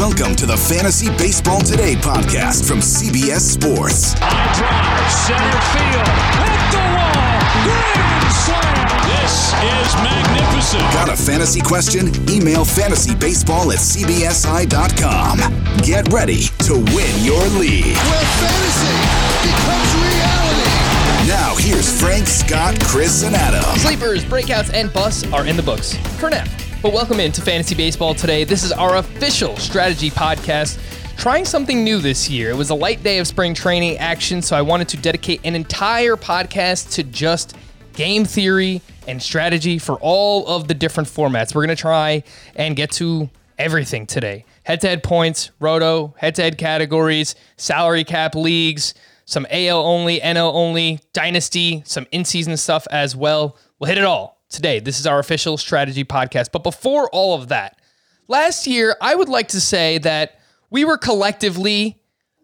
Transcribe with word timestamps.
Welcome 0.00 0.34
to 0.36 0.46
the 0.46 0.56
Fantasy 0.56 1.10
Baseball 1.18 1.60
Today 1.60 1.94
podcast 1.94 2.66
from 2.66 2.78
CBS 2.78 3.40
Sports. 3.40 4.14
High 4.16 4.48
drive, 4.56 5.12
center 5.12 5.60
field, 5.76 6.08
hit 6.40 6.56
the 6.72 6.80
wall, 6.96 7.36
grand 7.68 8.32
slam. 8.32 8.80
This 9.12 9.52
is 9.60 9.92
magnificent. 10.00 10.80
Got 10.96 11.10
a 11.10 11.16
fantasy 11.20 11.60
question? 11.60 12.08
Email 12.30 12.64
fantasybaseball 12.64 13.76
at 13.76 13.80
cbsi.com. 13.84 15.36
Get 15.84 16.10
ready 16.10 16.48
to 16.64 16.80
win 16.96 17.12
your 17.20 17.44
league. 17.60 17.92
where 18.08 18.24
fantasy 18.40 18.96
becomes 19.44 19.92
reality. 20.00 21.28
Now, 21.28 21.54
here's 21.58 22.00
Frank, 22.00 22.26
Scott, 22.26 22.80
Chris, 22.84 23.22
and 23.22 23.36
Adam. 23.36 23.78
Sleepers, 23.78 24.24
breakouts, 24.24 24.72
and 24.72 24.90
busts 24.94 25.30
are 25.30 25.46
in 25.46 25.56
the 25.58 25.62
books 25.62 25.94
for 26.18 26.30
now. 26.30 26.46
But 26.82 26.94
welcome 26.94 27.20
into 27.20 27.42
Fantasy 27.42 27.74
Baseball 27.74 28.14
today. 28.14 28.44
This 28.44 28.64
is 28.64 28.72
our 28.72 28.96
official 28.96 29.54
strategy 29.58 30.08
podcast. 30.08 30.80
Trying 31.18 31.44
something 31.44 31.84
new 31.84 31.98
this 31.98 32.30
year. 32.30 32.48
It 32.48 32.56
was 32.56 32.70
a 32.70 32.74
light 32.74 33.02
day 33.02 33.18
of 33.18 33.26
spring 33.26 33.52
training 33.52 33.98
action, 33.98 34.40
so 34.40 34.56
I 34.56 34.62
wanted 34.62 34.88
to 34.88 34.96
dedicate 34.96 35.42
an 35.44 35.54
entire 35.54 36.16
podcast 36.16 36.94
to 36.94 37.02
just 37.02 37.54
game 37.92 38.24
theory 38.24 38.80
and 39.06 39.22
strategy 39.22 39.78
for 39.78 39.96
all 39.96 40.46
of 40.46 40.68
the 40.68 40.74
different 40.74 41.06
formats. 41.06 41.54
We're 41.54 41.66
going 41.66 41.76
to 41.76 41.82
try 41.82 42.22
and 42.56 42.74
get 42.74 42.92
to 42.92 43.28
everything 43.58 44.06
today 44.06 44.46
head 44.62 44.80
to 44.80 44.88
head 44.88 45.02
points, 45.02 45.50
roto, 45.60 46.14
head 46.16 46.34
to 46.36 46.42
head 46.42 46.56
categories, 46.56 47.34
salary 47.58 48.04
cap 48.04 48.34
leagues, 48.34 48.94
some 49.26 49.46
AL 49.50 49.84
only, 49.84 50.18
NL 50.20 50.54
only, 50.54 51.00
dynasty, 51.12 51.82
some 51.84 52.06
in 52.10 52.24
season 52.24 52.56
stuff 52.56 52.86
as 52.90 53.14
well. 53.14 53.58
We'll 53.78 53.88
hit 53.88 53.98
it 53.98 54.04
all 54.04 54.39
today. 54.50 54.80
This 54.80 55.00
is 55.00 55.06
our 55.06 55.18
official 55.18 55.56
strategy 55.56 56.04
podcast. 56.04 56.52
But 56.52 56.62
before 56.62 57.08
all 57.10 57.34
of 57.34 57.48
that, 57.48 57.80
last 58.28 58.66
year, 58.66 58.96
I 59.00 59.14
would 59.14 59.28
like 59.28 59.48
to 59.48 59.60
say 59.60 59.98
that 59.98 60.40
we 60.70 60.84
were 60.84 60.98
collectively 60.98 62.00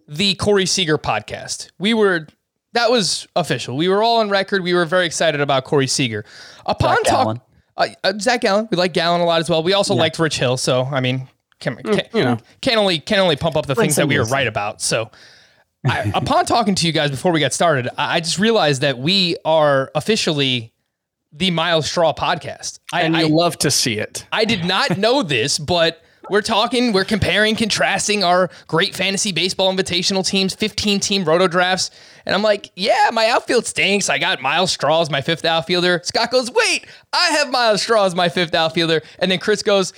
the 0.08 0.34
Corey 0.36 0.66
Seager 0.66 0.98
podcast. 0.98 1.70
We 1.78 1.94
were, 1.94 2.28
that 2.72 2.90
was 2.90 3.26
official. 3.36 3.76
We 3.76 3.88
were 3.88 4.02
all 4.02 4.20
on 4.20 4.30
record. 4.30 4.62
We 4.62 4.74
were 4.74 4.84
very 4.84 5.06
excited 5.06 5.40
about 5.40 5.64
Corey 5.64 5.86
Seager. 5.86 6.24
Upon 6.64 6.96
Zach 6.96 7.04
Gallen. 7.04 7.36
talk, 7.36 7.46
uh, 7.76 7.86
uh, 8.04 8.12
Zach 8.18 8.40
Gallen, 8.40 8.68
we 8.70 8.76
like 8.76 8.92
Gallen 8.92 9.20
a 9.20 9.24
lot 9.24 9.40
as 9.40 9.50
well. 9.50 9.62
We 9.62 9.72
also 9.72 9.94
liked 9.94 10.18
Rich 10.18 10.38
Hill. 10.38 10.56
So, 10.56 10.84
I 10.84 11.00
mean, 11.00 11.28
can, 11.60 11.76
can, 11.76 12.02
you 12.14 12.24
know. 12.24 12.38
can 12.60 12.78
only 12.78 12.98
can 12.98 13.18
only 13.18 13.36
pump 13.36 13.56
up 13.56 13.66
the 13.66 13.74
things 13.74 13.96
that 13.96 14.06
we 14.08 14.18
were 14.18 14.26
right 14.26 14.46
about. 14.46 14.80
So, 14.80 15.10
I, 15.86 16.12
upon 16.14 16.46
talking 16.46 16.74
to 16.76 16.86
you 16.86 16.92
guys 16.92 17.10
before 17.10 17.32
we 17.32 17.40
got 17.40 17.52
started, 17.52 17.88
I, 17.98 18.16
I 18.16 18.20
just 18.20 18.38
realized 18.38 18.82
that 18.82 18.98
we 18.98 19.36
are 19.44 19.90
officially 19.94 20.72
the 21.36 21.50
Myles 21.50 21.86
Straw 21.86 22.12
podcast. 22.12 22.80
I, 22.92 23.02
and 23.02 23.16
I, 23.16 23.22
you 23.22 23.28
love 23.28 23.58
to 23.58 23.70
see 23.70 23.98
it. 23.98 24.26
I 24.32 24.44
did 24.44 24.64
not 24.64 24.96
know 24.98 25.22
this, 25.22 25.58
but 25.58 26.02
we're 26.30 26.42
talking, 26.42 26.92
we're 26.92 27.04
comparing, 27.04 27.54
contrasting 27.54 28.24
our 28.24 28.50
great 28.66 28.94
fantasy 28.94 29.32
baseball 29.32 29.72
invitational 29.72 30.26
teams, 30.26 30.54
15 30.54 30.98
team 31.00 31.24
roto 31.24 31.46
drafts. 31.46 31.90
And 32.24 32.34
I'm 32.34 32.42
like, 32.42 32.70
yeah, 32.74 33.10
my 33.12 33.28
outfield 33.28 33.66
stinks. 33.66 34.08
I 34.08 34.18
got 34.18 34.42
Myles 34.42 34.72
Straw 34.72 35.02
as 35.02 35.10
my 35.10 35.20
fifth 35.20 35.44
outfielder. 35.44 36.00
Scott 36.04 36.30
goes, 36.30 36.50
wait, 36.50 36.86
I 37.12 37.26
have 37.30 37.50
Myles 37.50 37.82
Straw 37.82 38.04
as 38.04 38.14
my 38.14 38.28
fifth 38.28 38.54
outfielder. 38.54 39.02
And 39.18 39.30
then 39.30 39.38
Chris 39.38 39.62
goes, 39.62 39.92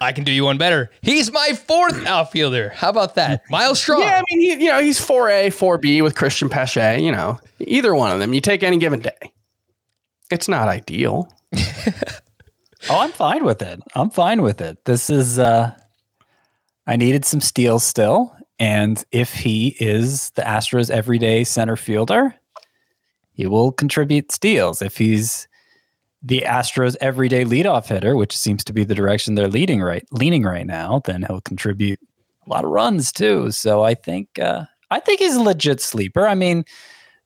I 0.00 0.12
can 0.12 0.24
do 0.24 0.32
you 0.32 0.44
one 0.44 0.58
better. 0.58 0.90
He's 1.00 1.32
my 1.32 1.52
fourth 1.54 2.04
outfielder. 2.04 2.70
How 2.70 2.90
about 2.90 3.14
that? 3.14 3.42
Myles 3.50 3.80
Straw. 3.80 4.00
Yeah, 4.00 4.20
I 4.20 4.34
mean, 4.34 4.40
he, 4.40 4.64
you 4.64 4.70
know, 4.70 4.80
he's 4.80 5.00
4A, 5.00 5.46
4B 5.46 6.02
with 6.02 6.14
Cristian 6.14 6.50
Pache. 6.50 7.00
You 7.00 7.12
know, 7.12 7.38
either 7.60 7.94
one 7.94 8.10
of 8.10 8.18
them. 8.18 8.34
You 8.34 8.40
take 8.42 8.62
any 8.62 8.76
given 8.76 9.00
day. 9.00 9.32
It's 10.34 10.48
not 10.48 10.68
ideal. 10.68 11.28
Oh, 12.90 13.00
I'm 13.00 13.12
fine 13.12 13.44
with 13.44 13.62
it. 13.62 13.80
I'm 13.94 14.10
fine 14.10 14.42
with 14.42 14.60
it. 14.60 14.84
This 14.84 15.08
is 15.08 15.38
uh 15.38 15.74
I 16.86 16.96
needed 16.96 17.24
some 17.24 17.40
steals 17.40 17.82
still. 17.82 18.36
And 18.58 19.02
if 19.10 19.32
he 19.32 19.74
is 19.80 20.30
the 20.32 20.42
Astros 20.42 20.90
everyday 20.90 21.44
center 21.44 21.76
fielder, 21.76 22.34
he 23.32 23.46
will 23.46 23.72
contribute 23.72 24.30
steals. 24.30 24.82
If 24.82 24.98
he's 24.98 25.48
the 26.22 26.42
Astros 26.46 26.94
everyday 27.00 27.44
leadoff 27.44 27.86
hitter, 27.86 28.16
which 28.16 28.36
seems 28.36 28.62
to 28.64 28.72
be 28.74 28.84
the 28.84 28.94
direction 28.94 29.34
they're 29.34 29.48
leading 29.48 29.80
right 29.80 30.06
leaning 30.12 30.42
right 30.42 30.66
now, 30.66 31.00
then 31.06 31.24
he'll 31.26 31.40
contribute 31.40 32.00
a 32.46 32.50
lot 32.50 32.64
of 32.64 32.70
runs 32.70 33.12
too. 33.12 33.50
So 33.50 33.82
I 33.82 33.94
think 33.94 34.38
uh 34.38 34.66
I 34.90 35.00
think 35.00 35.20
he's 35.20 35.36
a 35.36 35.42
legit 35.42 35.80
sleeper. 35.80 36.28
I 36.28 36.34
mean, 36.34 36.66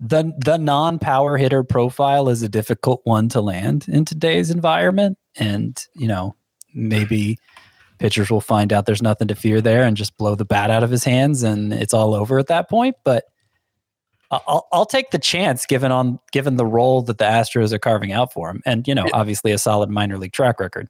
the 0.01 0.33
the 0.45 0.59
non-power 0.59 1.37
hitter 1.37 1.65
profile 1.65 2.29
is 2.29 2.43
a 2.43 2.49
difficult 2.49 3.01
one 3.05 3.29
to 3.31 3.41
land 3.41 3.87
in 3.89 4.05
today's 4.05 4.51
environment. 4.51 5.19
And 5.37 5.81
you 5.95 6.07
know 6.07 6.37
maybe 6.75 7.39
pitchers 7.99 8.31
will 8.31 8.41
find 8.41 8.73
out 8.73 8.87
there's 8.87 9.03
nothing 9.03 9.29
to 9.29 9.35
fear 9.35 9.61
there 9.61 9.83
and 9.85 9.97
just 9.97 10.17
blow 10.17 10.35
the 10.35 10.45
bat 10.45 10.71
out 10.71 10.85
of 10.85 10.91
his 10.91 11.03
hands 11.03 11.43
and 11.43 11.73
it's 11.73 11.95
all 11.95 12.15
over 12.15 12.39
at 12.39 12.47
that 12.47 12.69
point. 12.69 12.97
But 13.05 13.25
I'll, 14.31 14.69
I'll 14.73 14.87
take 14.87 15.11
the 15.11 15.19
chance 15.19 15.67
given 15.67 15.91
on 15.91 16.21
given 16.33 16.57
the 16.57 16.67
role 16.67 17.03
that 17.03 17.19
the 17.19 17.25
Astros 17.25 17.73
are 17.73 17.79
carving 17.79 18.13
out 18.13 18.33
for 18.33 18.51
him. 18.51 18.63
And 18.65 18.87
you 18.87 18.95
know 18.95 19.07
obviously 19.13 19.53
a 19.53 19.59
solid 19.59 19.91
minor 19.91 20.19
league 20.19 20.33
track 20.33 20.61
record. 20.61 20.89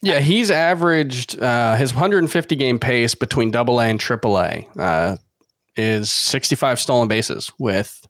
Yeah, 0.00 0.20
he's 0.20 0.50
averaged 0.50 1.40
uh, 1.40 1.74
his 1.76 1.92
150 1.92 2.56
game 2.56 2.78
pace 2.78 3.14
between 3.14 3.50
Double 3.50 3.80
A 3.80 3.86
and 3.86 3.98
Triple 3.98 4.38
A 4.38 4.66
uh, 4.78 5.16
is 5.76 6.10
65 6.12 6.78
stolen 6.78 7.08
bases 7.08 7.50
with 7.58 8.07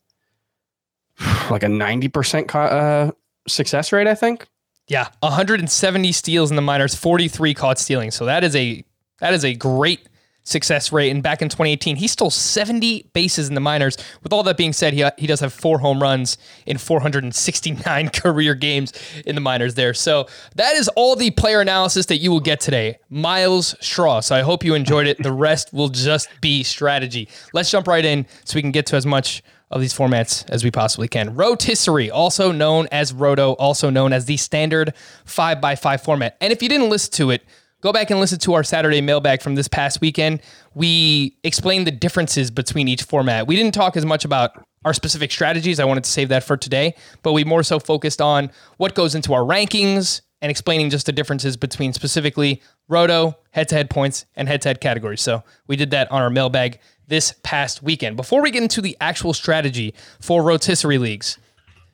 like 1.50 1.62
a 1.62 1.66
90% 1.66 2.48
co- 2.48 2.60
uh, 2.60 3.10
success 3.46 3.92
rate, 3.92 4.06
I 4.06 4.14
think. 4.14 4.46
Yeah, 4.88 5.08
170 5.20 6.12
steals 6.12 6.50
in 6.50 6.56
the 6.56 6.62
minors, 6.62 6.94
43 6.94 7.52
caught 7.54 7.78
stealing. 7.78 8.10
So 8.10 8.24
that 8.24 8.42
is 8.42 8.56
a 8.56 8.84
that 9.20 9.34
is 9.34 9.44
a 9.44 9.52
great 9.52 10.08
success 10.44 10.92
rate. 10.92 11.10
And 11.10 11.22
back 11.22 11.42
in 11.42 11.48
2018, 11.48 11.96
he 11.96 12.08
stole 12.08 12.30
70 12.30 13.10
bases 13.12 13.48
in 13.48 13.54
the 13.54 13.60
minors. 13.60 13.98
With 14.22 14.32
all 14.32 14.42
that 14.44 14.56
being 14.56 14.72
said, 14.72 14.94
he 14.94 15.04
he 15.18 15.26
does 15.26 15.40
have 15.40 15.52
four 15.52 15.78
home 15.78 16.02
runs 16.02 16.38
in 16.66 16.78
469 16.78 18.08
career 18.14 18.54
games 18.54 18.92
in 19.26 19.34
the 19.34 19.40
minors 19.40 19.74
there. 19.74 19.94
So 19.94 20.26
that 20.54 20.74
is 20.74 20.88
all 20.96 21.14
the 21.14 21.30
player 21.32 21.60
analysis 21.60 22.06
that 22.06 22.16
you 22.18 22.30
will 22.30 22.40
get 22.40 22.60
today. 22.60 22.98
Myles 23.10 23.74
Straw. 23.80 24.20
So 24.20 24.34
I 24.34 24.40
hope 24.40 24.64
you 24.64 24.74
enjoyed 24.74 25.06
it. 25.06 25.22
The 25.22 25.32
rest 25.32 25.72
will 25.72 25.90
just 25.90 26.28
be 26.40 26.62
strategy. 26.62 27.28
Let's 27.52 27.70
jump 27.70 27.86
right 27.86 28.04
in 28.04 28.26
so 28.44 28.56
we 28.56 28.62
can 28.62 28.72
get 28.72 28.86
to 28.86 28.96
as 28.96 29.04
much 29.04 29.42
of 29.70 29.80
these 29.80 29.92
formats 29.92 30.48
as 30.48 30.64
we 30.64 30.70
possibly 30.70 31.08
can. 31.08 31.34
Rotisserie, 31.34 32.10
also 32.10 32.52
known 32.52 32.88
as 32.90 33.12
Roto, 33.12 33.52
also 33.54 33.90
known 33.90 34.12
as 34.12 34.24
the 34.24 34.36
standard 34.36 34.94
5x5 35.26 36.00
format. 36.00 36.36
And 36.40 36.52
if 36.52 36.62
you 36.62 36.68
didn't 36.68 36.88
listen 36.88 37.12
to 37.14 37.30
it, 37.30 37.42
go 37.80 37.92
back 37.92 38.10
and 38.10 38.18
listen 38.18 38.38
to 38.40 38.54
our 38.54 38.64
Saturday 38.64 39.00
mailbag 39.00 39.42
from 39.42 39.54
this 39.54 39.68
past 39.68 40.00
weekend. 40.00 40.40
We 40.74 41.36
explained 41.44 41.86
the 41.86 41.92
differences 41.92 42.50
between 42.50 42.88
each 42.88 43.02
format. 43.02 43.46
We 43.46 43.56
didn't 43.56 43.74
talk 43.74 43.96
as 43.96 44.06
much 44.06 44.24
about 44.24 44.64
our 44.84 44.94
specific 44.94 45.30
strategies. 45.30 45.80
I 45.80 45.84
wanted 45.84 46.04
to 46.04 46.10
save 46.10 46.28
that 46.30 46.44
for 46.44 46.56
today, 46.56 46.94
but 47.22 47.32
we 47.32 47.44
more 47.44 47.62
so 47.62 47.78
focused 47.78 48.20
on 48.20 48.50
what 48.76 48.94
goes 48.94 49.14
into 49.14 49.34
our 49.34 49.42
rankings 49.42 50.22
and 50.40 50.50
explaining 50.50 50.88
just 50.88 51.06
the 51.06 51.12
differences 51.12 51.56
between 51.56 51.92
specifically 51.92 52.62
Roto, 52.88 53.36
head 53.50 53.68
to 53.68 53.74
head 53.74 53.90
points, 53.90 54.24
and 54.36 54.48
head 54.48 54.62
to 54.62 54.68
head 54.68 54.80
categories. 54.80 55.20
So 55.20 55.42
we 55.66 55.76
did 55.76 55.90
that 55.90 56.10
on 56.10 56.22
our 56.22 56.30
mailbag 56.30 56.78
this 57.08 57.34
past 57.42 57.82
weekend. 57.82 58.16
Before 58.16 58.40
we 58.40 58.50
get 58.50 58.62
into 58.62 58.80
the 58.80 58.96
actual 59.00 59.34
strategy 59.34 59.94
for 60.20 60.42
rotisserie 60.42 60.98
leagues, 60.98 61.38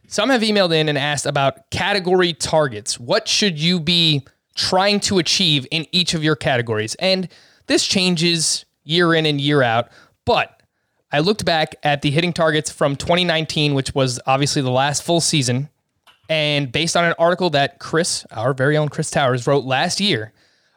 some 0.06 0.28
have 0.30 0.42
emailed 0.42 0.75
in 0.75 0.88
and 0.88 0.98
asked 0.98 1.26
about 1.26 1.70
category 1.70 2.32
targets. 2.32 3.00
What 3.00 3.26
should 3.26 3.58
you 3.58 3.80
be 3.80 4.25
trying 4.54 5.00
to 5.00 5.19
achieve 5.19 5.66
in 5.70 5.86
each 5.92 6.14
of 6.14 6.22
your 6.22 6.36
categories? 6.36 6.94
And 6.97 7.28
this 7.66 7.86
changes 7.86 8.64
year 8.84 9.14
in 9.14 9.25
and 9.25 9.41
year 9.41 9.62
out, 9.62 9.88
but 10.25 10.62
I 11.10 11.20
looked 11.20 11.44
back 11.44 11.76
at 11.82 12.02
the 12.02 12.10
hitting 12.10 12.32
targets 12.32 12.70
from 12.70 12.96
2019, 12.96 13.75
which 13.75 13.94
was 13.94 14.20
obviously 14.26 14.62
the 14.62 14.70
last 14.70 15.02
full 15.02 15.20
season, 15.20 15.69
and 16.28 16.72
based 16.72 16.96
on 16.96 17.04
an 17.04 17.14
article 17.19 17.50
that 17.50 17.78
Chris, 17.78 18.26
our 18.31 18.52
very 18.52 18.76
own 18.76 18.88
Chris 18.88 19.10
Towers, 19.10 19.46
wrote 19.46 19.64
last 19.64 20.00
year, 20.00 20.32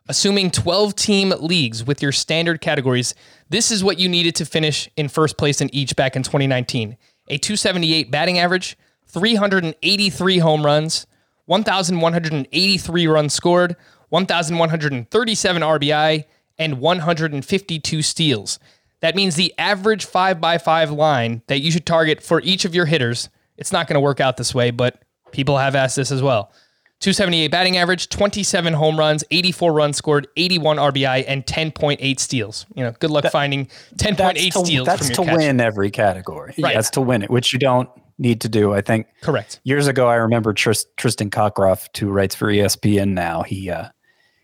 assuming 0.09 0.51
12 0.51 0.95
team 0.95 1.33
leagues 1.39 1.83
with 1.83 2.01
your 2.01 2.11
standard 2.11 2.61
categories, 2.61 3.13
this 3.49 3.71
is 3.71 3.83
what 3.83 3.99
you 3.99 4.09
needed 4.09 4.35
to 4.35 4.45
finish 4.45 4.89
in 4.95 5.07
first 5.07 5.37
place 5.37 5.61
in 5.61 5.73
each 5.73 5.95
back 5.95 6.15
in 6.15 6.23
2019 6.23 6.97
a 7.29 7.37
278 7.37 8.09
batting 8.09 8.39
average, 8.39 8.77
383 9.07 10.37
home 10.39 10.65
runs, 10.65 11.07
1,183 11.45 13.07
runs 13.07 13.33
scored, 13.33 13.75
1,137 14.09 15.61
RBI, 15.61 16.25
and 16.57 16.79
152 16.79 18.01
steals. 18.01 18.59
That 19.01 19.15
means 19.15 19.35
the 19.35 19.53
average 19.57 20.05
5 20.05 20.41
by 20.41 20.57
5 20.57 20.91
line 20.91 21.41
that 21.47 21.59
you 21.59 21.71
should 21.71 21.85
target 21.85 22.21
for 22.21 22.41
each 22.41 22.65
of 22.65 22.73
your 22.73 22.85
hitters. 22.85 23.29
It's 23.57 23.71
not 23.71 23.87
going 23.87 23.95
to 23.95 23.99
work 23.99 24.19
out 24.19 24.37
this 24.37 24.55
way, 24.55 24.71
but 24.71 25.03
people 25.31 25.57
have 25.57 25.75
asked 25.75 25.95
this 25.95 26.11
as 26.11 26.23
well. 26.23 26.51
278 26.99 27.49
batting 27.49 27.77
average, 27.77 28.09
27 28.09 28.73
home 28.73 28.97
runs, 28.97 29.23
84 29.29 29.71
runs 29.73 29.97
scored, 29.97 30.27
81 30.35 30.77
RBI, 30.77 31.25
and 31.27 31.45
10.8 31.45 32.19
steals. 32.19 32.65
You 32.75 32.83
know, 32.83 32.91
good 32.99 33.11
luck 33.11 33.25
finding 33.31 33.67
10.8 33.97 34.17
that's 34.17 34.43
to, 34.55 34.65
steals 34.65 34.85
that's 34.87 35.09
to 35.09 35.23
catch. 35.23 35.37
win 35.37 35.59
every 35.61 35.91
category 35.91 36.53
Right. 36.57 36.73
that's 36.75 36.89
to 36.91 37.01
win 37.01 37.21
it 37.21 37.29
which 37.29 37.53
you 37.53 37.59
don't 37.59 37.87
need 38.19 38.41
to 38.41 38.49
do 38.49 38.73
i 38.73 38.81
think 38.81 39.05
Correct. 39.21 39.59
years 39.63 39.85
ago, 39.85 40.07
I 40.07 40.15
remember 40.15 40.51
Tris- 40.53 40.87
Tristan 40.97 41.29
Cockcroft, 41.29 41.95
who 41.97 42.09
writes 42.09 42.33
for 42.33 42.47
ESPN 42.47 43.09
now. 43.13 43.43
He 43.43 43.69
uh, 43.69 43.89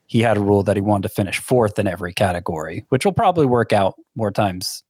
he 0.06 0.20
had 0.22 0.38
a 0.38 0.42
rule 0.42 0.62
that 0.64 0.76
he 0.78 0.82
wanted 0.82 1.08
to 1.08 1.10
finish 1.10 1.40
fourth 1.40 1.80
in 1.80 1.88
every 1.88 2.14
category, 2.14 2.86
which 2.90 3.04
will 3.04 3.14
probably 3.14 3.48
work 3.48 3.74
out 3.74 3.96
more 4.16 4.30
times, 4.32 4.84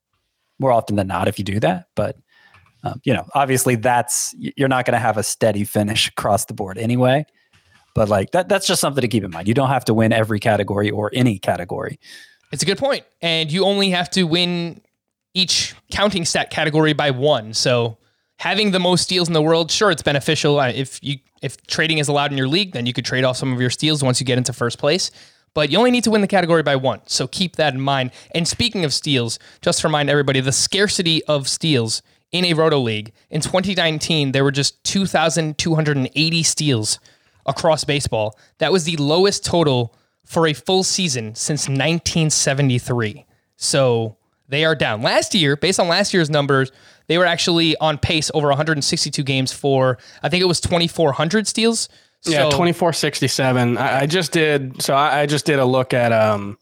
more 0.59 0.73
often 0.73 0.97
than 0.97 1.07
not 1.07 1.29
if 1.29 1.39
you 1.39 1.45
do 1.45 1.61
that. 1.61 1.85
But 1.95 2.17
um, 2.83 2.99
you 3.05 3.13
know, 3.13 3.25
obviously, 3.33 3.75
that's 3.75 4.35
you're 4.37 4.67
not 4.67 4.83
going 4.83 4.95
to 4.95 4.99
have 4.99 5.15
a 5.17 5.23
steady 5.23 5.63
finish 5.63 6.09
across 6.17 6.43
the 6.43 6.53
board 6.53 6.77
anyway. 6.77 7.25
But 7.93 8.09
like 8.09 8.31
that, 8.31 8.49
that's 8.49 8.67
just 8.67 8.81
something 8.81 9.01
to 9.01 9.07
keep 9.07 9.23
in 9.23 9.31
mind. 9.31 9.47
You 9.47 9.53
don't 9.53 9.69
have 9.69 9.85
to 9.85 9.93
win 9.93 10.11
every 10.11 10.39
category 10.39 10.89
or 10.89 11.11
any 11.13 11.37
category. 11.37 11.99
It's 12.51 12.63
a 12.63 12.65
good 12.65 12.77
point, 12.77 13.03
and 13.21 13.51
you 13.51 13.65
only 13.65 13.91
have 13.91 14.09
to 14.11 14.23
win 14.23 14.81
each 15.33 15.73
counting 15.91 16.25
stat 16.25 16.49
category 16.51 16.93
by 16.93 17.11
one. 17.11 17.53
So 17.53 17.97
having 18.37 18.71
the 18.71 18.79
most 18.79 19.03
steals 19.03 19.27
in 19.27 19.33
the 19.33 19.41
world, 19.41 19.71
sure, 19.71 19.91
it's 19.91 20.03
beneficial. 20.03 20.59
Uh, 20.59 20.69
If 20.69 20.99
you 21.03 21.17
if 21.41 21.65
trading 21.67 21.97
is 21.97 22.07
allowed 22.07 22.31
in 22.31 22.37
your 22.37 22.47
league, 22.47 22.71
then 22.71 22.85
you 22.85 22.93
could 22.93 23.05
trade 23.05 23.25
off 23.25 23.37
some 23.37 23.51
of 23.51 23.59
your 23.59 23.69
steals 23.69 24.01
once 24.01 24.19
you 24.19 24.25
get 24.25 24.37
into 24.37 24.53
first 24.53 24.79
place. 24.79 25.11
But 25.53 25.69
you 25.69 25.77
only 25.77 25.91
need 25.91 26.05
to 26.05 26.11
win 26.11 26.21
the 26.21 26.27
category 26.27 26.63
by 26.63 26.77
one. 26.77 27.01
So 27.05 27.27
keep 27.27 27.57
that 27.57 27.73
in 27.73 27.81
mind. 27.81 28.11
And 28.33 28.47
speaking 28.47 28.85
of 28.85 28.93
steals, 28.93 29.39
just 29.61 29.81
to 29.81 29.87
remind 29.87 30.09
everybody, 30.09 30.39
the 30.39 30.51
scarcity 30.51 31.23
of 31.25 31.47
steals 31.47 32.01
in 32.31 32.45
a 32.45 32.53
roto 32.53 32.79
league 32.79 33.11
in 33.29 33.41
2019, 33.41 34.31
there 34.31 34.43
were 34.43 34.51
just 34.51 34.83
2,280 34.85 36.43
steals 36.43 36.99
across 37.45 37.83
baseball. 37.83 38.37
That 38.59 38.71
was 38.71 38.83
the 38.83 38.97
lowest 38.97 39.45
total 39.45 39.95
for 40.25 40.47
a 40.47 40.53
full 40.53 40.83
season 40.83 41.35
since 41.35 41.67
1973. 41.67 43.25
So 43.57 44.17
they 44.47 44.65
are 44.65 44.75
down. 44.75 45.01
Last 45.01 45.33
year, 45.35 45.55
based 45.55 45.79
on 45.79 45.87
last 45.87 46.13
year's 46.13 46.29
numbers, 46.29 46.71
they 47.07 47.17
were 47.17 47.25
actually 47.25 47.75
on 47.77 47.97
pace 47.97 48.31
over 48.33 48.47
162 48.47 49.23
games 49.23 49.51
for, 49.51 49.97
I 50.21 50.29
think 50.29 50.41
it 50.41 50.47
was 50.47 50.61
2,400 50.61 51.47
steals. 51.47 51.89
Yeah, 52.25 52.71
four 52.71 52.93
sixty 52.93 53.27
seven. 53.27 53.77
I, 53.77 54.01
I 54.01 54.05
just 54.05 54.31
did 54.31 54.81
so 54.81 54.93
I, 54.93 55.21
I 55.21 55.25
just 55.25 55.45
did 55.45 55.59
a 55.59 55.65
look 55.65 55.93
at 55.93 56.13
um 56.13 56.57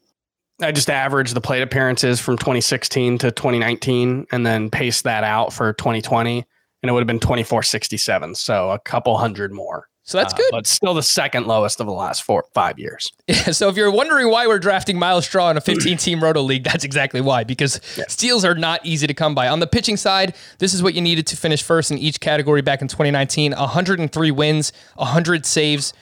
I 0.60 0.72
just 0.72 0.90
averaged 0.90 1.36
the 1.36 1.42
plate 1.42 1.62
appearances 1.62 2.20
from 2.20 2.38
2016 2.38 3.20
to 3.20 3.32
2019 3.32 4.26
and 4.32 4.46
then 4.46 4.72
paste 4.72 5.04
that 5.04 5.24
out 5.24 5.54
for 5.54 5.74
2020 5.74 6.38
and 6.82 6.90
it 6.90 6.92
would 6.92 7.00
have 7.00 7.08
been 7.08 7.20
2467 7.20 8.36
so 8.36 8.72
a 8.72 8.80
couple 8.80 9.16
hundred 9.18 9.52
more 9.52 9.88
So 10.12 10.18
that's 10.18 10.34
Uh, 10.34 10.38
good. 10.38 10.50
but 10.52 10.68
still 10.68 10.94
the 10.94 11.02
second 11.04 11.48
lowest 11.48 11.80
of 11.80 11.88
the 11.88 11.94
last 11.94 12.24
four 12.24 12.44
five 12.54 12.78
years 12.78 13.12
Yeah, 13.28 13.52
so 13.52 13.70
if 13.70 13.78
you're 13.78 13.90
wondering 13.92 14.30
why 14.30 14.46
we're 14.46 14.60
drafting 14.60 15.00
Myles 15.00 15.26
Straw 15.26 15.50
in 15.50 15.56
a 15.58 15.62
15 15.62 15.98
team 15.98 16.22
roto 16.22 16.42
league, 16.42 16.64
that's 16.66 16.84
exactly 16.84 17.22
why, 17.22 17.46
because 17.46 17.80
steals 18.10 18.44
are 18.44 18.56
not 18.56 18.86
easy 18.86 19.08
to 19.08 19.14
come 19.14 19.34
by. 19.34 19.48
On 19.48 19.60
the 19.62 19.68
pitching 19.68 19.96
side, 19.96 20.36
this 20.60 20.74
is 20.74 20.84
what 20.84 20.94
you 20.96 21.02
needed 21.02 21.26
to 21.28 21.38
finish 21.38 21.64
first 21.64 21.92
in 21.92 21.98
each 21.98 22.20
category 22.20 22.62
back 22.62 22.82
in 22.82 22.88
2019 22.90 23.54
103 23.54 24.32
wins, 24.32 24.74
100 24.96 25.46
saves. 25.46 25.94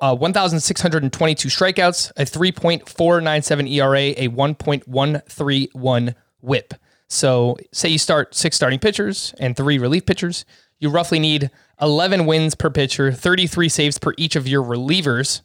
Uh, 0.00 0.16
1,622 0.16 1.48
strikeouts, 1.48 2.10
a 2.16 2.24
3.497 2.24 3.70
ERA, 3.70 3.98
a 4.16 4.28
1.131 4.28 6.14
whip. 6.40 6.72
So, 7.08 7.56
say 7.72 7.90
you 7.90 7.98
start 7.98 8.34
six 8.34 8.56
starting 8.56 8.78
pitchers 8.78 9.34
and 9.38 9.54
three 9.54 9.78
relief 9.78 10.06
pitchers, 10.06 10.46
you 10.80 10.88
roughly 10.88 11.18
need 11.18 11.50
11 11.80 12.26
wins 12.26 12.54
per 12.54 12.70
pitcher, 12.70 13.12
33 13.12 13.68
saves 13.68 13.98
per 13.98 14.12
each 14.16 14.36
of 14.36 14.46
your 14.48 14.62
relievers. 14.62 15.42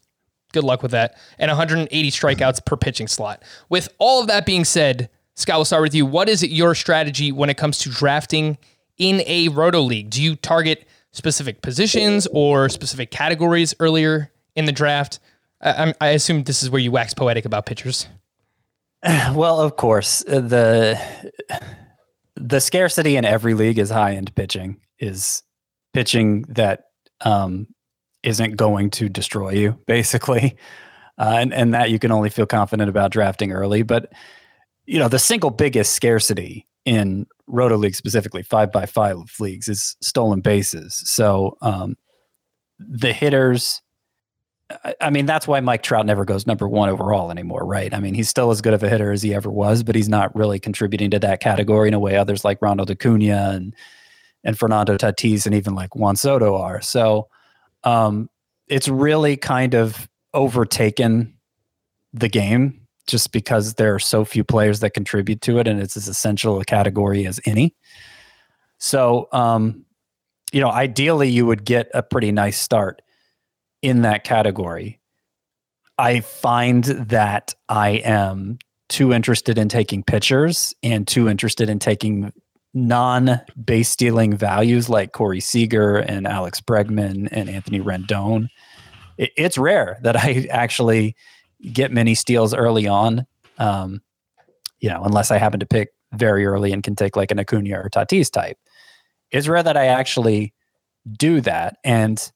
Good 0.51 0.63
luck 0.63 0.81
with 0.81 0.91
that. 0.91 1.17
And 1.37 1.49
180 1.49 2.11
strikeouts 2.11 2.65
per 2.65 2.75
pitching 2.77 3.07
slot. 3.07 3.43
With 3.69 3.89
all 3.99 4.21
of 4.21 4.27
that 4.27 4.45
being 4.45 4.65
said, 4.65 5.09
Scott, 5.35 5.57
we'll 5.57 5.65
start 5.65 5.83
with 5.83 5.95
you. 5.95 6.05
What 6.05 6.27
is 6.27 6.43
your 6.43 6.75
strategy 6.75 7.31
when 7.31 7.49
it 7.49 7.57
comes 7.57 7.77
to 7.79 7.89
drafting 7.89 8.57
in 8.97 9.21
a 9.25 9.47
roto 9.49 9.81
league? 9.81 10.09
Do 10.09 10.21
you 10.21 10.35
target 10.35 10.87
specific 11.11 11.61
positions 11.61 12.27
or 12.31 12.69
specific 12.69 13.11
categories 13.11 13.73
earlier 13.79 14.31
in 14.55 14.65
the 14.65 14.71
draft? 14.71 15.19
I, 15.61 15.71
I'm- 15.71 15.93
assume 16.01 16.43
this 16.43 16.63
is 16.63 16.69
where 16.69 16.81
you 16.81 16.91
wax 16.91 17.13
poetic 17.13 17.45
about 17.45 17.65
pitchers. 17.65 18.07
Well, 19.33 19.61
of 19.61 19.77
course, 19.77 20.25
uh, 20.27 20.41
the 20.41 20.99
the 22.35 22.59
scarcity 22.59 23.15
in 23.15 23.23
every 23.25 23.53
league 23.53 23.79
is 23.79 23.89
high 23.89 24.15
end 24.15 24.33
pitching 24.35 24.81
is 24.99 25.43
pitching 25.93 26.43
that 26.49 26.85
um, 27.21 27.67
isn't 28.23 28.55
going 28.55 28.89
to 28.91 29.09
destroy 29.09 29.51
you, 29.51 29.77
basically, 29.87 30.55
uh, 31.17 31.35
and 31.39 31.53
and 31.53 31.73
that 31.73 31.91
you 31.91 31.99
can 31.99 32.11
only 32.11 32.29
feel 32.29 32.45
confident 32.45 32.89
about 32.89 33.11
drafting 33.11 33.51
early. 33.51 33.83
But 33.83 34.11
you 34.85 34.99
know, 34.99 35.07
the 35.07 35.19
single 35.19 35.49
biggest 35.51 35.93
scarcity 35.93 36.67
in 36.85 37.27
roto 37.47 37.77
league 37.77 37.95
specifically 37.95 38.41
five 38.43 38.71
by 38.71 38.85
five 38.85 39.17
leagues 39.39 39.67
is 39.67 39.95
stolen 40.01 40.41
bases. 40.41 41.01
So 41.05 41.57
um, 41.61 41.95
the 42.79 43.13
hitters. 43.13 43.81
I- 44.83 44.93
I 45.01 45.09
mean, 45.09 45.25
that's 45.25 45.47
why 45.47 45.59
Mike 45.61 45.81
Trout 45.81 46.05
never 46.05 46.25
goes 46.25 46.45
number 46.45 46.67
one 46.67 46.89
overall 46.89 47.31
anymore, 47.31 47.65
right? 47.65 47.91
I 47.91 47.99
mean, 47.99 48.13
he's 48.13 48.29
still 48.29 48.51
as 48.51 48.61
good 48.61 48.75
of 48.75 48.83
a 48.83 48.89
hitter 48.89 49.11
as 49.11 49.23
he 49.23 49.33
ever 49.33 49.49
was, 49.49 49.81
but 49.81 49.95
he's 49.95 50.07
not 50.07 50.35
really 50.35 50.59
contributing 50.59 51.09
to 51.09 51.17
that 51.19 51.39
category 51.41 51.87
in 51.87 51.95
a 51.95 51.99
way 51.99 52.15
others 52.15 52.45
like 52.45 52.61
Ronald 52.61 52.91
Acuna 52.91 53.49
and 53.51 53.73
and 54.43 54.57
Fernando 54.57 54.97
Tatis 54.97 55.45
and 55.45 55.55
even 55.55 55.75
like 55.75 55.95
Juan 55.95 56.15
Soto 56.15 56.55
are. 56.55 56.81
So 56.81 57.27
um, 57.83 58.29
it's 58.67 58.87
really 58.87 59.37
kind 59.37 59.73
of 59.73 60.07
overtaken 60.33 61.33
the 62.13 62.29
game 62.29 62.87
just 63.07 63.31
because 63.31 63.73
there 63.75 63.95
are 63.95 63.99
so 63.99 64.23
few 64.23 64.43
players 64.43 64.81
that 64.81 64.91
contribute 64.91 65.41
to 65.41 65.57
it, 65.57 65.67
and 65.67 65.81
it's 65.81 65.97
as 65.97 66.07
essential 66.07 66.59
a 66.59 66.65
category 66.65 67.25
as 67.25 67.39
any. 67.45 67.75
So, 68.77 69.27
um, 69.31 69.85
you 70.51 70.61
know, 70.61 70.69
ideally, 70.69 71.29
you 71.29 71.45
would 71.45 71.65
get 71.65 71.89
a 71.93 72.03
pretty 72.03 72.31
nice 72.31 72.59
start 72.59 73.01
in 73.81 74.03
that 74.03 74.23
category. 74.23 74.99
I 75.97 76.21
find 76.21 76.83
that 76.83 77.55
I 77.67 77.89
am 77.89 78.59
too 78.87 79.11
interested 79.11 79.57
in 79.57 79.69
taking 79.69 80.03
pitchers 80.03 80.73
and 80.81 81.07
too 81.07 81.27
interested 81.27 81.69
in 81.69 81.79
taking 81.79 82.31
non 82.73 83.41
base 83.63 83.89
stealing 83.89 84.35
values 84.35 84.89
like 84.89 85.11
Corey 85.11 85.39
Seager 85.39 85.97
and 85.97 86.27
Alex 86.27 86.61
Bregman 86.61 87.27
and 87.31 87.49
Anthony 87.49 87.79
Rendon. 87.79 88.49
It, 89.17 89.31
it's 89.35 89.57
rare 89.57 89.99
that 90.03 90.15
I 90.15 90.47
actually 90.51 91.15
get 91.71 91.91
many 91.91 92.15
steals 92.15 92.53
early 92.53 92.87
on. 92.87 93.25
Um, 93.57 94.01
you 94.79 94.89
know, 94.89 95.03
unless 95.03 95.31
I 95.31 95.37
happen 95.37 95.59
to 95.59 95.65
pick 95.65 95.89
very 96.13 96.45
early 96.45 96.71
and 96.71 96.83
can 96.83 96.95
take 96.95 97.15
like 97.15 97.31
an 97.31 97.39
Acuna 97.39 97.79
or 97.79 97.89
Tatis 97.89 98.31
type. 98.31 98.57
It's 99.31 99.47
rare 99.47 99.61
that 99.63 99.77
I 99.77 99.87
actually 99.87 100.53
do 101.17 101.41
that. 101.41 101.77
And 101.83 102.31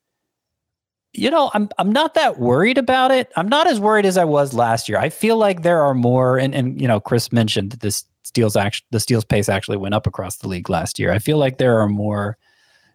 you 1.13 1.29
know, 1.29 1.51
I'm 1.53 1.69
I'm 1.77 1.91
not 1.91 2.15
that 2.15 2.39
worried 2.39 2.77
about 2.77 3.11
it. 3.11 3.31
I'm 3.35 3.47
not 3.47 3.67
as 3.67 3.79
worried 3.79 4.05
as 4.05 4.17
I 4.17 4.25
was 4.25 4.53
last 4.53 4.89
year. 4.89 4.97
I 4.97 5.09
feel 5.09 5.37
like 5.37 5.61
there 5.61 5.81
are 5.81 5.93
more, 5.93 6.39
and 6.39 6.55
and 6.55 6.81
you 6.81 6.87
know, 6.87 6.99
Chris 6.99 7.31
mentioned 7.31 7.73
this 7.73 8.03
steals 8.23 8.55
act 8.55 8.83
the 8.91 8.99
steals 8.99 9.25
pace 9.25 9.49
actually 9.49 9.77
went 9.77 9.93
up 9.93 10.07
across 10.07 10.37
the 10.37 10.47
league 10.47 10.69
last 10.69 10.99
year. 10.99 11.11
I 11.11 11.19
feel 11.19 11.37
like 11.37 11.57
there 11.57 11.79
are 11.79 11.87
more 11.87 12.37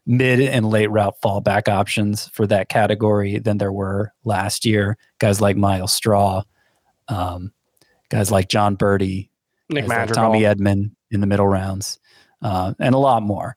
mid 0.06 0.40
and 0.40 0.68
late 0.70 0.90
route 0.90 1.14
fallback 1.22 1.68
options 1.68 2.28
for 2.28 2.46
that 2.46 2.68
category 2.68 3.38
than 3.38 3.58
there 3.58 3.72
were 3.72 4.12
last 4.24 4.64
year. 4.64 4.96
Guys 5.18 5.40
like 5.40 5.56
Myles 5.56 5.92
Straw, 5.92 6.42
um, 7.08 7.52
guys 8.08 8.30
like 8.30 8.48
Jon 8.48 8.76
Berti, 8.76 9.28
nick 9.68 9.86
like 9.86 10.12
Tommy 10.12 10.40
Edman 10.40 10.92
in 11.10 11.20
the 11.20 11.26
middle 11.26 11.46
rounds, 11.46 11.98
uh, 12.42 12.74
and 12.80 12.94
a 12.94 12.98
lot 12.98 13.22
more. 13.22 13.56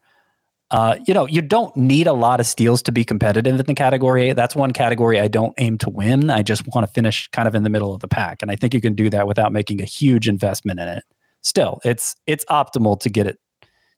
Uh, 0.71 0.97
you 1.05 1.13
know, 1.13 1.27
you 1.27 1.41
don't 1.41 1.75
need 1.75 2.07
a 2.07 2.13
lot 2.13 2.39
of 2.39 2.45
steals 2.45 2.81
to 2.81 2.93
be 2.93 3.03
competitive 3.03 3.59
in 3.59 3.65
the 3.65 3.73
category. 3.73 4.31
That's 4.31 4.55
one 4.55 4.71
category 4.71 5.19
I 5.19 5.27
don't 5.27 5.53
aim 5.57 5.77
to 5.79 5.89
win. 5.89 6.29
I 6.29 6.43
just 6.43 6.65
want 6.73 6.87
to 6.87 6.93
finish 6.93 7.27
kind 7.31 7.45
of 7.45 7.55
in 7.55 7.63
the 7.63 7.69
middle 7.69 7.93
of 7.93 7.99
the 7.99 8.07
pack, 8.07 8.41
and 8.41 8.49
I 8.51 8.55
think 8.55 8.73
you 8.73 8.79
can 8.81 8.93
do 8.93 9.09
that 9.09 9.27
without 9.27 9.51
making 9.51 9.81
a 9.81 9.85
huge 9.85 10.27
investment 10.27 10.79
in 10.79 10.87
it. 10.87 11.03
Still, 11.41 11.79
it's 11.83 12.15
it's 12.27 12.45
optimal 12.45 12.99
to 13.01 13.09
get 13.09 13.27
it 13.27 13.39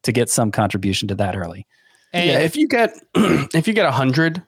to 0.03 0.11
get 0.11 0.29
some 0.29 0.51
contribution 0.51 1.07
to 1.09 1.15
that 1.15 1.35
early. 1.35 1.65
And 2.13 2.29
yeah, 2.29 2.39
if 2.39 2.55
you 2.55 2.67
get 2.67 2.91
if 3.15 3.67
you 3.67 3.73
get 3.73 3.91
hundred, 3.91 4.41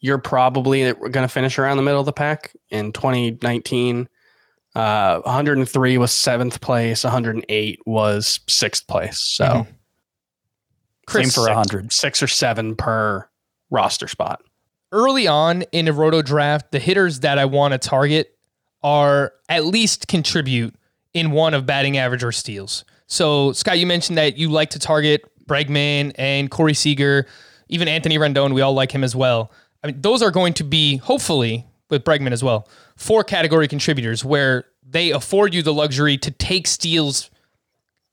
you're 0.00 0.18
probably 0.18 0.92
going 0.92 1.12
to 1.12 1.28
finish 1.28 1.58
around 1.58 1.76
the 1.76 1.82
middle 1.82 2.00
of 2.00 2.06
the 2.06 2.12
pack. 2.12 2.52
In 2.70 2.92
2019, 2.92 4.08
uh, 4.74 5.20
103 5.20 5.98
was 5.98 6.12
seventh 6.12 6.60
place, 6.60 7.04
108 7.04 7.80
was 7.86 8.40
sixth 8.48 8.86
place. 8.88 9.20
So 9.20 9.44
Mhm. 9.44 9.66
Chris, 11.06 11.34
Same 11.34 11.44
for 11.44 11.50
a 11.50 11.54
hundred. 11.54 11.92
six 11.92 12.22
or 12.22 12.26
seven 12.26 12.74
per 12.74 13.28
roster 13.70 14.08
spot. 14.08 14.40
early 14.92 15.26
on 15.26 15.62
in 15.72 15.88
a 15.88 15.92
roto 15.92 16.22
draft, 16.22 16.70
the 16.70 16.78
hitters 16.78 17.20
that 17.20 17.36
I 17.38 17.44
want 17.44 17.72
to 17.72 17.78
target 17.78 18.38
are 18.82 19.32
at 19.48 19.64
least 19.66 20.06
contribute 20.08 20.74
in 21.14 21.30
one 21.30 21.54
of 21.54 21.64
batting 21.64 21.96
average 21.96 22.22
or 22.22 22.32
steals. 22.32 22.84
So, 23.06 23.52
Scott, 23.52 23.78
you 23.78 23.86
mentioned 23.86 24.18
that 24.18 24.36
you 24.36 24.50
like 24.50 24.70
to 24.70 24.78
target 24.78 25.24
Bregman 25.46 26.12
and 26.16 26.50
Corey 26.50 26.74
Seager, 26.74 27.26
even 27.68 27.88
Anthony 27.88 28.18
Rendon. 28.18 28.54
We 28.54 28.60
all 28.60 28.74
like 28.74 28.92
him 28.92 29.04
as 29.04 29.14
well. 29.14 29.52
I 29.82 29.88
mean, 29.88 30.00
those 30.00 30.22
are 30.22 30.30
going 30.30 30.54
to 30.54 30.64
be 30.64 30.96
hopefully 30.96 31.66
with 31.90 32.04
Bregman 32.04 32.32
as 32.32 32.42
well, 32.42 32.68
four 32.96 33.22
category 33.24 33.68
contributors 33.68 34.24
where 34.24 34.64
they 34.88 35.10
afford 35.10 35.54
you 35.54 35.62
the 35.62 35.72
luxury 35.72 36.16
to 36.18 36.30
take 36.30 36.66
steals 36.66 37.30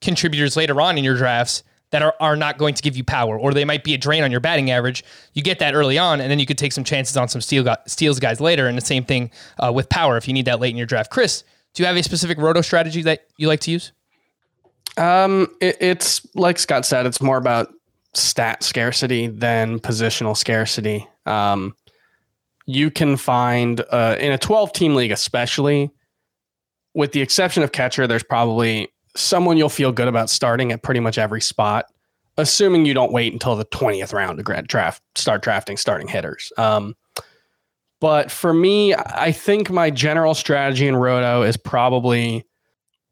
contributors 0.01 0.55
later 0.55 0.79
on 0.81 0.97
in 0.97 1.03
your 1.03 1.15
drafts 1.15 1.63
that 1.91 2.01
are, 2.01 2.15
are 2.19 2.35
not 2.35 2.57
going 2.57 2.73
to 2.73 2.81
give 2.81 2.95
you 2.95 3.03
power, 3.03 3.37
or 3.37 3.53
they 3.53 3.65
might 3.65 3.83
be 3.83 3.93
a 3.93 3.97
drain 3.97 4.23
on 4.23 4.31
your 4.31 4.39
batting 4.39 4.71
average. 4.71 5.03
You 5.33 5.41
get 5.41 5.59
that 5.59 5.73
early 5.73 5.97
on, 5.97 6.21
and 6.21 6.31
then 6.31 6.39
you 6.39 6.45
could 6.45 6.57
take 6.57 6.71
some 6.71 6.83
chances 6.83 7.17
on 7.17 7.27
some 7.27 7.41
steal 7.41 7.75
steals 7.85 8.19
guys 8.19 8.39
later. 8.39 8.67
And 8.67 8.77
the 8.77 8.81
same 8.81 9.03
thing 9.03 9.29
uh, 9.59 9.71
with 9.73 9.89
power 9.89 10.17
if 10.17 10.27
you 10.27 10.33
need 10.33 10.45
that 10.45 10.59
late 10.59 10.71
in 10.71 10.77
your 10.77 10.85
draft. 10.85 11.11
Chris, 11.11 11.43
do 11.73 11.83
you 11.83 11.87
have 11.87 11.95
a 11.95 12.03
specific 12.03 12.37
roto 12.37 12.61
strategy 12.61 13.01
that 13.03 13.27
you 13.37 13.47
like 13.47 13.61
to 13.61 13.71
use? 13.71 13.91
Um, 14.97 15.47
it, 15.61 15.77
it's 15.79 16.25
like 16.35 16.59
Scott 16.59 16.85
said, 16.85 17.05
it's 17.05 17.21
more 17.21 17.37
about 17.37 17.73
stat 18.13 18.63
scarcity 18.63 19.27
than 19.27 19.79
positional 19.79 20.35
scarcity. 20.35 21.07
Um, 21.25 21.75
you 22.65 22.91
can 22.91 23.17
find 23.17 23.83
uh, 23.91 24.17
in 24.19 24.31
a 24.31 24.37
12 24.37 24.73
team 24.73 24.95
league, 24.95 25.11
especially 25.11 25.91
with 26.93 27.13
the 27.13 27.21
exception 27.21 27.63
of 27.63 27.71
catcher, 27.71 28.07
there's 28.07 28.23
probably 28.23 28.89
someone 29.15 29.57
you'll 29.57 29.69
feel 29.69 29.91
good 29.91 30.07
about 30.07 30.29
starting 30.29 30.71
at 30.71 30.83
pretty 30.83 30.99
much 30.99 31.17
every 31.17 31.41
spot, 31.41 31.85
assuming 32.37 32.85
you 32.85 32.93
don't 32.93 33.11
wait 33.11 33.33
until 33.33 33.55
the 33.55 33.65
20th 33.65 34.13
round 34.13 34.37
to 34.37 34.43
grad 34.43 34.67
draft, 34.67 35.01
start 35.15 35.41
drafting 35.41 35.77
starting 35.77 36.07
hitters. 36.07 36.51
Um, 36.57 36.95
but 38.01 38.29
for 38.29 38.53
me, 38.53 38.93
I 38.93 39.31
think 39.31 39.69
my 39.69 39.89
general 39.89 40.33
strategy 40.33 40.87
in 40.87 40.95
Roto 40.97 41.43
is 41.43 41.55
probably 41.55 42.43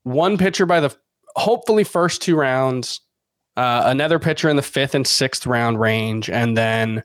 one 0.03 0.37
pitcher 0.37 0.65
by 0.65 0.81
the 0.81 0.93
hopefully 1.35 1.85
first 1.85 2.21
two 2.21 2.35
rounds, 2.35 2.99
uh, 3.55 3.83
another 3.85 4.19
pitcher 4.19 4.49
in 4.49 4.55
the 4.55 4.61
fifth 4.61 4.95
and 4.95 5.07
sixth 5.07 5.47
round 5.47 5.79
range, 5.79 6.29
and 6.29 6.57
then 6.57 7.03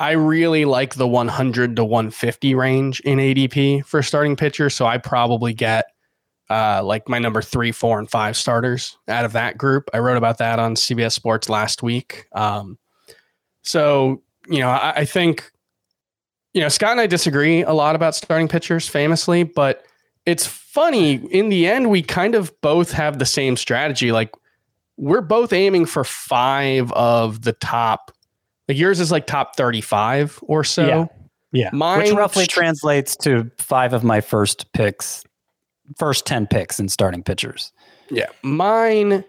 I 0.00 0.12
really 0.12 0.64
like 0.64 0.94
the 0.94 1.06
100 1.06 1.76
to 1.76 1.84
150 1.84 2.54
range 2.54 3.00
in 3.00 3.18
ADP 3.18 3.84
for 3.84 4.02
starting 4.02 4.34
pitcher. 4.34 4.68
So 4.70 4.86
I 4.86 4.98
probably 4.98 5.52
get 5.52 5.84
uh, 6.50 6.82
like 6.82 7.08
my 7.08 7.18
number 7.18 7.40
three, 7.40 7.70
four, 7.70 7.98
and 7.98 8.10
five 8.10 8.36
starters 8.36 8.96
out 9.08 9.24
of 9.24 9.32
that 9.32 9.56
group. 9.56 9.88
I 9.94 9.98
wrote 9.98 10.16
about 10.16 10.38
that 10.38 10.58
on 10.58 10.74
CBS 10.74 11.12
Sports 11.12 11.48
last 11.48 11.82
week. 11.82 12.26
Um, 12.32 12.78
so, 13.62 14.22
you 14.48 14.58
know, 14.58 14.70
I, 14.70 14.92
I 14.96 15.04
think, 15.04 15.50
you 16.54 16.60
know, 16.60 16.68
Scott 16.68 16.92
and 16.92 17.00
I 17.00 17.06
disagree 17.06 17.62
a 17.62 17.72
lot 17.72 17.94
about 17.94 18.14
starting 18.14 18.48
pitchers 18.48 18.88
famously, 18.88 19.42
but 19.42 19.84
it's 20.24 20.46
funny. 20.46 21.14
In 21.14 21.50
the 21.50 21.66
end, 21.66 21.90
we 21.90 22.02
kind 22.02 22.34
of 22.34 22.58
both 22.62 22.92
have 22.92 23.18
the 23.18 23.26
same 23.26 23.56
strategy. 23.56 24.12
Like, 24.12 24.32
we're 24.96 25.20
both 25.20 25.52
aiming 25.52 25.86
for 25.86 26.04
five 26.04 26.90
of 26.92 27.42
the 27.42 27.52
top 27.52 28.14
like 28.68 28.78
yours 28.78 29.00
is 29.00 29.12
like 29.12 29.26
top 29.26 29.56
35 29.56 30.40
or 30.42 30.64
so. 30.64 30.86
Yeah. 30.86 31.06
Yeah. 31.52 31.70
Mine 31.72 32.00
Which 32.00 32.12
roughly 32.12 32.46
translates 32.46 33.16
to 33.18 33.50
five 33.58 33.92
of 33.92 34.02
my 34.02 34.20
first 34.20 34.72
picks, 34.72 35.22
first 35.98 36.26
10 36.26 36.46
picks 36.48 36.80
in 36.80 36.88
starting 36.88 37.22
pitchers. 37.22 37.72
Yeah. 38.10 38.26
Mine 38.42 39.24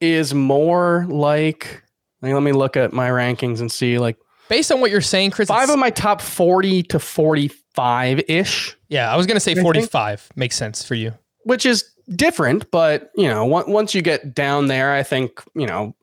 is 0.00 0.32
more 0.32 1.06
like, 1.08 1.82
like 2.22 2.32
let 2.32 2.42
me 2.42 2.52
look 2.52 2.76
at 2.76 2.92
my 2.92 3.08
rankings 3.08 3.60
and 3.60 3.72
see 3.72 3.98
like 3.98 4.16
Based 4.48 4.70
on 4.70 4.80
what 4.80 4.90
you're 4.90 5.00
saying, 5.00 5.30
Chris, 5.30 5.48
five 5.48 5.64
it's- 5.64 5.70
of 5.74 5.78
my 5.78 5.90
top 5.90 6.20
40 6.20 6.82
to 6.84 6.98
45 6.98 8.20
ish, 8.28 8.76
yeah, 8.88 9.12
I 9.12 9.16
was 9.16 9.26
going 9.26 9.36
to 9.36 9.40
say 9.40 9.54
think- 9.54 9.64
45 9.64 10.28
makes 10.36 10.56
sense 10.56 10.84
for 10.84 10.94
you. 10.94 11.12
which 11.44 11.66
is 11.66 11.84
different. 12.16 12.70
But, 12.70 13.10
you 13.16 13.28
know, 13.28 13.52
on- 13.54 13.70
once 13.70 13.94
you 13.94 14.02
get 14.02 14.34
down 14.34 14.66
there, 14.68 14.92
I 14.92 15.02
think, 15.02 15.42
you 15.54 15.66
know, 15.66 15.94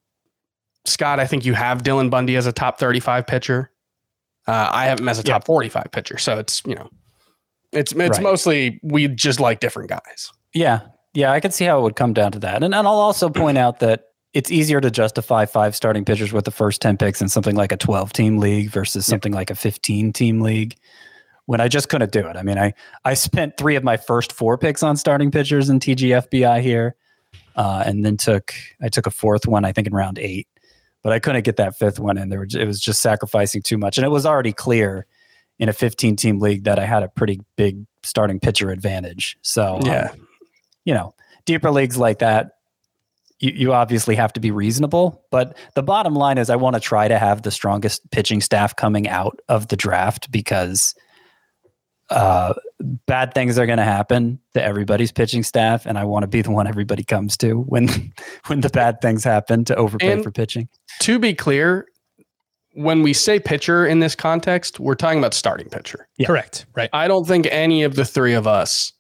Scott, 0.86 1.20
I 1.20 1.28
think 1.28 1.46
you 1.46 1.54
have 1.54 1.84
Dylan 1.84 2.10
Bundy 2.10 2.36
as 2.36 2.46
a 2.48 2.52
top 2.52 2.80
35 2.80 3.28
pitcher. 3.28 3.72
Uh, 4.48 4.70
I 4.72 4.86
have 4.86 5.00
him 5.00 5.08
as 5.10 5.20
a 5.20 5.24
Yeah. 5.24 5.34
top 5.34 5.46
45 5.46 5.92
pitcher. 5.92 6.18
So 6.18 6.40
it's, 6.40 6.64
you 6.66 6.74
know, 6.76 6.90
it's, 7.72 7.92
it's 7.92 8.00
Right. 8.18 8.22
mostly 8.22 8.80
we 8.84 9.08
just 9.08 9.40
like 9.40 9.60
different 9.60 9.90
guys. 9.90 10.32
Yeah. 10.54 10.82
Yeah. 11.14 11.32
I 11.32 11.40
could 11.40 11.54
see 11.54 11.66
how 11.66 11.80
it 11.80 11.82
would 11.84 11.96
come 11.96 12.14
down 12.14 12.32
to 12.34 12.40
that. 12.40 12.56
And, 12.64 12.74
and 12.74 12.88
I'll 12.88 12.94
also 12.96 13.30
point 13.30 13.58
out 13.60 13.80
that 13.80 14.06
it's 14.34 14.52
easier 14.52 14.80
to 14.80 14.90
justify 14.90 15.46
five 15.46 15.76
starting 15.76 16.06
pitchers 16.06 16.32
with 16.32 16.46
the 16.46 16.52
first 16.52 16.82
10 16.82 16.98
picks 16.98 17.22
in 17.22 17.28
something 17.28 17.56
like 17.56 17.72
a 17.72 17.78
12 17.78 18.14
team 18.14 18.38
league 18.38 18.70
versus 18.70 19.06
something 19.06 19.34
like 19.34 19.50
a 19.50 19.56
15 19.56 20.14
team 20.14 20.42
league 20.42 20.76
when 21.48 21.60
I 21.60 21.68
just 21.68 21.90
couldn't 21.90 22.12
do 22.14 22.26
it. 22.28 22.38
I 22.38 22.44
mean, 22.44 22.58
I, 22.58 22.74
I 23.04 23.14
spent 23.14 23.58
three 23.58 23.76
of 23.76 23.84
my 23.84 23.98
first 23.98 24.32
four 24.32 24.58
picks 24.58 24.84
on 24.84 24.96
starting 24.96 25.32
pitchers 25.32 25.70
in 25.70 25.80
TGFBI 25.80 26.62
here. 26.62 26.96
Uh, 27.58 27.84
and 27.86 28.06
then 28.06 28.16
took, 28.16 28.54
I 28.82 28.88
took 28.88 29.06
a 29.06 29.12
fourth 29.12 29.46
one, 29.46 29.66
I 29.66 29.74
think 29.74 29.86
in 29.86 29.94
round 29.94 30.18
eight, 30.18 30.48
but 31.04 31.12
I 31.12 31.20
couldn't 31.20 31.44
get 31.44 31.58
that 31.58 31.78
fifth 31.78 32.00
one 32.00 32.18
in 32.18 32.30
there. 32.30 32.44
It 32.44 32.66
was 32.66 32.80
just 32.80 33.02
sacrificing 33.02 33.62
too 33.62 33.78
much. 33.78 33.98
And 33.98 34.06
it 34.06 34.10
was 34.10 34.26
already 34.26 34.54
clear 34.54 35.06
in 35.60 35.68
a 35.68 35.74
15 35.74 36.16
team 36.16 36.40
league 36.40 36.64
that 36.64 36.80
I 36.80 36.86
had 36.86 37.04
a 37.04 37.10
pretty 37.10 37.42
big 37.58 37.86
starting 38.04 38.40
pitcher 38.40 38.70
advantage. 38.72 39.38
So, 39.42 39.76
um, 39.76 39.82
Yeah. 39.86 40.14
you 40.86 40.94
know, 40.94 41.14
deeper 41.46 41.70
leagues 41.72 41.98
like 41.98 42.20
that, 42.20 42.52
you, 43.42 43.52
you 43.54 43.74
obviously 43.74 44.16
have 44.16 44.32
to 44.34 44.40
be 44.40 44.52
reasonable. 44.52 45.24
But 45.32 45.58
the 45.76 45.84
bottom 45.84 46.14
line 46.16 46.38
is, 46.38 46.50
I 46.50 46.56
want 46.56 46.76
to 46.76 46.80
try 46.80 47.08
to 47.08 47.20
have 47.20 47.42
the 47.42 47.52
strongest 47.52 48.10
pitching 48.12 48.40
staff 48.42 48.76
coming 48.76 49.08
out 49.10 49.40
of 49.50 49.68
the 49.68 49.76
draft 49.76 50.32
because 50.32 50.96
uh, 52.10 52.54
bad 53.06 53.34
things 53.34 53.58
are 53.58 53.66
going 53.66 53.78
to 53.78 53.84
happen 53.84 54.40
to 54.54 54.62
everybody's 54.64 55.12
pitching 55.12 55.44
staff, 55.44 55.86
and 55.86 55.98
I 55.98 56.04
want 56.04 56.24
to 56.24 56.28
be 56.28 56.42
the 56.42 56.52
one 56.52 56.68
everybody 56.68 57.04
comes 57.04 57.38
to 57.38 57.62
when 57.62 57.88
when 58.48 58.62
the 58.62 58.70
bad 58.70 59.02
things 59.02 59.24
happen 59.24 59.64
to 59.66 59.76
overpay 59.76 60.12
And- 60.14 60.24
for 60.24 60.32
pitching. 60.32 60.68
to 61.02 61.20
be 61.20 61.34
clear, 61.34 61.88
when 62.74 63.02
we 63.02 63.14
say 63.14 63.40
pitcher 63.40 63.86
in 63.86 64.00
this 64.00 64.16
context, 64.16 64.80
we're 64.80 64.96
talking 64.96 65.20
about 65.20 65.34
starting 65.34 65.70
pitcher. 65.70 66.08
Yeah. 66.18 66.28
Correct. 66.28 66.66
Right. 66.76 66.90
I 66.94 67.08
don't 67.08 67.26
think 67.28 67.48
any 67.50 67.84
of 67.84 67.96
the 67.96 68.06
three 68.06 68.34
of 68.34 68.46
us 68.48 68.92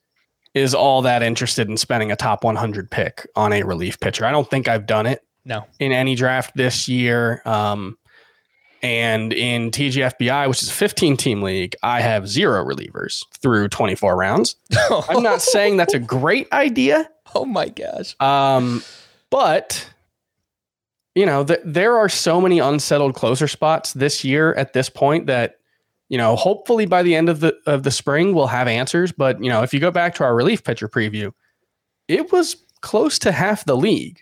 is 0.53 0.73
all 0.75 1.01
that 1.03 1.23
interested 1.23 1.69
in 1.69 1.77
spending 1.77 2.11
a 2.11 2.15
top 2.15 2.43
100 2.43 2.91
pick 2.91 3.27
on 3.35 3.53
a 3.53 3.63
relief 3.63 3.99
pitcher. 3.99 4.25
I 4.25 4.31
don't 4.31 4.49
think 4.49 4.67
I've 4.67 4.85
done 4.85 5.05
it 5.05 5.23
No. 5.45 5.65
in 5.79 5.91
any 5.91 6.15
draft 6.15 6.55
this 6.55 6.87
year. 6.87 7.41
Um, 7.45 7.97
and 8.83 9.31
in 9.31 9.69
TGFBI, 9.71 10.49
which 10.49 10.63
is 10.63 10.69
a 10.69 10.73
15 10.73 11.15
team 11.15 11.41
league, 11.41 11.75
I 11.83 12.01
have 12.01 12.27
zero 12.27 12.65
relievers 12.65 13.23
through 13.39 13.69
24 13.69 14.15
rounds. 14.17 14.55
I'm 15.09 15.21
not 15.23 15.41
saying 15.41 15.77
that's 15.77 15.93
a 15.93 15.99
great 15.99 16.51
idea. 16.51 17.09
oh 17.35 17.45
my 17.45 17.69
gosh. 17.69 18.15
Um, 18.19 18.83
but 19.29 19.87
you 21.15 21.25
know, 21.25 21.43
th- 21.43 21.59
there 21.63 21.97
are 21.97 22.09
so 22.09 22.41
many 22.41 22.59
unsettled 22.59 23.13
closer 23.15 23.47
spots 23.47 23.93
this 23.93 24.23
year 24.23 24.53
at 24.55 24.73
this 24.73 24.89
point 24.89 25.27
that 25.27 25.57
you 26.11 26.17
know, 26.17 26.35
hopefully 26.35 26.85
by 26.85 27.01
the 27.01 27.15
end 27.15 27.29
of 27.29 27.39
the 27.39 27.55
of 27.65 27.83
the 27.83 27.89
spring 27.89 28.35
we'll 28.35 28.47
have 28.47 28.67
answers. 28.67 29.13
But 29.13 29.41
you 29.41 29.49
know, 29.49 29.63
if 29.63 29.73
you 29.73 29.79
go 29.79 29.91
back 29.91 30.13
to 30.15 30.25
our 30.25 30.35
relief 30.35 30.61
pitcher 30.61 30.89
preview, 30.89 31.31
it 32.09 32.33
was 32.33 32.57
close 32.81 33.17
to 33.19 33.31
half 33.31 33.63
the 33.63 33.77
league 33.77 34.21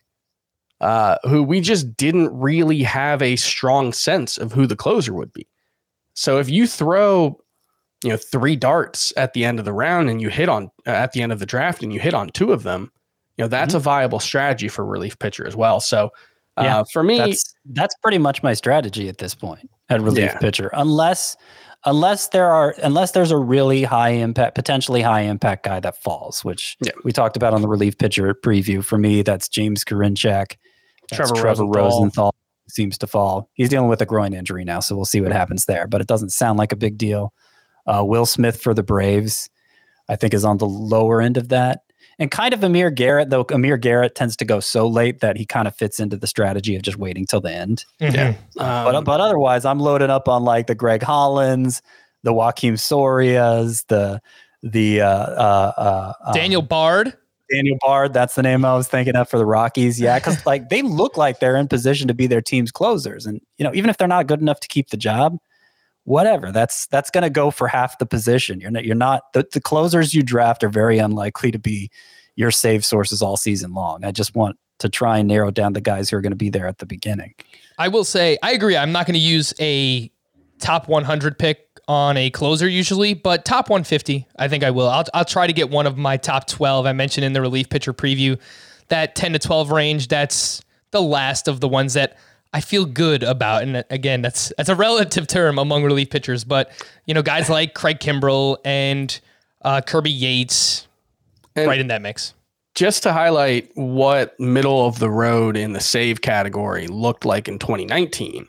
uh, 0.81 1.17
who 1.27 1.41
we 1.41 1.59
just 1.59 1.97
didn't 1.97 2.29
really 2.29 2.83
have 2.83 3.23
a 3.23 3.35
strong 3.37 3.91
sense 3.91 4.37
of 4.37 4.51
who 4.51 4.67
the 4.67 4.75
closer 4.75 5.13
would 5.13 5.33
be. 5.33 5.47
So 6.13 6.37
if 6.37 6.47
you 6.47 6.67
throw, 6.67 7.41
you 8.03 8.11
know, 8.11 8.17
three 8.17 8.55
darts 8.55 9.11
at 9.17 9.33
the 9.33 9.43
end 9.43 9.57
of 9.57 9.65
the 9.65 9.73
round 9.73 10.11
and 10.11 10.21
you 10.21 10.29
hit 10.29 10.47
on 10.47 10.69
uh, 10.85 10.91
at 10.91 11.13
the 11.13 11.23
end 11.23 11.31
of 11.31 11.39
the 11.39 11.47
draft 11.47 11.81
and 11.81 11.91
you 11.91 11.99
hit 11.99 12.13
on 12.13 12.29
two 12.29 12.51
of 12.51 12.61
them, 12.61 12.91
you 13.37 13.43
know, 13.43 13.49
that's 13.49 13.73
a 13.73 13.79
viable 13.79 14.19
strategy 14.19 14.67
for 14.67 14.85
relief 14.85 15.17
pitcher 15.17 15.47
as 15.47 15.55
well. 15.55 15.79
So 15.79 16.11
uh, 16.57 16.63
Yeah, 16.63 16.83
for 16.93 17.01
me, 17.01 17.17
That's 17.17 17.55
that's 17.65 17.95
pretty 18.03 18.19
much 18.19 18.43
my 18.43 18.53
strategy 18.53 19.09
at 19.09 19.17
this 19.17 19.33
point 19.33 19.71
at 19.89 20.01
relief 20.01 20.25
Yeah. 20.25 20.37
pitcher, 20.37 20.69
unless 20.73 21.35
unless 21.85 22.29
there 22.29 22.51
are 22.51 22.75
unless 22.83 23.11
there's 23.11 23.31
a 23.31 23.37
really 23.37 23.83
high 23.83 24.09
impact, 24.09 24.55
potentially 24.55 25.01
high 25.01 25.21
impact 25.21 25.63
guy 25.65 25.79
that 25.79 26.01
falls, 26.01 26.43
which 26.43 26.77
Yeah. 26.81 26.91
we 27.03 27.11
talked 27.11 27.37
about 27.37 27.53
on 27.53 27.61
the 27.61 27.67
relief 27.67 27.97
pitcher 27.97 28.33
preview. 28.33 28.83
For 28.83 28.97
me, 28.97 29.21
that's 29.21 29.47
James 29.47 29.83
Karinchak. 29.83 30.57
Trevor 31.11 31.35
Trevor 31.35 31.65
Rosenthal. 31.65 31.73
Rosenthal 31.83 32.35
seems 32.67 32.97
to 32.99 33.07
fall. 33.07 33.49
He's 33.53 33.69
dealing 33.69 33.89
with 33.89 34.01
a 34.01 34.05
groin 34.05 34.33
injury 34.33 34.63
now, 34.63 34.79
so 34.79 34.95
we'll 34.95 35.05
see 35.05 35.21
what 35.21 35.31
happens 35.31 35.65
there. 35.65 35.87
But 35.87 36.01
it 36.01 36.07
doesn't 36.07 36.29
sound 36.31 36.59
like 36.59 36.71
a 36.71 36.75
big 36.75 36.97
deal. 36.97 37.33
Uh, 37.87 38.03
Will 38.05 38.27
Smith 38.27 38.61
for 38.61 38.75
the 38.75 38.83
Braves, 38.83 39.49
I 40.07 40.15
think, 40.15 40.33
is 40.35 40.45
on 40.45 40.57
the 40.57 40.67
lower 40.67 41.21
end 41.21 41.37
of 41.37 41.49
that. 41.49 41.81
And 42.19 42.29
kind 42.29 42.53
of 42.53 42.63
Amir 42.63 42.91
Garrett, 42.91 43.29
though 43.29 43.45
Amir 43.49 43.77
Garrett 43.77 44.13
tends 44.13 44.35
to 44.37 44.45
go 44.45 44.59
so 44.59 44.85
late 44.87 45.21
that 45.21 45.37
he 45.37 45.45
kind 45.45 45.67
of 45.67 45.75
fits 45.75 45.99
into 46.01 46.17
the 46.17 46.27
strategy 46.27 46.75
of 46.75 46.81
just 46.81 46.97
waiting 46.97 47.25
till 47.25 47.39
the 47.39 47.51
end. 47.51 47.85
Mhm. 48.01 48.35
but 48.55 48.95
um, 48.95 49.03
but 49.05 49.21
otherwise, 49.21 49.63
I'm 49.63 49.79
loaded 49.79 50.09
up 50.09 50.27
on 50.27 50.43
like 50.43 50.67
the 50.67 50.75
Greg 50.75 51.01
Hollands, 51.01 51.81
the 52.23 52.33
Joakim 52.33 52.73
Sorias, 52.73 53.85
the 53.87 54.21
the 54.61 55.01
uh, 55.01 55.07
uh, 55.07 55.73
uh, 55.77 56.13
um, 56.25 56.33
Daniel 56.33 56.61
Bard. 56.61 57.13
Daniel 57.51 57.77
Bard. 57.79 58.13
That's 58.13 58.35
the 58.35 58.43
name 58.43 58.63
I 58.63 58.75
was 58.75 58.87
thinking 58.87 59.15
of 59.15 59.27
for 59.29 59.37
the 59.37 59.45
Rockies. 59.45 59.99
Yeah, 59.99 60.19
because 60.19 60.45
like 60.45 60.69
they 60.69 60.81
look 60.81 61.17
like 61.17 61.39
they're 61.39 61.55
in 61.55 61.67
position 61.67 62.07
to 62.09 62.13
be 62.13 62.27
their 62.27 62.41
team's 62.41 62.71
closers, 62.71 63.25
and 63.25 63.39
you 63.57 63.63
know 63.63 63.73
even 63.73 63.89
if 63.89 63.97
they're 63.97 64.07
not 64.07 64.27
good 64.27 64.41
enough 64.41 64.59
to 64.59 64.67
keep 64.67 64.89
the 64.89 64.97
job, 64.97 65.37
whatever. 66.03 66.51
That's 66.51 66.87
that's 66.87 67.09
going 67.09 67.23
to 67.23 67.29
go 67.29 67.51
for 67.51 67.67
half 67.67 67.97
the 67.99 68.05
position. 68.05 68.59
You're 68.59 68.71
not 68.71 68.85
you're 68.85 68.95
not 68.95 69.31
the, 69.33 69.47
the 69.51 69.61
closers 69.61 70.13
you 70.13 70.23
draft 70.23 70.63
are 70.63 70.69
very 70.69 70.97
unlikely 70.97 71.51
to 71.51 71.59
be 71.59 71.89
your 72.35 72.51
save 72.51 72.85
sources 72.85 73.21
all 73.21 73.37
season 73.37 73.73
long. 73.73 74.03
I 74.03 74.11
just 74.11 74.35
want 74.35 74.57
to 74.79 74.89
try 74.89 75.17
and 75.17 75.27
narrow 75.27 75.51
down 75.51 75.73
the 75.73 75.81
guys 75.81 76.09
who 76.09 76.17
are 76.17 76.21
going 76.21 76.31
to 76.31 76.37
be 76.37 76.49
there 76.49 76.67
at 76.67 76.77
the 76.77 76.85
beginning. 76.85 77.33
I 77.77 77.89
will 77.89 78.05
say, 78.05 78.37
I 78.41 78.53
agree. 78.53 78.77
I'm 78.77 78.91
not 78.91 79.05
going 79.05 79.15
to 79.15 79.19
use 79.19 79.53
a 79.59 80.09
top 80.59 80.87
100 80.87 81.37
pick 81.37 81.65
on 81.87 82.17
a 82.17 82.29
closer 82.29 82.67
usually, 82.67 83.13
but 83.13 83.45
top 83.45 83.69
150, 83.69 84.27
I 84.37 84.47
think 84.47 84.63
I 84.63 84.71
will. 84.71 84.87
I'll, 84.87 85.05
I'll 85.13 85.25
try 85.25 85.47
to 85.47 85.53
get 85.53 85.69
one 85.69 85.85
of 85.85 85.97
my 85.97 86.17
top 86.17 86.47
12. 86.47 86.85
I 86.85 86.93
mentioned 86.93 87.25
in 87.25 87.33
the 87.33 87.41
relief 87.41 87.69
pitcher 87.69 87.93
preview 87.93 88.39
that 88.87 89.15
10 89.15 89.33
to 89.33 89.39
12 89.39 89.71
range. 89.71 90.07
That's 90.07 90.61
the 90.91 91.01
last 91.01 91.47
of 91.47 91.59
the 91.59 91.67
ones 91.67 91.93
that 91.93 92.17
I 92.53 92.61
feel 92.61 92.85
good 92.85 93.21
about. 93.23 93.63
And 93.63 93.83
again, 93.89 94.21
that's 94.21 94.51
that's 94.57 94.69
a 94.69 94.75
relative 94.75 95.27
term 95.27 95.59
among 95.59 95.83
relief 95.83 96.09
pitchers, 96.09 96.43
but 96.43 96.71
you 97.05 97.13
know, 97.13 97.21
guys 97.21 97.49
like 97.49 97.73
Craig 97.73 97.99
Kimbrel 97.99 98.57
and 98.65 99.19
uh, 99.61 99.81
Kirby 99.81 100.11
Yates, 100.11 100.87
And- 101.55 101.67
right 101.67 101.79
in 101.79 101.87
that 101.87 102.01
mix. 102.01 102.33
just 102.75 103.03
to 103.03 103.13
highlight 103.13 103.69
what 103.75 104.39
middle 104.39 104.85
of 104.87 104.99
the 104.99 105.09
road 105.09 105.57
in 105.57 105.73
the 105.73 105.79
save 105.81 106.21
category 106.21 106.87
looked 106.87 107.25
like 107.25 107.47
in 107.47 107.59
2019, 107.59 108.47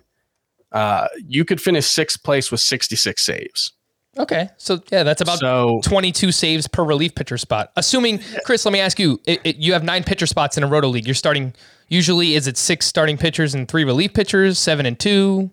uh, 0.73 1.09
you 1.27 1.45
could 1.45 1.61
finish 1.61 1.85
sixth 1.87 2.23
place 2.23 2.51
with 2.51 2.61
66 2.61 3.21
saves. 3.23 3.73
Okay, 4.19 4.49
so 4.57 4.81
yeah, 4.91 5.03
that's 5.05 5.21
about 5.21 5.39
So 5.39 5.81
22 5.85 6.33
saves 6.33 6.67
per 6.69 6.83
relief 6.85 7.15
pitcher 7.15 7.39
spot. 7.39 7.71
Assuming, 7.77 8.21
Chris, 8.45 8.65
let 8.65 8.73
me 8.73 8.81
ask 8.81 8.99
you: 8.99 9.21
it, 9.27 9.41
it- 9.45 9.57
you 9.57 9.73
have 9.73 9.85
nine 9.85 10.05
pitcher 10.05 10.27
spots 10.27 10.57
in 10.57 10.63
a 10.63 10.67
roto 10.67 10.89
league. 10.89 11.07
You're 11.07 11.15
starting. 11.15 11.55
Usually, 11.91 12.35
is 12.35 12.47
it 12.47 12.57
six 12.57 12.87
starting 12.87 13.19
pitchers 13.19 13.55
and 13.55 13.69
three 13.69 13.85
relief 13.85 14.15
pitchers, 14.15 14.59
seven 14.59 14.87
and 14.87 14.99
two? 14.99 15.51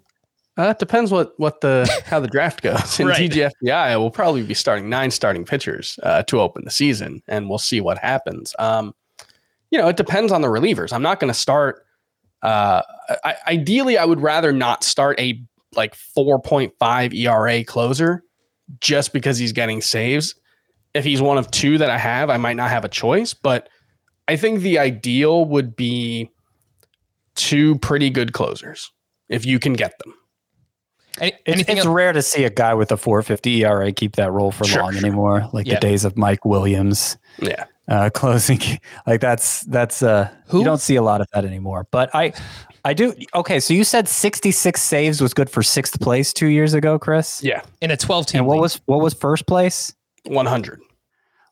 uh, 0.57 0.69
it 0.69 0.79
depends 0.79 1.11
what 1.11 1.33
what 1.37 1.61
the 1.61 1.87
how 2.05 2.19
the 2.19 2.27
draft 2.27 2.61
goes. 2.61 2.99
In 2.99 3.07
Right. 3.07 3.29
TGFBI, 3.29 3.99
we'll 3.99 4.09
probably 4.11 4.43
be 4.43 4.53
starting 4.53 4.89
nine 4.89 5.11
starting 5.11 5.45
pitchers 5.45 5.99
uh, 6.03 6.23
to 6.23 6.39
open 6.39 6.63
the 6.63 6.71
season, 6.71 7.21
and 7.27 7.49
we'll 7.49 7.57
see 7.59 7.81
what 7.81 7.97
happens. 7.97 8.55
Um, 8.57 8.95
you 9.71 9.77
know, 9.77 9.87
it 9.89 9.97
depends 9.97 10.31
on 10.31 10.41
the 10.41 10.47
relievers. 10.47 10.93
I'm 10.93 11.01
not 11.01 11.19
going 11.19 11.31
to 11.31 11.37
start. 11.37 11.85
Uh, 12.41 12.81
I, 13.23 13.35
ideally, 13.47 13.97
I 13.97 14.05
would 14.05 14.21
rather 14.21 14.53
not 14.53 14.83
start 14.83 15.19
a 15.19 15.41
like 15.75 15.95
4.5 15.95 17.13
ERA 17.13 17.63
closer 17.63 18.23
just 18.79 19.11
because 19.11 19.37
he's 19.37 19.51
getting 19.51 19.81
saves. 19.81 20.35
If 20.93 21.03
he's 21.03 21.21
one 21.21 21.37
of 21.37 21.51
two 21.51 21.77
that 21.79 21.89
I 21.89 21.97
have, 21.97 22.29
I 22.29 22.37
might 22.37 22.55
not 22.55 22.69
have 22.69 22.85
a 22.85 22.89
choice. 22.89 23.33
But 23.33 23.69
I 24.27 24.35
think 24.35 24.59
the 24.61 24.77
ideal 24.79 25.45
would 25.45 25.75
be 25.75 26.29
two 27.35 27.77
pretty 27.79 28.09
good 28.09 28.33
closers 28.33 28.91
if 29.29 29.45
you 29.45 29.59
can 29.59 29.73
get 29.73 29.97
them. 29.99 30.13
Any, 31.19 31.33
It's, 31.45 31.61
it's 31.69 31.79
else? 31.79 31.85
rare 31.87 32.13
to 32.13 32.21
see 32.21 32.43
a 32.43 32.49
guy 32.49 32.73
with 32.75 32.91
a 32.91 32.97
450 32.97 33.63
ERA 33.65 33.91
keep 33.91 34.15
that 34.17 34.31
role 34.31 34.51
for 34.51 34.65
Sure, 34.65 34.83
long 34.83 34.91
sure. 34.93 34.99
anymore. 35.05 35.49
Like 35.51 35.65
Yeah. 35.65 35.75
the 35.75 35.79
days 35.79 36.05
of 36.05 36.15
Mike 36.17 36.45
Williams 36.45 37.17
Yeah. 37.39 37.65
uh, 37.87 38.09
closing. 38.13 38.59
Like 39.07 39.21
that's 39.21 39.61
that's 39.61 40.03
uh 40.03 40.29
Who? 40.47 40.59
you 40.59 40.65
don't 40.65 40.81
see 40.81 40.95
a 40.95 41.01
lot 41.01 41.21
of 41.21 41.27
that 41.33 41.43
anymore. 41.45 41.87
But 41.91 42.13
I 42.13 42.33
I 42.85 42.93
do 42.93 43.13
okay. 43.33 43.59
So 43.59 43.73
you 43.73 43.83
said 43.83 44.07
66 44.07 44.79
saves 44.81 45.19
was 45.19 45.33
good 45.33 45.49
for 45.49 45.63
sixth 45.63 45.99
place 45.99 46.31
two 46.33 46.47
years 46.47 46.73
ago, 46.75 46.99
Chris. 46.99 47.41
Yeah. 47.43 47.61
in 47.81 47.89
a 47.91 47.97
12 47.97 48.27
team. 48.27 48.39
And 48.39 48.47
what 48.47 48.55
league. 48.55 48.61
was 48.61 48.81
what 48.85 49.01
was 49.01 49.13
first 49.15 49.47
place? 49.47 49.93
100. 50.25 50.81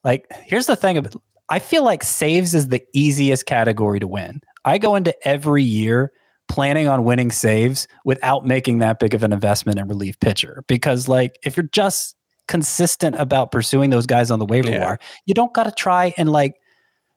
Like, 0.04 0.28
here's 0.44 0.68
the 0.68 0.76
thing 0.76 0.98
about 0.98 1.16
I 1.50 1.60
feel 1.60 1.84
like 1.84 2.04
saves 2.04 2.54
is 2.56 2.70
the 2.70 2.82
easiest 2.94 3.46
category 3.46 4.00
to 4.00 4.08
win. 4.08 4.42
I 4.66 4.78
go 4.78 4.96
into 4.96 5.16
every 5.28 5.64
year 5.64 6.12
planning 6.48 6.88
on 6.88 7.04
winning 7.04 7.32
saves 7.32 7.88
without 8.04 8.46
making 8.46 8.80
that 8.80 9.00
big 9.00 9.14
of 9.14 9.24
an 9.24 9.34
investment 9.34 9.80
in 9.80 9.88
relief 9.88 10.20
pitcher 10.20 10.64
because 10.68 11.08
like 11.08 11.38
if 11.44 11.58
you're 11.58 11.70
just 11.72 12.16
consistent 12.48 13.16
about 13.18 13.52
pursuing 13.52 13.90
those 13.90 14.06
guys 14.06 14.30
on 14.30 14.38
the 14.40 14.46
waiver 14.46 14.70
Yeah. 14.70 14.86
wire, 14.86 15.00
you 15.26 15.34
don't 15.34 15.54
got 15.54 15.64
to 15.64 15.72
try 15.72 16.14
and 16.18 16.32
like 16.32 16.56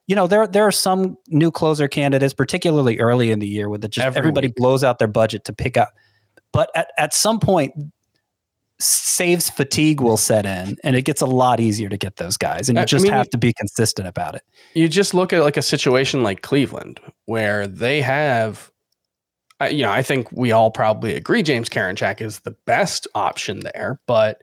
you 0.07 0.17
know 0.17 0.27
there 0.27 0.47
there 0.47 0.67
are 0.67 0.73
some 0.73 1.17
new 1.29 1.51
closer 1.51 1.87
candidates 1.89 2.33
particularly 2.33 2.99
early 2.99 3.31
in 3.31 3.39
the 3.39 3.47
year 3.47 3.69
where 3.69 3.79
the 3.79 3.89
just 3.89 4.07
Every 4.07 4.19
everybody 4.19 4.49
week. 4.49 4.57
blows 4.57 4.83
out 4.83 4.99
their 4.99 5.09
budget 5.09 5.45
to 5.45 5.53
pick 5.53 5.77
up 5.77 5.93
but 6.55 6.71
at, 6.75 6.89
at 6.97 7.13
some 7.13 7.39
point 7.39 7.75
saves 8.81 9.51
fatigue 9.51 10.01
will 10.01 10.17
set 10.17 10.47
in 10.47 10.77
and 10.85 10.95
it 10.95 11.03
gets 11.03 11.21
a 11.21 11.27
lot 11.27 11.59
easier 11.59 11.89
to 11.89 11.97
get 11.97 12.17
those 12.17 12.37
guys 12.37 12.69
and 12.69 12.79
I- 12.79 12.83
you 12.83 12.85
I 12.85 12.87
just 12.87 13.03
mean, 13.05 13.13
have 13.13 13.29
to 13.31 13.39
be 13.39 13.53
consistent 13.53 14.07
about 14.07 14.35
it 14.37 14.43
You 14.75 14.89
just 14.89 15.15
look 15.15 15.33
at 15.33 15.43
like 15.43 15.57
a 15.57 15.63
situation 15.63 16.23
like 16.23 16.43
Cleveland 16.43 17.01
where 17.25 17.67
they 17.67 18.01
have, 18.03 18.71
you 19.71 19.83
know, 19.83 19.91
I 19.91 20.03
think 20.03 20.31
we 20.31 20.53
all 20.53 20.71
probably 20.71 21.15
agree 21.15 21.43
James 21.43 21.69
Karinchak 21.69 22.21
is 22.21 22.39
the 22.41 22.53
best 22.67 23.09
option 23.17 23.61
there, 23.61 23.99
but 24.07 24.43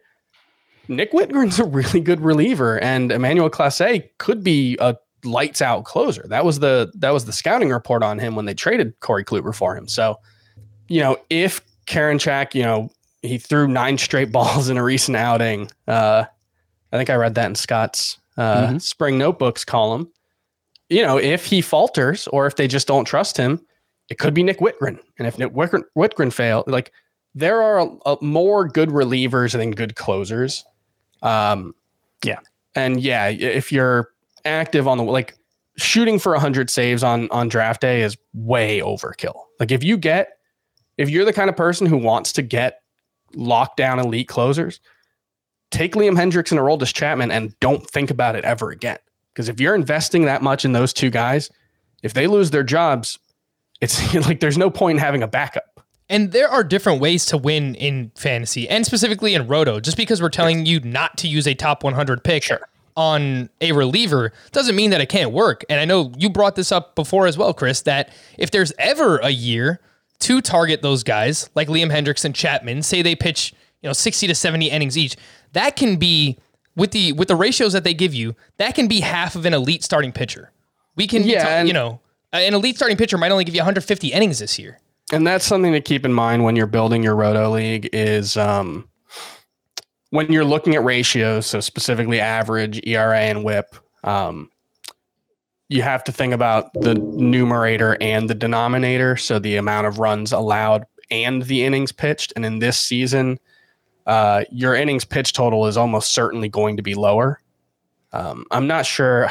Nick 0.89 1.13
Wittgren's 1.13 1.59
a 1.61 1.63
really 1.65 2.01
good 2.01 2.19
reliever 2.19 2.77
and 2.83 3.11
Emmanuel 3.13 3.49
Clase 3.49 4.03
could 4.17 4.43
be 4.43 4.77
a 4.81 4.97
lights 5.23 5.61
out 5.61 5.85
closer. 5.85 6.25
That 6.27 6.43
was 6.45 6.59
the 6.59 6.91
that 6.95 7.11
was 7.11 7.25
the 7.25 7.31
scouting 7.33 7.69
report 7.69 8.03
on 8.03 8.19
him 8.19 8.35
when 8.35 8.45
they 8.45 8.53
traded 8.53 8.99
Corey 8.99 9.23
Kluber 9.23 9.55
for 9.55 9.75
him. 9.75 9.87
So, 9.87 10.19
you 10.87 10.99
know, 10.99 11.17
if 11.29 11.61
Karinchak, 11.87 12.53
you 12.53 12.61
know, 12.63 12.89
he 13.25 13.37
threw 13.37 13.67
nine 13.67 13.97
straight 13.97 14.31
balls 14.31 14.69
in 14.69 14.77
a 14.77 14.83
recent 14.83 15.17
outing. 15.17 15.69
Uh, 15.87 16.25
I 16.91 16.97
think 16.97 17.09
I 17.09 17.15
read 17.15 17.35
that 17.35 17.47
in 17.47 17.55
Scott's 17.55 18.17
uh, 18.37 18.67
Mhm. 18.67 18.81
spring 18.81 19.17
notebooks 19.17 19.63
column. 19.65 20.09
You 20.89 21.03
know, 21.03 21.17
if 21.17 21.45
he 21.45 21.61
falters 21.61 22.27
or 22.27 22.45
if 22.47 22.55
they 22.57 22.67
just 22.67 22.87
don't 22.87 23.05
trust 23.05 23.37
him, 23.37 23.59
it 24.09 24.19
could 24.19 24.33
be 24.33 24.43
Nick 24.43 24.59
Wittgren. 24.59 24.99
And 25.17 25.27
if 25.27 25.37
Nick 25.39 25.53
Wittgren, 25.53 25.83
Wittgren 25.97 26.31
fail, 26.31 26.63
like 26.67 26.91
there 27.33 27.61
are 27.63 27.79
a, 27.79 27.89
a 28.05 28.17
more 28.21 28.67
good 28.67 28.89
relievers 28.89 29.53
than 29.53 29.71
good 29.71 29.95
closers. 29.95 30.63
Um, 31.23 31.73
Yeah. 32.23 32.39
and 32.75 32.99
yeah, 33.01 33.27
if 33.29 33.71
you're 33.71 34.09
active 34.45 34.87
on 34.87 34.97
the 34.99 35.03
like 35.03 35.35
shooting 35.77 36.19
for 36.19 36.33
100 36.33 36.69
saves 36.69 37.03
on 37.03 37.27
on 37.31 37.47
draft 37.49 37.81
day 37.81 38.01
is 38.01 38.15
way 38.33 38.79
overkill. 38.79 39.35
Like 39.59 39.71
if 39.71 39.83
you 39.83 39.97
get 39.97 40.37
if 40.97 41.09
you're 41.09 41.25
the 41.25 41.33
kind 41.33 41.49
of 41.49 41.57
person 41.57 41.87
who 41.87 41.97
wants 41.97 42.31
to 42.33 42.41
get 42.41 42.81
lockdown 43.33 44.03
elite 44.03 44.27
closers, 44.27 44.79
take 45.71 45.93
Liam 45.93 46.15
Hendriks 46.15 46.51
and 46.51 46.59
Aroldis 46.59 46.93
Chapman 46.93 47.31
and 47.31 47.57
don't 47.59 47.87
think 47.89 48.11
about 48.11 48.35
it 48.35 48.45
ever 48.45 48.71
again. 48.71 48.97
Because 49.33 49.49
if 49.49 49.59
you're 49.59 49.75
investing 49.75 50.25
that 50.25 50.41
much 50.41 50.63
in 50.63 50.71
those 50.71 50.93
two 50.93 51.09
guys, 51.09 51.49
if 52.03 52.13
they 52.13 52.27
lose 52.27 52.51
their 52.51 52.63
jobs, 52.63 53.19
it's 53.81 54.13
like 54.27 54.39
there's 54.39 54.57
no 54.57 54.69
point 54.69 54.97
in 54.97 55.03
having 55.03 55.23
a 55.23 55.27
backup. 55.27 55.85
And 56.07 56.31
there 56.31 56.47
are 56.47 56.63
different 56.63 57.01
ways 57.01 57.25
to 57.27 57.37
win 57.37 57.75
in 57.75 58.11
fantasy 58.15 58.69
and 58.69 58.85
specifically 58.85 59.33
in 59.33 59.47
roto. 59.47 59.79
Just 59.79 59.97
because 59.97 60.21
we're 60.21 60.29
telling 60.29 60.65
you 60.65 60.79
not 60.81 61.17
to 61.17 61.27
use 61.27 61.47
a 61.47 61.55
top 61.55 61.83
100 61.83 62.23
pick 62.23 62.47
on 62.95 63.49
a 63.59 63.71
reliever 63.71 64.31
doesn't 64.51 64.75
mean 64.75 64.91
that 64.91 65.01
it 65.01 65.09
can't 65.09 65.31
work. 65.31 65.65
And 65.67 65.79
I 65.79 65.85
know 65.85 66.13
you 66.17 66.29
brought 66.29 66.55
this 66.55 66.71
up 66.71 66.95
before 66.95 67.27
as 67.27 67.37
well, 67.37 67.53
Chris, 67.53 67.81
that 67.81 68.13
if 68.37 68.51
there's 68.51 68.71
ever 68.77 69.17
a 69.17 69.31
year 69.31 69.81
to 70.19 70.41
target 70.41 70.81
those 70.81 71.03
guys 71.03 71.49
like 71.55 71.67
Liam 71.67 71.91
Hendriks 71.91 72.25
and 72.25 72.33
Chapman, 72.33 72.83
say 72.83 73.01
they 73.01 73.15
pitch, 73.15 73.53
you 73.81 73.89
know, 73.89 73.93
60 73.93 74.27
to 74.27 74.35
70 74.35 74.69
innings 74.69 74.97
each, 74.97 75.15
that 75.53 75.75
can 75.75 75.97
be 75.97 76.37
with 76.75 76.91
the 76.91 77.13
with 77.13 77.27
the 77.27 77.35
ratios 77.35 77.73
that 77.73 77.83
they 77.83 77.93
give 77.93 78.13
you, 78.13 78.35
that 78.57 78.75
can 78.75 78.87
be 78.87 79.01
half 79.01 79.35
of 79.35 79.45
an 79.45 79.53
elite 79.53 79.83
starting 79.83 80.11
pitcher. 80.11 80.51
We 80.95 81.07
can, 81.07 81.23
Yeah, 81.23 81.63
you 81.63 81.73
know, 81.73 81.99
an 82.33 82.53
elite 82.53 82.75
starting 82.75 82.97
pitcher 82.97 83.17
might 83.17 83.31
only 83.31 83.43
give 83.43 83.55
you 83.55 83.59
150 83.59 84.11
innings 84.11 84.39
this 84.39 84.57
year. 84.59 84.79
And 85.11 85.25
that's 85.25 85.45
something 85.45 85.71
to 85.73 85.81
keep 85.81 86.05
in 86.05 86.13
mind 86.13 86.43
when 86.43 86.55
you're 86.55 86.67
building 86.67 87.03
your 87.03 87.15
roto 87.15 87.51
league 87.51 87.89
is 87.93 88.37
um, 88.37 88.89
when 90.09 90.31
you're 90.31 90.45
looking 90.45 90.75
at 90.75 90.83
ratios, 90.83 91.45
so 91.45 91.59
specifically 91.59 92.19
average, 92.19 92.81
ERA, 92.87 93.19
and 93.19 93.43
WHIP. 93.43 93.75
Um, 94.03 94.49
you 95.69 95.81
have 95.81 96.03
to 96.05 96.11
think 96.11 96.33
about 96.33 96.71
the 96.73 96.93
numerator 96.93 97.97
and 97.99 98.29
the 98.29 98.35
denominator, 98.35 99.17
so 99.17 99.39
the 99.39 99.55
amount 99.55 99.87
of 99.87 99.99
runs 99.99 100.31
allowed 100.31 100.85
and 101.09 101.43
the 101.43 101.63
innings 101.63 101.91
pitched. 101.91 102.33
And 102.35 102.45
in 102.45 102.59
this 102.59 102.79
season, 102.79 103.39
uh, 104.05 104.43
your 104.51 104.75
innings 104.75 105.05
pitch 105.05 105.33
total 105.33 105.65
is 105.65 105.77
almost 105.77 106.13
certainly 106.13 106.49
going 106.49 106.77
to 106.77 106.83
be 106.83 106.93
lower. 106.93 107.41
Um, 108.13 108.45
I'm 108.51 108.67
not 108.67 108.85
sure. 108.85 109.27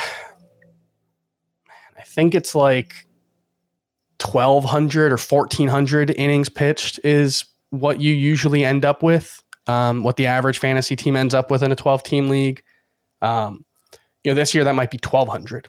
I 1.97 2.03
think 2.03 2.35
it's 2.35 2.55
like 2.55 3.07
1200 4.21 5.13
or 5.13 5.17
1400 5.17 6.11
innings 6.11 6.49
pitched 6.49 7.01
is 7.05 7.45
what 7.71 8.01
you 8.01 8.13
usually 8.13 8.65
end 8.65 8.85
up 8.85 9.03
with 9.03 9.43
um, 9.67 10.03
what 10.03 10.17
the 10.17 10.27
average 10.27 10.59
fantasy 10.59 10.97
team 10.97 11.17
ends 11.17 11.35
up 11.35 11.51
with 11.51 11.63
in 11.63 11.73
a 11.73 11.77
12 11.77 12.03
team 12.03 12.29
league 12.29 12.63
um, 13.23 13.65
you 14.23 14.31
know 14.31 14.35
this 14.35 14.55
year 14.55 14.65
that 14.65 14.75
might 14.75 14.91
be 14.91 14.99
1200 15.03 15.69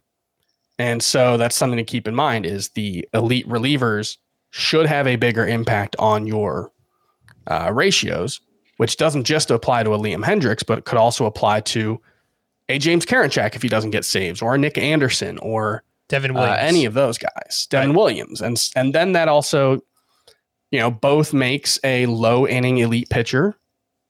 and 0.77 1.01
so 1.01 1.38
that's 1.38 1.55
something 1.55 1.77
to 1.77 1.83
keep 1.83 2.07
in 2.07 2.15
mind 2.15 2.45
is 2.45 2.69
the 2.69 3.07
elite 3.13 3.47
relievers 3.47 4.17
should 4.49 4.85
have 4.85 5.07
a 5.07 5.15
bigger 5.15 5.47
impact 5.47 5.95
on 5.99 6.27
your 6.27 6.71
uh, 7.47 7.71
ratios 7.73 8.41
which 8.77 8.97
doesn't 8.97 9.23
just 9.23 9.51
apply 9.51 9.83
to 9.83 9.93
a 9.93 9.97
liam 9.97 10.23
hendriks 10.23 10.65
but 10.65 10.85
could 10.85 10.97
also 10.97 11.25
apply 11.25 11.59
to 11.59 11.99
a 12.69 12.77
james 12.77 13.05
karinchak 13.05 13.55
if 13.55 13.61
he 13.61 13.69
doesn't 13.69 13.91
get 13.91 14.05
saves 14.05 14.41
or 14.41 14.55
a 14.55 14.57
nick 14.57 14.77
anderson 14.77 15.38
or 15.39 15.83
Devin 16.07 16.31
uh, 16.31 16.39
Williams. 16.39 16.59
any 16.61 16.85
of 16.85 16.93
those 16.93 17.17
guys, 17.17 17.67
Devin 17.69 17.93
Williams, 17.93 18.41
and 18.41 18.61
and 18.75 18.93
then 18.93 19.13
that 19.13 19.27
also, 19.27 19.81
you 20.71 20.79
know, 20.79 20.91
both 20.91 21.33
makes 21.33 21.79
a 21.83 22.05
low 22.05 22.47
inning 22.47 22.77
elite 22.77 23.09
pitcher 23.09 23.55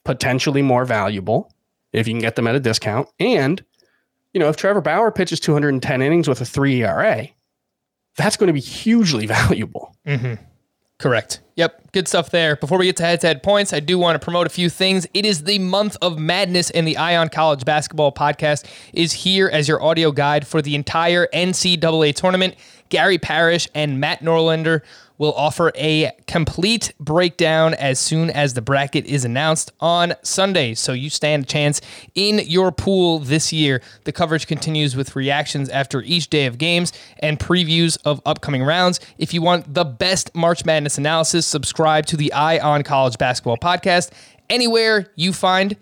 potentially 0.03 0.61
more 0.61 0.85
valuable 0.85 1.51
if 1.93 2.07
you 2.07 2.13
can 2.13 2.21
get 2.21 2.35
them 2.35 2.47
at 2.47 2.55
a 2.55 2.59
discount. 2.59 3.07
And 3.19 3.63
you 4.35 4.39
know, 4.39 4.49
if 4.49 4.57
Trevor 4.57 4.81
Bauer 4.81 5.11
pitches 5.11 5.39
210 5.39 6.01
innings 6.01 6.27
with 6.27 6.41
a 6.41 6.45
three 6.45 6.83
ERA, 6.83 7.29
that's 8.17 8.35
going 8.35 8.47
to 8.47 8.53
be 8.53 8.59
hugely 8.59 9.25
valuable. 9.25 9.95
Mm-hmm. 10.05 10.33
Correct. 10.99 11.39
Yep. 11.55 11.93
Good 11.93 12.07
stuff 12.09 12.31
there. 12.31 12.57
Before 12.57 12.77
we 12.77 12.85
get 12.85 12.97
to 12.97 13.03
head 13.03 13.21
to 13.21 13.27
head 13.27 13.43
points, 13.43 13.71
I 13.71 13.79
do 13.79 13.97
want 13.97 14.19
to 14.19 14.23
promote 14.23 14.45
a 14.45 14.49
few 14.49 14.69
things. 14.69 15.07
It 15.13 15.25
is 15.25 15.43
the 15.43 15.59
month 15.59 15.95
of 16.01 16.19
madness, 16.19 16.69
and 16.69 16.85
the 16.85 16.97
Eye 16.97 17.15
on 17.15 17.29
College 17.29 17.63
Basketball 17.63 18.11
Podcast 18.11 18.65
is 18.93 19.13
here 19.13 19.47
as 19.47 19.69
your 19.69 19.81
audio 19.81 20.11
guide 20.11 20.45
for 20.45 20.61
the 20.61 20.75
entire 20.75 21.27
NCAA 21.33 22.13
tournament. 22.13 22.55
Gary 22.89 23.17
Parrish 23.17 23.69
and 23.73 24.01
Matt 24.01 24.19
Norlander 24.19 24.81
will 25.17 25.33
offer 25.33 25.71
a 25.75 26.11
complete 26.27 26.93
breakdown 26.99 27.73
as 27.73 27.99
soon 27.99 28.29
as 28.29 28.53
the 28.53 28.61
bracket 28.61 29.05
is 29.05 29.25
announced 29.25 29.71
on 29.79 30.13
Sunday. 30.23 30.73
So 30.73 30.93
you 30.93 31.09
stand 31.09 31.43
a 31.43 31.47
chance 31.47 31.81
in 32.15 32.39
your 32.39 32.71
pool 32.71 33.19
this 33.19 33.53
year. 33.53 33.81
The 34.03 34.11
coverage 34.11 34.47
continues 34.47 34.95
with 34.95 35.15
reactions 35.15 35.69
after 35.69 36.01
each 36.01 36.29
day 36.29 36.45
of 36.45 36.57
games 36.57 36.93
and 37.19 37.39
previews 37.39 37.97
of 38.05 38.21
upcoming 38.25 38.63
rounds. 38.63 38.99
If 39.17 39.33
you 39.33 39.41
want 39.41 39.73
the 39.73 39.85
best 39.85 40.33
March 40.35 40.65
Madness 40.65 40.97
analysis, 40.97 41.45
subscribe 41.45 42.05
to 42.07 42.17
the 42.17 42.33
Eye 42.33 42.59
on 42.59 42.83
College 42.83 43.17
Basketball 43.17 43.57
podcast 43.57 44.11
anywhere 44.49 45.11
you 45.15 45.33
find 45.33 45.75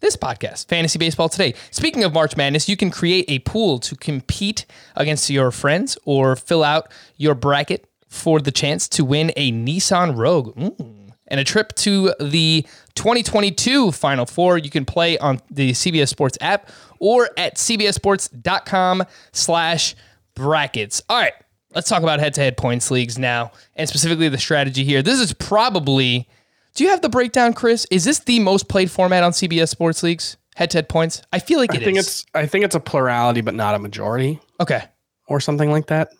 this 0.00 0.16
podcast, 0.16 0.68
Fantasy 0.68 0.98
Baseball 0.98 1.28
Today. 1.28 1.54
Speaking 1.70 2.04
of 2.04 2.14
March 2.14 2.36
Madness, 2.36 2.68
you 2.68 2.76
can 2.76 2.90
create 2.90 3.26
a 3.28 3.38
pool 3.40 3.78
to 3.80 3.94
compete 3.94 4.64
against 4.96 5.28
your 5.28 5.50
friends 5.50 5.98
or 6.04 6.36
fill 6.36 6.64
out 6.64 6.90
your 7.16 7.34
bracket 7.34 7.89
for 8.10 8.40
the 8.40 8.50
chance 8.50 8.88
to 8.90 9.04
win 9.04 9.32
a 9.36 9.50
Nissan 9.52 10.16
Rogue. 10.16 10.54
Mm. 10.56 11.12
And 11.28 11.38
a 11.38 11.44
trip 11.44 11.72
to 11.76 12.12
the 12.20 12.66
2022 12.96 13.92
Final 13.92 14.26
Four. 14.26 14.58
You 14.58 14.68
can 14.68 14.84
play 14.84 15.16
on 15.16 15.40
the 15.48 15.70
CBS 15.70 16.08
Sports 16.08 16.36
app 16.40 16.68
or 16.98 17.30
at 17.36 17.54
cbssports.com 17.54 19.04
slash 19.32 19.94
brackets. 20.34 21.00
All 21.08 21.20
right, 21.20 21.32
let's 21.72 21.88
talk 21.88 22.02
about 22.02 22.18
head-to-head 22.18 22.56
points 22.56 22.90
leagues 22.90 23.16
now, 23.16 23.52
and 23.76 23.88
specifically 23.88 24.28
the 24.28 24.38
strategy 24.38 24.82
here. 24.82 25.02
This 25.02 25.20
is 25.20 25.32
probably– 25.32 26.28
do 26.74 26.84
you 26.84 26.90
have 26.90 27.00
the 27.00 27.08
breakdown, 27.08 27.52
Chris? 27.52 27.86
Is 27.90 28.04
this 28.04 28.20
the 28.20 28.38
most 28.40 28.68
played 28.68 28.90
format 28.90 29.22
on 29.22 29.32
CBS 29.32 29.68
Sports 29.68 30.02
Leagues? 30.02 30.36
Head 30.56 30.70
to 30.70 30.78
head 30.78 30.88
points? 30.88 31.22
I 31.32 31.38
feel 31.38 31.58
like 31.58 31.72
I 31.72 31.76
it 31.78 31.84
think 31.84 31.98
is. 31.98 32.06
it's 32.06 32.26
I 32.34 32.46
think 32.46 32.64
it's 32.64 32.74
a 32.74 32.80
plurality, 32.80 33.40
but 33.40 33.54
not 33.54 33.74
a 33.74 33.78
majority, 33.78 34.40
okay. 34.60 34.84
or 35.26 35.40
something 35.40 35.70
like 35.70 35.86
that. 35.86 36.10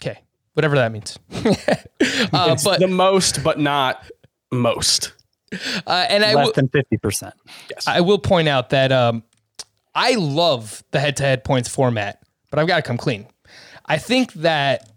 Okay. 0.00 0.18
Whatever 0.58 0.74
that 0.74 0.90
means. 0.90 1.16
uh, 1.32 2.48
It's 2.50 2.64
but 2.64 2.80
the 2.80 2.88
most, 2.88 3.44
but 3.44 3.60
not 3.60 4.02
most. 4.50 5.12
uh, 5.86 6.06
and 6.08 6.24
I 6.24 6.34
Less 6.34 6.46
will 6.46 6.52
than 6.52 6.68
50%. 6.68 7.30
I 7.86 8.00
will 8.00 8.18
point 8.18 8.48
out 8.48 8.70
that 8.70 8.90
um, 8.90 9.22
I 9.94 10.16
love 10.16 10.82
the 10.90 10.98
head 10.98 11.16
to 11.18 11.22
head 11.22 11.44
points 11.44 11.68
format, 11.68 12.20
but 12.50 12.58
I've 12.58 12.66
got 12.66 12.74
to 12.74 12.82
come 12.82 12.96
clean. 12.96 13.28
I 13.86 13.98
think 13.98 14.32
that 14.32 14.90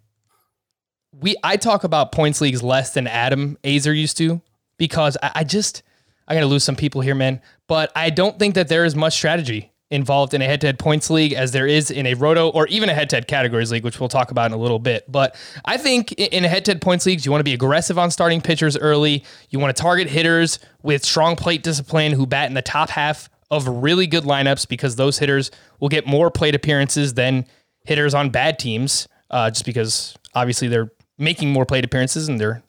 we 1.14 1.36
I 1.44 1.58
talk 1.58 1.84
about 1.84 2.12
points 2.12 2.42
leagues 2.42 2.64
less 2.64 2.96
than 2.96 3.06
Adam 3.06 3.56
Aizer 3.64 3.96
used 3.96 4.18
to 4.18 4.42
because 4.78 5.16
I, 5.22 5.32
I 5.36 5.44
just 5.44 5.84
I'm 6.28 6.38
gonna 6.38 6.48
lose 6.48 6.64
some 6.64 6.76
people 6.76 7.02
here, 7.02 7.14
man. 7.14 7.40
But 7.68 7.92
I 7.96 8.10
don't 8.10 8.40
think 8.40 8.56
that 8.56 8.68
there 8.68 8.84
is 8.84 8.96
much 8.96 9.14
strategy 9.14 9.71
involved 9.92 10.34
in 10.34 10.42
a 10.42 10.46
head-to-head 10.46 10.80
points 10.80 11.10
league 11.10 11.34
as 11.34 11.52
there 11.52 11.68
is 11.68 11.92
in 11.92 12.08
a 12.08 12.14
roto 12.14 12.50
or 12.50 12.66
even 12.68 12.90
a 12.90 12.94
head-to-head 12.94 13.28
categories 13.28 13.72
league, 13.72 13.84
which 13.84 14.00
we'll 14.00 14.10
talk 14.10 14.32
about 14.32 14.48
in 14.48 14.54
a 14.54 14.58
little 14.58 14.80
bit. 14.80 15.04
But 15.12 15.36
I 15.66 15.78
think 15.78 16.14
in 16.14 16.46
a 16.46 16.48
head-to-head 16.48 16.82
points 16.82 17.06
leagues, 17.06 17.26
you 17.26 17.32
want 17.32 17.42
to 17.42 17.46
be 17.46 17.54
aggressive 17.54 18.00
on 18.00 18.10
starting 18.10 18.42
pitchers 18.42 18.78
early. 18.78 19.24
You 19.50 19.60
want 19.60 19.76
to 19.76 19.82
target 19.82 20.08
hitters 20.08 20.60
with 20.82 21.04
strong 21.04 21.36
plate 21.36 21.62
discipline 21.62 22.14
who 22.14 22.26
bat 22.26 22.48
in 22.48 22.54
the 22.54 22.62
top 22.62 22.90
half 22.90 23.30
of 23.52 23.68
really 23.68 24.08
good 24.08 24.24
lineups 24.24 24.68
because 24.68 24.96
those 24.96 25.20
hitters 25.20 25.52
will 25.82 25.90
get 25.90 26.08
more 26.08 26.32
plate 26.32 26.56
appearances 26.56 27.14
than 27.16 27.46
hitters 27.84 28.14
on 28.14 28.30
bad 28.30 28.58
teams, 28.58 29.10
uh, 29.30 29.52
just 29.52 29.66
because 29.66 30.16
obviously 30.34 30.70
they're 30.70 30.90
making 31.18 31.52
more 31.52 31.66
plate 31.66 31.84
appearances 31.84 32.30
and 32.30 32.40
they're 32.40 32.64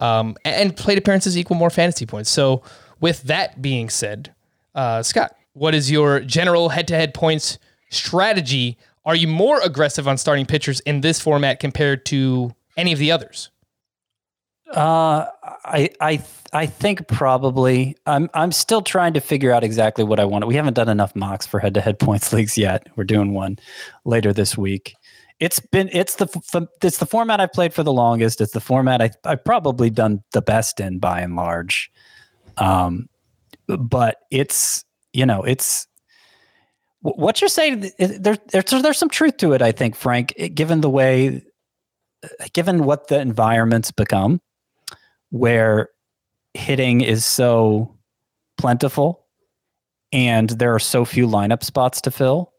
um, 0.00 0.36
and 0.44 0.76
plate 0.76 0.98
appearances 0.98 1.38
equal 1.38 1.56
more 1.56 1.70
fantasy 1.70 2.04
points. 2.04 2.28
So 2.28 2.62
with 3.00 3.22
that 3.22 3.62
being 3.62 3.88
said, 3.88 4.34
uh, 4.74 5.04
Scott, 5.04 5.36
what 5.54 5.74
is 5.74 5.90
your 5.90 6.20
general 6.20 6.68
head-to-head 6.68 7.14
points 7.14 7.58
strategy? 7.90 8.76
Are 9.04 9.16
you 9.16 9.28
more 9.28 9.60
aggressive 9.60 10.06
on 10.06 10.18
starting 10.18 10.46
pitchers 10.46 10.80
in 10.80 11.00
this 11.00 11.20
format 11.20 11.60
compared 11.60 12.04
to 12.06 12.54
any 12.76 12.92
of 12.92 12.98
the 12.98 13.10
others? 13.10 13.50
Uh, 14.70 15.26
I 15.64 15.90
I 16.00 16.22
I 16.52 16.66
think 16.66 17.06
probably. 17.06 17.96
I'm 18.06 18.28
I'm 18.34 18.50
still 18.50 18.82
trying 18.82 19.14
to 19.14 19.20
figure 19.20 19.52
out 19.52 19.62
exactly 19.62 20.04
what 20.04 20.18
I 20.18 20.24
want. 20.24 20.46
We 20.46 20.56
haven't 20.56 20.74
done 20.74 20.88
enough 20.88 21.14
mocks 21.14 21.46
for 21.46 21.60
head-to-head 21.60 21.98
points 22.00 22.32
leagues 22.32 22.58
yet. 22.58 22.86
We're 22.96 23.04
doing 23.04 23.34
one 23.34 23.58
later 24.04 24.32
this 24.32 24.56
week. 24.58 24.94
It's 25.38 25.60
been 25.60 25.90
it's 25.92 26.16
the 26.16 26.68
it's 26.82 26.98
the 26.98 27.06
format 27.06 27.40
I've 27.40 27.52
played 27.52 27.74
for 27.74 27.82
the 27.82 27.92
longest. 27.92 28.40
It's 28.40 28.52
the 28.52 28.60
format 28.60 29.02
I 29.02 29.10
I've 29.24 29.44
probably 29.44 29.90
done 29.90 30.22
the 30.32 30.42
best 30.42 30.80
in 30.80 30.98
by 30.98 31.20
and 31.20 31.36
large. 31.36 31.92
Um, 32.56 33.08
but 33.66 34.18
it's 34.30 34.84
you 35.14 35.24
know 35.24 35.42
it's 35.42 35.86
what 37.00 37.40
you're 37.40 37.48
saying. 37.48 37.90
There, 37.98 38.36
there's 38.48 38.70
there's 38.70 38.98
some 38.98 39.10
truth 39.10 39.36
to 39.38 39.52
it. 39.52 39.62
I 39.62 39.72
think, 39.72 39.94
Frank, 39.94 40.34
given 40.54 40.80
the 40.80 40.90
way, 40.90 41.42
given 42.52 42.84
what 42.84 43.08
the 43.08 43.20
environment's 43.20 43.90
become 43.90 44.40
where 45.30 45.88
hitting 46.54 47.00
is 47.00 47.24
so 47.24 47.96
plentiful 48.56 49.26
and 50.12 50.50
there 50.50 50.72
are 50.74 50.78
so 50.78 51.04
few 51.04 51.26
lineup 51.26 51.64
spots 51.64 52.00
to 52.02 52.10
fill. 52.10 52.52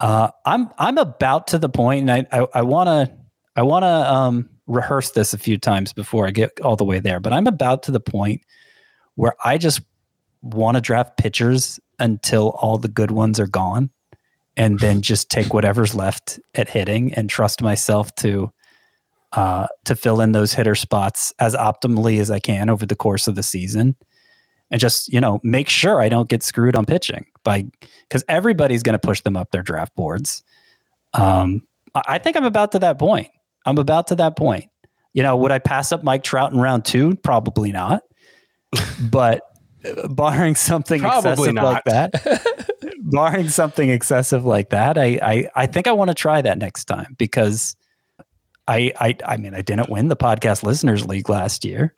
Uh, 0.00 0.30
I'm 0.44 0.68
I'm 0.78 0.98
about 0.98 1.48
to 1.48 1.58
the 1.58 1.68
point, 1.68 2.08
and 2.08 2.28
I 2.30 2.46
I 2.54 2.62
want 2.62 2.88
to 2.88 3.16
I 3.56 3.62
want 3.62 3.82
to 3.82 3.88
um, 3.88 4.50
rehearse 4.66 5.10
this 5.10 5.32
a 5.32 5.38
few 5.38 5.58
times 5.58 5.92
before 5.92 6.28
I 6.28 6.30
get 6.30 6.60
all 6.60 6.76
the 6.76 6.84
way 6.84 7.00
there. 7.00 7.18
But 7.18 7.32
I'm 7.32 7.46
about 7.46 7.82
to 7.84 7.90
the 7.90 8.00
point 8.00 8.42
where 9.16 9.34
I 9.44 9.58
just 9.58 9.80
want 10.42 10.76
to 10.76 10.80
draft 10.80 11.16
pitchers 11.16 11.80
until 11.98 12.50
all 12.50 12.78
the 12.78 12.88
good 12.88 13.10
ones 13.10 13.40
are 13.40 13.46
gone, 13.46 13.90
and 14.56 14.78
then 14.78 15.02
just 15.10 15.30
take 15.30 15.52
whatever's 15.52 15.94
left 15.94 16.40
at 16.54 16.68
hitting 16.68 17.12
and 17.14 17.28
trust 17.28 17.62
myself 17.62 18.14
to 18.16 18.52
uh, 19.32 19.66
to 19.84 19.94
fill 19.94 20.20
in 20.20 20.32
those 20.32 20.54
hitter 20.54 20.74
spots 20.74 21.32
as 21.38 21.54
optimally 21.54 22.18
as 22.18 22.30
I 22.30 22.38
can 22.38 22.70
over 22.70 22.86
the 22.86 22.96
course 22.96 23.28
of 23.28 23.34
the 23.34 23.42
season, 23.42 23.96
and 24.70 24.80
just 24.80 25.12
you 25.12 25.20
know 25.20 25.40
make 25.42 25.68
sure 25.68 26.00
I 26.00 26.08
don't 26.08 26.28
get 26.28 26.42
screwed 26.42 26.76
on 26.76 26.86
pitching 26.86 27.26
by 27.44 27.66
because 28.08 28.24
everybody's 28.28 28.82
going 28.82 28.98
to 28.98 29.06
push 29.06 29.20
them 29.22 29.36
up 29.36 29.50
their 29.50 29.62
draft 29.62 29.94
boards. 29.94 30.42
Um, 31.14 31.62
I 32.06 32.18
think 32.18 32.36
I'm 32.36 32.44
about 32.44 32.72
to 32.72 32.78
that 32.80 32.98
point. 32.98 33.28
I'm 33.66 33.78
about 33.78 34.06
to 34.08 34.14
that 34.16 34.36
point. 34.36 34.70
You 35.14 35.22
know, 35.22 35.36
would 35.36 35.50
I 35.50 35.58
pass 35.58 35.90
up 35.90 36.04
Mike 36.04 36.22
Trout 36.22 36.52
in 36.52 36.60
round 36.60 36.84
two? 36.84 37.16
Probably 37.16 37.72
not. 37.72 38.02
but 39.10 39.42
barring 40.08 40.54
something 40.54 41.00
Probably 41.00 41.32
excessive 41.32 41.54
not. 41.54 41.64
like 41.64 41.84
that, 41.84 42.94
barring 42.98 43.48
something 43.48 43.90
excessive 43.90 44.44
like 44.44 44.70
that, 44.70 44.98
I 44.98 45.18
I, 45.22 45.50
I 45.54 45.66
think 45.66 45.86
I 45.86 45.92
want 45.92 46.08
to 46.08 46.14
try 46.14 46.42
that 46.42 46.58
next 46.58 46.84
time 46.84 47.14
because 47.18 47.76
I, 48.66 48.92
I 49.00 49.16
I 49.24 49.36
mean 49.36 49.54
I 49.54 49.62
didn't 49.62 49.88
win 49.88 50.08
the 50.08 50.16
podcast 50.16 50.62
listeners 50.62 51.06
league 51.06 51.28
last 51.28 51.64
year, 51.64 51.94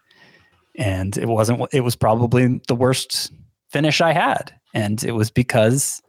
and 0.76 1.16
it 1.16 1.26
wasn't 1.26 1.68
it 1.72 1.80
was 1.80 1.96
probably 1.96 2.60
the 2.68 2.74
worst 2.74 3.32
finish 3.68 4.00
I 4.00 4.12
had, 4.12 4.52
and 4.74 5.02
it 5.04 5.12
was 5.12 5.30
because 5.30 6.02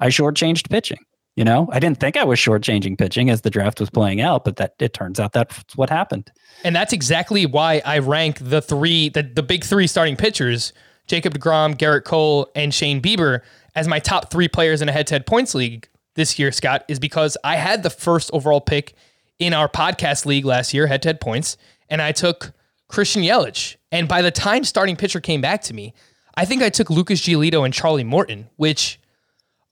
I 0.00 0.08
shortchanged 0.08 0.70
pitching. 0.70 0.98
You 1.36 1.44
know, 1.44 1.68
I 1.70 1.80
didn't 1.80 2.00
think 2.00 2.16
I 2.16 2.24
was 2.24 2.38
shortchanging 2.38 2.96
pitching 2.96 3.28
as 3.28 3.42
the 3.42 3.50
draft 3.50 3.78
was 3.78 3.90
playing 3.90 4.22
out, 4.22 4.42
but 4.42 4.56
that 4.56 4.74
it 4.78 4.94
turns 4.94 5.20
out 5.20 5.34
that's 5.34 5.76
what 5.76 5.90
happened. 5.90 6.32
And 6.64 6.74
that's 6.74 6.94
exactly 6.94 7.44
why 7.44 7.82
I 7.84 7.98
rank 7.98 8.38
the 8.40 8.62
three, 8.62 9.10
the, 9.10 9.22
the 9.22 9.42
big 9.42 9.62
three 9.62 9.86
starting 9.86 10.16
pitchers, 10.16 10.72
Jacob 11.06 11.34
DeGrom, 11.38 11.76
Gerrit 11.76 12.04
Cole, 12.04 12.50
and 12.54 12.72
Shane 12.74 13.00
Bieber, 13.00 13.40
as 13.74 13.86
my 13.86 13.98
top 13.98 14.30
three 14.30 14.48
players 14.48 14.82
in 14.82 14.88
a 14.88 14.92
head 14.92 15.06
to 15.08 15.14
head 15.14 15.26
points 15.26 15.54
league 15.54 15.88
this 16.14 16.38
year, 16.38 16.50
Scott, 16.50 16.84
is 16.88 16.98
because 16.98 17.36
I 17.44 17.56
had 17.56 17.82
the 17.82 17.90
first 17.90 18.30
overall 18.32 18.60
pick 18.60 18.94
in 19.38 19.52
our 19.52 19.68
podcast 19.68 20.24
league 20.26 20.44
last 20.44 20.72
year, 20.72 20.86
head 20.86 21.02
to 21.02 21.08
head 21.10 21.20
points, 21.20 21.56
and 21.90 22.00
I 22.00 22.12
took 22.12 22.52
Christian 22.88 23.22
Yelich. 23.22 23.76
And 23.92 24.08
by 24.08 24.22
the 24.22 24.30
time 24.30 24.64
starting 24.64 24.96
pitcher 24.96 25.20
came 25.20 25.40
back 25.40 25.62
to 25.62 25.74
me, 25.74 25.92
I 26.36 26.44
think 26.44 26.62
I 26.62 26.70
took 26.70 26.90
Lucas 26.90 27.20
Giolito 27.20 27.64
and 27.64 27.72
Charlie 27.72 28.04
Morton, 28.04 28.48
which, 28.56 28.98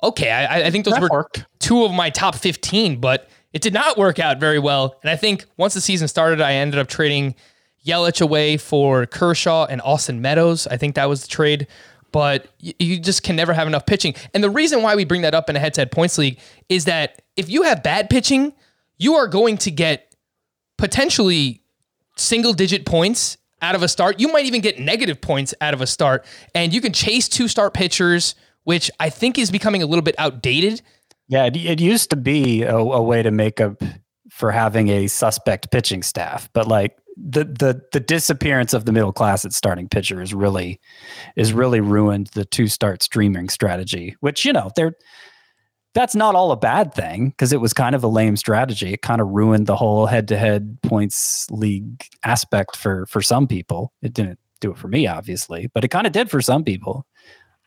okay, 0.03 0.31
I, 0.31 0.67
I 0.67 0.71
think 0.71 0.85
those 0.85 0.95
That 0.95 1.03
were 1.03 1.09
worked. 1.11 1.45
two 1.59 1.85
of 1.85 1.93
my 1.93 2.11
top 2.11 2.35
15, 2.35 3.01
but 3.01 3.29
it 3.53 3.63
did 3.63 3.73
not 3.73 3.97
work 3.97 4.19
out 4.19 4.39
very 4.41 4.59
well. 4.59 4.97
And 5.03 5.11
I 5.11 5.17
think 5.17 5.47
once 5.57 5.75
the 5.75 5.81
season 5.81 6.09
started, 6.09 6.41
I 6.41 6.55
ended 6.55 6.79
up 6.79 6.89
trading 6.89 7.35
Yelich 7.87 8.21
away 8.21 8.57
for 8.57 9.07
Kershaw 9.07 9.67
and 9.67 9.81
Austin 9.83 10.21
Meadows. 10.21 10.67
I 10.67 10.77
think 10.77 10.95
that 10.95 11.09
was 11.09 11.23
the 11.23 11.29
trade. 11.29 11.67
But 12.13 12.47
you 12.61 13.01
just 13.01 13.25
can 13.25 13.35
never 13.35 13.53
have 13.53 13.67
enough 13.67 13.87
pitching. 13.87 14.15
And 14.33 14.45
the 14.45 14.51
reason 14.51 14.83
why 14.83 14.95
we 14.95 15.05
bring 15.05 15.23
that 15.23 15.35
up 15.35 15.51
in 15.51 15.57
a 15.57 15.59
head 15.59 15.75
to 15.75 15.81
head 15.81 15.91
points 15.91 16.17
league 16.17 16.39
is 16.69 16.85
that 16.85 17.23
if 17.37 17.51
you 17.51 17.63
have 17.63 17.83
bad 17.83 18.09
pitching, 18.09 18.53
you 18.99 19.15
are 19.15 19.27
going 19.27 19.59
to 19.59 19.73
get 19.73 20.15
potentially 20.79 21.61
single 22.17 22.53
digit 22.53 22.87
points 22.87 23.37
out 23.61 23.75
of 23.75 23.83
a 23.83 23.89
start. 23.89 24.21
You 24.21 24.31
might 24.33 24.45
even 24.45 24.61
get 24.61 24.79
negative 24.79 25.21
points 25.21 25.55
out 25.61 25.75
of 25.75 25.81
a 25.81 25.89
start. 25.89 26.25
And 26.55 26.73
you 26.73 26.81
can 26.81 26.93
chase 26.93 27.29
two 27.29 27.49
start 27.49 27.75
pitchers, 27.75 28.37
which 28.63 28.93
I 29.01 29.11
think 29.11 29.37
is 29.37 29.51
becoming 29.51 29.83
a 29.83 29.87
little 29.87 30.03
bit 30.03 30.15
outdated. 30.17 30.83
Yeah, 31.27 31.47
it, 31.47 31.57
it 31.57 31.81
used 31.81 32.11
to 32.11 32.17
be 32.17 32.63
a, 32.63 32.77
a 32.77 33.03
way 33.03 33.23
to 33.23 33.33
make 33.33 33.61
up 33.61 33.83
for 34.31 34.53
having 34.53 34.89
a 34.89 35.07
suspect 35.07 35.71
pitching 35.71 36.03
staff, 36.03 36.49
but 36.53 36.69
like 36.69 36.97
the 37.17 37.45
the 37.45 37.83
the 37.93 38.01
disappearance 38.01 38.75
of 38.75 38.85
the 38.85 38.93
middle 38.93 39.13
class 39.13 39.45
at 39.45 39.53
starting 39.53 39.89
pitcher 39.89 40.21
is 40.21 40.35
really 40.35 40.81
is 41.37 41.53
really 41.53 41.81
ruined 41.81 42.29
the 42.29 42.45
two 42.45 42.69
start 42.69 43.03
streaming 43.03 43.49
strategy. 43.49 44.17
Which 44.21 44.45
you 44.45 44.53
know 44.53 44.71
they're 44.77 44.95
that's 45.95 46.17
not 46.17 46.35
all 46.35 46.51
a 46.51 46.57
bad 46.57 46.93
thing 46.93 47.31
because 47.31 47.53
it 47.53 47.61
was 47.61 47.73
kind 47.73 47.95
of 47.95 48.03
a 48.03 48.09
lame 48.09 48.37
strategy. 48.37 48.93
It 48.93 49.03
kind 49.03 49.21
of 49.21 49.29
ruined 49.29 49.69
the 49.69 49.77
whole 49.77 50.07
head-to-head 50.07 50.79
points 50.83 51.47
league 51.51 52.05
aspect 52.25 52.77
for 52.77 53.07
for 53.07 53.23
some 53.23 53.47
people. 53.47 53.93
It 54.03 54.13
didn't 54.13 54.41
do 54.61 54.73
it 54.73 54.79
for 54.79 54.89
me, 54.89 55.07
obviously, 55.07 55.69
but 55.73 55.85
it 55.85 55.89
kind 55.89 56.07
of 56.07 56.13
did 56.13 56.31
for 56.31 56.41
some 56.43 56.65
people. 56.65 57.07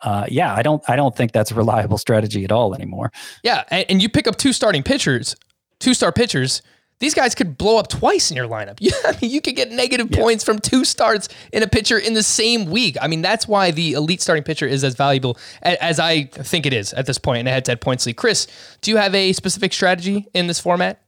Uh, 0.02 0.26
yeah, 0.30 0.54
I 0.54 0.62
don't 0.62 0.84
I 0.90 0.96
don't 0.96 1.16
think 1.16 1.32
that's 1.32 1.52
a 1.52 1.56
reliable 1.56 1.98
strategy 1.98 2.44
at 2.44 2.52
all 2.52 2.76
anymore. 2.76 3.12
Yeah, 3.44 3.64
and, 3.70 3.86
and 3.90 4.02
you 4.02 4.10
pick 4.10 4.28
up 4.28 4.36
two 4.36 4.54
starting 4.54 4.84
pitchers, 4.84 5.36
two 5.80 5.94
star 5.94 6.12
pitchers. 6.12 6.62
These 7.00 7.14
guys 7.14 7.36
could 7.36 7.58
blow 7.60 7.78
up 7.78 7.90
twice 7.90 8.32
in 8.32 8.38
your 8.38 8.48
lineup. 8.48 8.78
You, 8.82 8.92
I 9.06 9.16
mean, 9.22 9.30
you 9.30 9.40
could 9.42 9.56
get 9.56 9.72
negative 9.72 10.08
Yeah. 10.10 10.20
points 10.20 10.44
from 10.44 10.58
two 10.60 10.84
starts 10.84 11.30
in 11.54 11.62
a 11.62 11.68
pitcher 11.68 11.98
in 12.00 12.14
the 12.16 12.24
same 12.24 12.66
week. 12.72 12.98
I 13.02 13.08
mean, 13.08 13.22
that's 13.22 13.48
why 13.48 13.70
the 13.72 13.94
elite 13.94 14.22
starting 14.22 14.44
pitcher 14.44 14.66
is 14.66 14.84
as 14.84 14.96
valuable 14.96 15.38
a- 15.64 15.82
as 15.84 16.00
I 16.00 16.24
think 16.24 16.66
it 16.66 16.74
is 16.74 16.94
at 16.94 17.06
this 17.06 17.18
point 17.20 17.42
in 17.42 17.48
a 17.48 17.52
head-to-head 17.52 17.82
points 17.82 18.06
league. 18.08 18.18
Chris, 18.18 18.48
do 18.82 18.90
you 18.92 18.98
have 18.98 19.14
a 19.14 19.34
specific 19.34 19.74
strategy 19.74 20.26
in 20.34 20.48
this 20.48 20.60
format? 20.60 21.02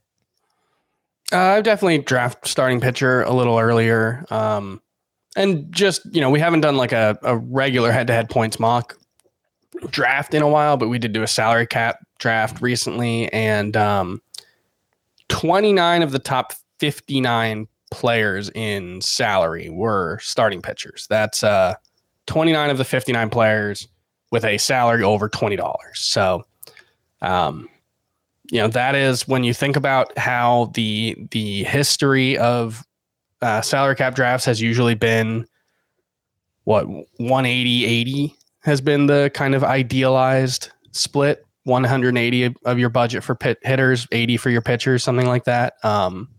Uh, 1.32 1.38
I 1.38 1.62
definitely 1.62 2.00
draft 2.00 2.48
starting 2.48 2.80
pitcher 2.82 3.22
a 3.24 3.32
little 3.34 3.58
earlier. 3.58 4.26
Um, 4.32 4.82
and 5.36 5.72
just, 5.72 6.02
you 6.14 6.22
know, 6.22 6.30
we 6.32 6.40
haven't 6.40 6.62
done 6.62 6.76
like 6.76 6.92
a, 6.92 7.18
a 7.24 7.38
regular 7.38 7.92
head 7.92 8.08
to 8.08 8.14
head 8.14 8.30
points 8.30 8.60
mock 8.60 8.96
draft 9.92 10.34
in 10.34 10.42
a 10.42 10.48
while, 10.48 10.76
but 10.78 10.90
we 10.90 11.00
did 11.00 11.14
do 11.14 11.22
a 11.24 11.28
salary 11.28 11.68
cap 11.68 12.00
draft 12.20 12.62
recently. 12.62 13.32
And 13.32 13.78
um, 13.78 14.22
29 15.30 16.04
of 16.04 16.12
the 16.12 16.20
top 16.20 16.54
59 16.80 17.68
players 17.92 18.50
in 18.54 19.02
salary 19.02 19.70
were 19.70 20.20
starting 20.22 20.62
pitchers. 20.62 21.08
That's 21.10 21.44
uh, 21.44 21.76
29 22.28 22.70
of 22.70 22.78
the 22.78 22.86
59 22.86 23.30
players 23.30 23.88
with 24.32 24.46
a 24.46 24.58
salary 24.58 25.04
over 25.04 25.28
$20. 25.28 25.80
So, 25.96 26.46
um, 27.22 27.68
you 28.52 28.60
know 28.60 28.68
that 28.68 28.96
is 28.96 29.28
when 29.28 29.44
you 29.44 29.54
think 29.54 29.76
about 29.76 30.18
how 30.18 30.72
the 30.74 31.16
the 31.32 31.64
history 31.66 32.38
of 32.38 32.84
uh, 33.42 33.62
salary 33.62 33.96
cap 33.96 34.16
drafts 34.16 34.46
has 34.46 34.60
usually 34.60 34.96
been 34.96 35.46
what 36.64 36.88
180 36.88 37.86
80 37.86 38.36
has 38.62 38.82
been 38.82 39.06
the 39.06 39.32
kind 39.34 39.56
of 39.56 39.64
idealized 39.64 40.72
split 40.92 41.46
180 41.70 42.56
of- 42.66 42.80
your 42.80 42.90
budget 42.90 43.24
for 43.24 43.36
pit 43.36 43.60
hitters 43.62 44.08
80 44.12 44.38
for 44.38 44.50
your 44.50 44.62
pitchers 44.62 45.04
something 45.04 45.28
like 45.28 45.46
that. 45.46 45.74
Um 45.84 46.30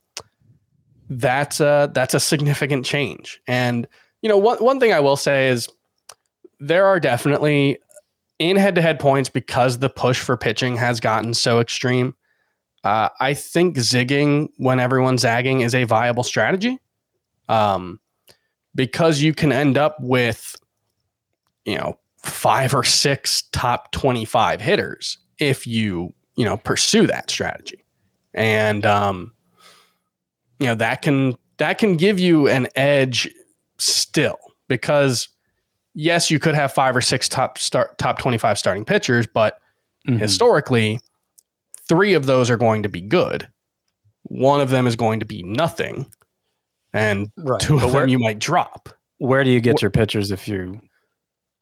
that's 1.08 1.60
a 1.60 1.90
that's 1.94 2.14
a 2.14 2.20
significant 2.20 2.84
change. 2.84 3.40
And 3.46 3.86
you 4.22 4.28
know 4.28 4.36
one, 4.38 4.58
one 4.58 4.78
thing 4.78 4.92
i 4.92 5.00
will 5.00 5.16
say 5.16 5.48
is 5.48 5.68
there 6.60 6.86
are 6.86 7.00
definitely 7.00 7.78
in 8.38 8.56
head-to-head 8.56 8.98
points 8.98 9.28
because 9.28 9.78
the 9.78 9.90
push 9.90 10.18
for 10.18 10.36
pitching 10.36 10.76
has 10.76 10.98
gotten 10.98 11.34
so 11.34 11.60
extreme. 11.60 12.14
Uh, 12.82 13.10
I 13.20 13.34
think 13.34 13.76
zigging 13.76 14.48
when 14.56 14.80
everyone's 14.80 15.20
zagging 15.20 15.60
is 15.60 15.74
a 15.74 15.84
viable 15.84 16.22
strategy, 16.22 16.78
um, 17.50 18.00
because 18.74 19.20
you 19.20 19.34
can 19.34 19.52
end 19.52 19.76
up 19.76 19.96
with, 20.00 20.56
you 21.66 21.76
know, 21.76 21.98
five 22.22 22.74
or 22.74 22.84
six 22.84 23.42
top 23.52 23.92
twenty-five 23.92 24.60
hitters 24.60 25.18
if 25.40 25.66
you 25.66 26.12
you 26.36 26.44
know 26.44 26.56
pursue 26.58 27.06
that 27.08 27.30
strategy, 27.30 27.84
and 28.34 28.86
um, 28.86 29.32
you 30.58 30.66
know 30.66 30.74
that 30.76 31.02
can 31.02 31.34
that 31.58 31.78
can 31.78 31.96
give 31.96 32.18
you 32.20 32.48
an 32.48 32.68
edge 32.76 33.28
still 33.78 34.38
because 34.68 35.28
yes, 35.94 36.30
you 36.30 36.38
could 36.38 36.54
have 36.54 36.72
five 36.72 36.94
or 36.96 37.00
six 37.00 37.28
top 37.28 37.58
start 37.58 37.98
top 37.98 38.18
25 38.18 38.58
starting 38.58 38.84
pitchers, 38.84 39.26
but 39.26 39.58
Mhm. 40.08 40.18
historically, 40.18 40.98
three 41.88 42.14
of 42.14 42.24
those 42.26 42.48
are 42.50 42.56
going 42.56 42.82
to 42.84 42.88
be 42.88 43.00
good. 43.02 43.46
One 44.22 44.60
of 44.60 44.70
them 44.70 44.86
is 44.86 44.96
going 44.96 45.20
to 45.20 45.26
be 45.26 45.42
nothing. 45.42 46.06
And 46.94 47.30
Right. 47.36 47.60
two 47.60 47.76
But 47.76 47.84
of 47.86 47.92
where, 47.92 48.02
them 48.02 48.08
you 48.10 48.18
might 48.18 48.38
drop. 48.38 48.88
where 49.18 49.44
do 49.44 49.50
you 49.50 49.60
get 49.60 49.82
your 49.82 49.90
pitchers 49.90 50.30
if 50.30 50.48
you 50.48 50.80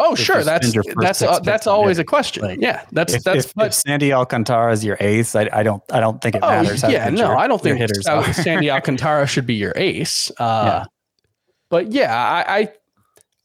Oh, 0.01 0.15
sure. 0.15 0.45
That's 0.45 0.69
spend 0.69 0.75
your 0.75 0.85
first 0.95 0.99
that's 1.01 1.23
uh, 1.23 1.41
that's 1.41 1.67
always 1.67 1.99
a 1.99 2.05
question. 2.05 2.45
like, 2.45 2.61
yeah, 2.61 2.85
that's 2.93 3.15
if, 3.15 3.25
that's 3.25 3.47
if, 3.47 3.55
but 3.55 3.67
if 3.69 3.75
Sandy 3.75 4.13
Alcantara 4.13 4.73
is 4.73 4.85
your 4.85 4.97
ace, 5.01 5.35
I, 5.35 5.49
I 5.53 5.63
don't 5.65 5.83
I 5.91 5.99
don't 5.99 6.21
think 6.23 6.37
it 6.37 6.43
oh 6.45 6.49
matters. 6.49 6.83
how 6.83 6.89
yeah, 6.89 7.09
no, 7.09 7.29
your- 7.29 7.37
I 7.37 7.49
don't 7.49 7.61
think 7.61 7.79
hitters. 7.79 8.07
Sandy 8.37 8.71
Alcantara 8.71 9.27
should 9.27 9.47
be 9.47 9.55
your 9.55 9.73
ace. 9.77 10.31
Uh, 10.39 10.65
Yeah. 10.67 10.85
But 11.71 11.91
yeah, 11.93 12.17
I, 12.17 12.59
I 12.59 12.73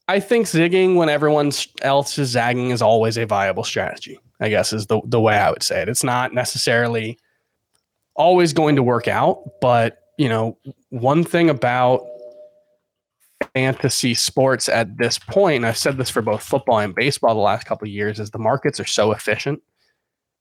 I 0.08 0.20
think 0.20 0.46
zigging 0.46 0.96
when 0.96 1.10
everyone 1.10 1.52
else 1.82 2.18
is 2.20 2.30
zagging 2.30 2.70
is 2.70 2.82
always 2.82 3.18
a 3.18 3.26
viable 3.26 3.64
strategy. 3.64 4.20
I 4.40 4.50
guess 4.50 4.74
is 4.74 4.86
the 4.88 5.02
the 5.06 5.20
way 5.20 5.36
I 5.36 5.50
would 5.50 5.64
say 5.64 5.82
it. 5.82 5.90
It's 5.90 6.04
not 6.04 6.34
necessarily 6.34 7.18
always 8.16 8.54
going 8.54 8.76
to 8.76 8.84
work 8.84 9.08
out, 9.08 9.60
but 9.60 9.98
you 10.20 10.30
know, 10.30 10.56
one 10.90 11.24
thing 11.24 11.50
about 11.50 12.06
fantasy 13.54 14.14
sports 14.14 14.68
at 14.68 14.98
this 14.98 15.20
point, 15.20 15.58
and 15.58 15.66
I've 15.66 15.78
said 15.78 15.98
this 15.98 16.10
for 16.10 16.22
both 16.22 16.44
football 16.44 16.80
and 16.80 16.96
baseball 16.96 17.36
the 17.36 17.42
last 17.42 17.66
couple 17.66 17.88
of 17.88 17.92
years, 17.92 18.20
is 18.20 18.32
the 18.32 18.40
markets 18.40 18.80
are 18.80 18.86
so 18.86 19.12
efficient. 19.12 19.62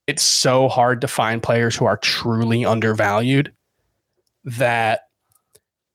It's 0.07 0.23
so 0.23 0.69
hard 0.69 1.01
to 1.03 1.09
find 1.09 1.43
players 1.43 1.77
who 1.77 1.85
are 1.85 1.97
truly 1.97 2.65
undervalued 2.65 3.53
that 4.45 5.03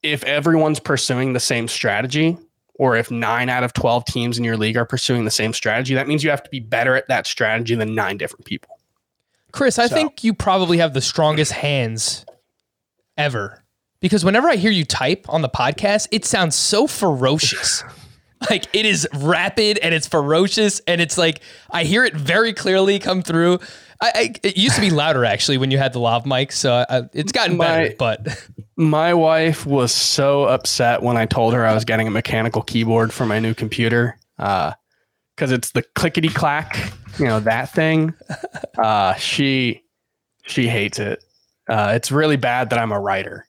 if 0.03 0.23
everyone's 0.23 0.79
pursuing 0.79 1.33
the 1.33 1.39
same 1.39 1.67
strategy, 1.67 2.37
or 2.75 2.95
if 2.95 3.09
nine 3.09 3.49
out 3.49 3.63
of 3.63 3.73
12 3.73 4.05
teams 4.05 4.37
in 4.37 4.43
your 4.43 4.55
league 4.55 4.77
are 4.77 4.85
pursuing 4.85 5.25
the 5.25 5.31
same 5.31 5.51
strategy, 5.51 5.95
that 5.95 6.07
means 6.07 6.23
you 6.23 6.29
have 6.29 6.43
to 6.43 6.49
be 6.49 6.59
better 6.59 6.95
at 6.95 7.07
that 7.07 7.25
strategy 7.25 7.73
than 7.75 7.95
nine 7.95 8.17
different 8.17 8.45
people. 8.45 8.77
Chris, 9.51 9.79
I 9.79 9.87
So- 9.87 9.95
think 9.95 10.23
you 10.23 10.33
probably 10.33 10.77
have 10.77 10.93
the 10.93 11.01
strongest 11.01 11.51
hands 11.53 12.25
ever. 13.17 13.63
Because 13.99 14.23
whenever 14.23 14.47
I 14.47 14.55
hear 14.55 14.71
you 14.71 14.85
type 14.85 15.25
on 15.29 15.41
the 15.41 15.49
podcast, 15.49 16.07
it 16.11 16.25
sounds 16.25 16.55
so 16.55 16.87
ferocious. 16.87 17.83
like 18.49 18.67
it 18.73 18.85
is 18.85 19.07
rapid 19.15 19.79
and 19.79 19.95
it's 19.95 20.07
ferocious 20.07 20.79
and 20.81 21.01
it's 21.01 21.17
like 21.17 21.41
I 21.71 21.83
hear 21.83 22.05
it 22.05 22.13
very 22.13 22.53
clearly 22.53 22.99
come 22.99 23.23
through. 23.23 23.59
I, 23.99 24.11
I 24.13 24.33
it 24.43 24.57
used 24.57 24.75
to 24.75 24.81
be 24.81 24.91
louder 24.91 25.25
actually 25.25 25.57
when 25.57 25.71
you 25.71 25.79
had 25.79 25.93
the 25.93 25.99
lav 25.99 26.25
mic, 26.25 26.51
so 26.51 26.85
I, 26.87 27.03
it's 27.13 27.31
gotten 27.31 27.57
better. 27.57 27.95
But 27.97 28.27
My 28.79 29.15
wife 29.15 29.65
was 29.65 29.91
so 29.91 30.43
upset 30.43 31.01
when 31.01 31.17
I 31.17 31.25
told 31.25 31.55
her 31.55 31.65
I 31.65 31.73
was 31.73 31.83
getting 31.83 32.05
a 32.07 32.11
mechanical 32.11 32.61
keyboard 32.61 33.11
for 33.11 33.25
my 33.25 33.39
new 33.39 33.55
computer 33.55 34.19
because 34.37 35.51
it's 35.51 35.71
the 35.71 35.81
clickety 35.95 36.29
clack, 36.29 36.93
you 37.17 37.25
know 37.25 37.39
that 37.39 37.73
thing. 37.73 38.13
Uh, 38.77 39.15
she 39.15 39.81
she 40.43 40.67
hates 40.67 40.99
it. 40.99 41.23
Uh, 41.67 41.93
it's 41.95 42.11
really 42.11 42.37
bad 42.37 42.69
that 42.69 42.77
I'm 42.77 42.91
a 42.91 42.99
writer 42.99 43.46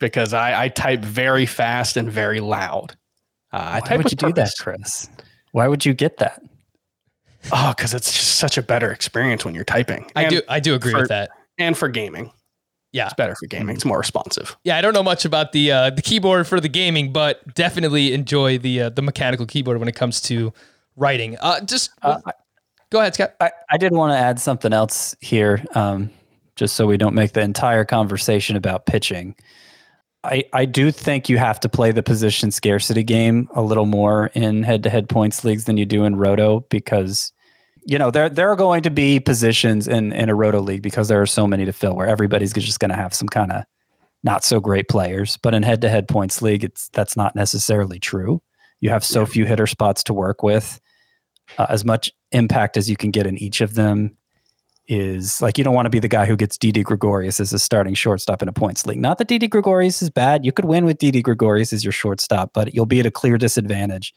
because 0.00 0.32
I, 0.34 0.64
I 0.64 0.68
type 0.68 1.00
very 1.00 1.46
fast 1.46 1.96
and 1.96 2.10
very 2.10 2.40
loud. 2.40 2.96
Uh, 3.52 3.56
I 3.56 3.74
Why 3.74 3.80
type 3.80 3.96
would 3.98 4.04
with 4.04 4.12
you 4.12 4.28
do 4.28 4.32
that. 4.34 4.52
Chris? 4.58 5.08
Why 5.52 5.68
would 5.68 5.84
you 5.84 5.94
get 5.94 6.18
that? 6.18 6.42
Oh, 7.52 7.74
because 7.76 7.92
it's 7.92 8.12
just 8.12 8.36
such 8.38 8.56
a 8.56 8.62
better 8.62 8.90
experience 8.92 9.44
when 9.44 9.54
you're 9.54 9.64
typing. 9.64 10.10
I 10.16 10.22
And- 10.24 10.30
do 10.30 10.42
I 10.48 10.60
do 10.60 10.74
agree 10.74 10.92
for- 10.92 11.00
with 11.00 11.08
that. 11.08 11.30
and 11.58 11.76
for 11.76 11.88
gaming. 11.88 12.32
Yeah. 12.92 13.06
It's 13.06 13.14
better 13.14 13.34
for 13.34 13.46
gaming. 13.46 13.74
It's 13.74 13.86
more 13.86 13.98
responsive. 13.98 14.54
Yeah, 14.64 14.76
I 14.76 14.82
don't 14.82 14.92
know 14.92 15.02
much 15.02 15.24
about 15.24 15.52
the 15.52 15.72
uh, 15.72 15.90
the 15.90 16.02
keyboard 16.02 16.46
for 16.46 16.60
the 16.60 16.68
gaming, 16.68 17.10
but 17.12 17.54
definitely 17.54 18.12
enjoy 18.12 18.58
the 18.58 18.82
uh, 18.82 18.88
the 18.90 19.00
mechanical 19.00 19.46
keyboard 19.46 19.78
when 19.78 19.88
it 19.88 19.94
comes 19.96 20.20
to 20.22 20.52
writing. 20.96 21.38
Uh, 21.40 21.60
just 21.62 21.90
Uh, 22.02 22.20
go 22.90 23.00
ahead, 23.00 23.14
Scott. 23.14 23.34
I, 23.40 23.50
I 23.70 23.78
did 23.78 23.92
want 23.92 24.12
to 24.12 24.16
add 24.18 24.38
something 24.38 24.74
else 24.74 25.16
here, 25.20 25.64
um, 25.74 26.10
just 26.56 26.76
so 26.76 26.86
we 26.86 26.96
don't 26.96 27.14
make 27.14 27.32
the 27.32 27.40
entire 27.40 27.84
conversation 27.84 28.56
about 28.56 28.86
pitching. 28.86 29.34
I, 30.24 30.44
I 30.52 30.64
do 30.66 30.92
think 30.92 31.28
you 31.28 31.38
have 31.38 31.58
to 31.60 31.68
play 31.68 31.90
the 31.90 32.02
position 32.02 32.50
scarcity 32.50 33.02
game 33.02 33.48
a 33.54 33.62
little 33.62 33.86
more 33.86 34.26
in 34.34 34.62
head 34.62 34.84
to 34.84 34.90
head 34.90 35.08
points 35.08 35.44
leagues 35.44 35.64
than 35.64 35.76
you 35.76 35.84
do 35.84 36.04
in 36.04 36.14
Roto 36.14 36.60
because, 36.70 37.32
you 37.84 37.98
know, 37.98 38.10
there, 38.10 38.28
there 38.28 38.50
are 38.50 38.56
going 38.56 38.82
to 38.84 38.90
be 38.90 39.18
positions 39.18 39.88
in, 39.88 40.12
in 40.12 40.28
a 40.28 40.34
Roto 40.34 40.60
league 40.60 40.82
because 40.82 41.08
there 41.08 41.20
are 41.20 41.26
so 41.26 41.46
many 41.46 41.64
to 41.64 41.72
fill 41.72 41.96
where 41.96 42.06
everybody's 42.06 42.52
just 42.52 42.78
going 42.78 42.90
to 42.90 42.96
have 42.96 43.14
some 43.14 43.28
kind 43.28 43.50
of 43.50 43.64
not 44.22 44.44
so 44.44 44.60
great 44.60 44.88
players. 44.88 45.38
But 45.38 45.54
in 45.54 45.64
head 45.64 45.80
to 45.80 45.88
head 45.88 46.06
points 46.06 46.40
league, 46.40 46.62
it's 46.62 46.88
that's 46.90 47.16
not 47.16 47.34
necessarily 47.34 47.98
true. 47.98 48.40
You 48.80 48.90
have 48.90 49.04
so 49.04 49.26
few 49.26 49.44
hitter 49.44 49.66
spots 49.66 50.04
to 50.04 50.14
work 50.14 50.42
with. 50.42 50.80
Uh, 51.58 51.66
as 51.68 51.84
much 51.84 52.12
impact 52.30 52.76
as 52.76 52.88
you 52.88 52.96
can 52.96 53.10
get 53.10 53.26
in 53.26 53.36
each 53.36 53.60
of 53.60 53.74
them 53.74 54.16
is 54.92 55.40
like 55.40 55.56
you 55.56 55.64
don't 55.64 55.74
want 55.74 55.86
to 55.86 55.90
be 55.90 55.98
the 55.98 56.08
guy 56.08 56.26
who 56.26 56.36
gets 56.36 56.58
Didi 56.58 56.82
Gregorius 56.82 57.40
as 57.40 57.54
a 57.54 57.58
starting 57.58 57.94
shortstop 57.94 58.42
in 58.42 58.48
a 58.48 58.52
points 58.52 58.84
league. 58.84 59.00
Not 59.00 59.16
that 59.18 59.28
Didi 59.28 59.48
Gregorius 59.48 60.02
is 60.02 60.10
bad. 60.10 60.44
You 60.44 60.52
could 60.52 60.66
win 60.66 60.84
with 60.84 60.98
Didi 60.98 61.22
Gregorius 61.22 61.72
as 61.72 61.82
your 61.82 61.92
shortstop, 61.92 62.50
but 62.52 62.74
you'll 62.74 62.84
be 62.84 63.00
at 63.00 63.06
a 63.06 63.10
clear 63.10 63.38
disadvantage 63.38 64.14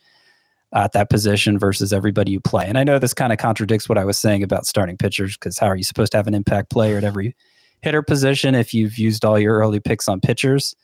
at 0.73 0.91
that 0.91 1.09
position 1.09 1.57
versus 1.57 1.93
everybody 1.93 2.31
you 2.31 2.41
play. 2.41 2.65
And 2.67 2.77
I 2.77 2.83
know 2.83 2.99
this 2.99 3.13
kind 3.13 3.31
of 3.31 3.39
contradicts 3.39 3.88
what 3.88 3.97
I 3.97 4.03
was 4.03 4.17
saying 4.17 4.43
about 4.43 4.65
starting 4.65 4.97
pitchers 4.97 5.38
because 5.38 5.57
how 5.57 5.67
are 5.67 5.77
you 5.77 5.83
supposed 5.83 6.11
to 6.11 6.17
have 6.17 6.27
an 6.27 6.33
impact 6.33 6.69
player 6.69 6.97
at 6.97 7.05
every 7.05 7.38
hitter 7.81 8.01
position 8.01 8.53
if 8.53 8.73
you've 8.73 8.97
used 8.97 9.23
all 9.23 9.39
your 9.39 9.57
early 9.59 9.79
picks 9.79 10.09
on 10.09 10.19
pitchers? 10.19 10.75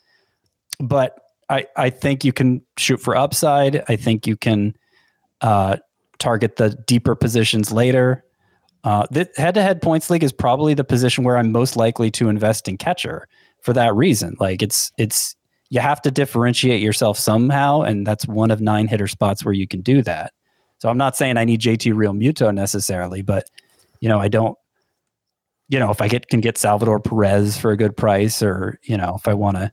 But 0.80 1.20
I, 1.50 1.66
I 1.76 1.90
think 1.90 2.24
you 2.24 2.32
can 2.32 2.62
shoot 2.78 3.02
for 3.02 3.18
upside. 3.18 3.84
I 3.90 3.98
think 3.98 4.26
you 4.26 4.38
can 4.38 4.74
uh, 5.42 5.78
target 6.18 6.56
the 6.56 6.70
deeper 6.88 7.14
positions 7.14 7.74
later. 7.74 8.24
Uh, 8.84 9.06
the 9.12 9.30
head-to-head 9.38 9.82
points 9.82 10.10
league 10.10 10.24
is 10.24 10.32
probably 10.32 10.74
the 10.74 10.84
position 10.84 11.24
where 11.24 11.38
I'm 11.38 11.52
most 11.52 11.76
likely 11.76 12.10
to 12.12 12.30
invest 12.30 12.68
in 12.68 12.78
catcher 12.78 13.28
for 13.62 13.74
that 13.74 13.94
reason. 13.96 14.36
Like 14.40 14.62
it's 14.62 14.92
it's 14.98 15.36
you 15.70 15.80
have 15.80 16.02
to 16.02 16.12
differentiate 16.12 16.82
yourself 16.82 17.18
somehow, 17.18 17.82
and 17.82 18.06
that's 18.06 18.28
one 18.28 18.52
of 18.52 18.60
nine 18.60 18.88
hitter 18.88 19.08
spots 19.08 19.46
where 19.46 19.54
you 19.54 19.68
can 19.68 19.82
do 19.82 20.02
that. 20.02 20.34
So 20.80 20.90
I'm 20.90 20.98
not 20.98 21.16
saying 21.16 21.38
I 21.38 21.46
need 21.46 21.62
JT 21.62 21.94
Realmuto 21.94 22.54
necessarily, 22.54 23.22
but 23.22 23.50
you 24.00 24.10
know 24.10 24.20
I 24.20 24.28
don't. 24.28 24.58
You 25.70 25.80
know, 25.80 25.90
if 25.90 26.02
I 26.02 26.10
get 26.10 26.28
can 26.28 26.42
get 26.42 26.58
Salvador 26.58 27.00
Perez 27.00 27.58
for 27.58 27.72
a 27.72 27.78
good 27.78 27.96
price, 27.96 28.44
or 28.44 28.80
you 28.84 28.98
know, 28.98 29.16
if 29.16 29.28
I 29.28 29.34
want 29.34 29.58
to 29.58 29.72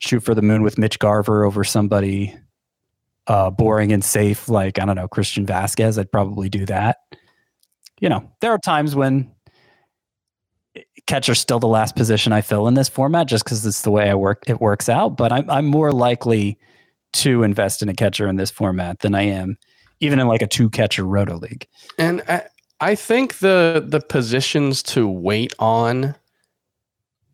shoot 0.00 0.20
for 0.20 0.34
the 0.34 0.42
moon 0.42 0.62
with 0.62 0.78
Mitch 0.78 0.98
Garver 0.98 1.44
over 1.44 1.62
somebody 1.64 2.36
uh, 3.28 3.50
boring 3.50 3.92
and 3.92 4.04
safe 4.04 4.48
like 4.48 4.78
I 4.80 4.84
don't 4.84 4.96
know 4.96 5.08
Christian 5.08 5.46
Vazquez, 5.46 5.98
I'd 5.98 6.12
probably 6.12 6.48
do 6.48 6.66
that. 6.66 6.98
You 8.02 8.10
know, 8.10 8.30
there 8.40 8.52
are 8.52 8.58
times 8.58 8.94
when 8.94 9.30
catcher's 11.06 11.40
still 11.40 11.58
the 11.58 11.68
last 11.68 11.96
position 11.96 12.32
I 12.32 12.42
fill 12.42 12.68
in 12.68 12.74
this 12.74 12.88
format 12.88 13.26
just 13.28 13.44
because 13.44 13.64
it's 13.64 13.82
the 13.82 13.90
way 13.90 14.10
I 14.10 14.14
work 14.14 14.42
it 14.46 14.60
works 14.60 14.90
out. 14.90 15.16
But 15.16 15.32
I'm 15.32 15.48
I'm 15.48 15.66
more 15.66 15.92
likely 15.92 16.58
to 17.14 17.42
invest 17.42 17.82
in 17.82 17.88
a 17.88 17.94
catcher 17.94 18.28
in 18.28 18.36
this 18.36 18.50
format 18.50 18.98
than 19.00 19.14
I 19.14 19.22
am 19.22 19.56
even 20.02 20.18
in 20.18 20.26
like 20.26 20.42
a 20.42 20.46
two 20.46 20.68
catcher 20.68 21.04
roto 21.04 21.36
league. 21.36 21.66
And 21.96 22.22
I, 22.28 22.42
I 22.80 22.94
think 22.94 23.38
the 23.38 23.82
the 23.86 24.00
positions 24.00 24.82
to 24.84 25.08
wait 25.08 25.54
on 25.58 26.14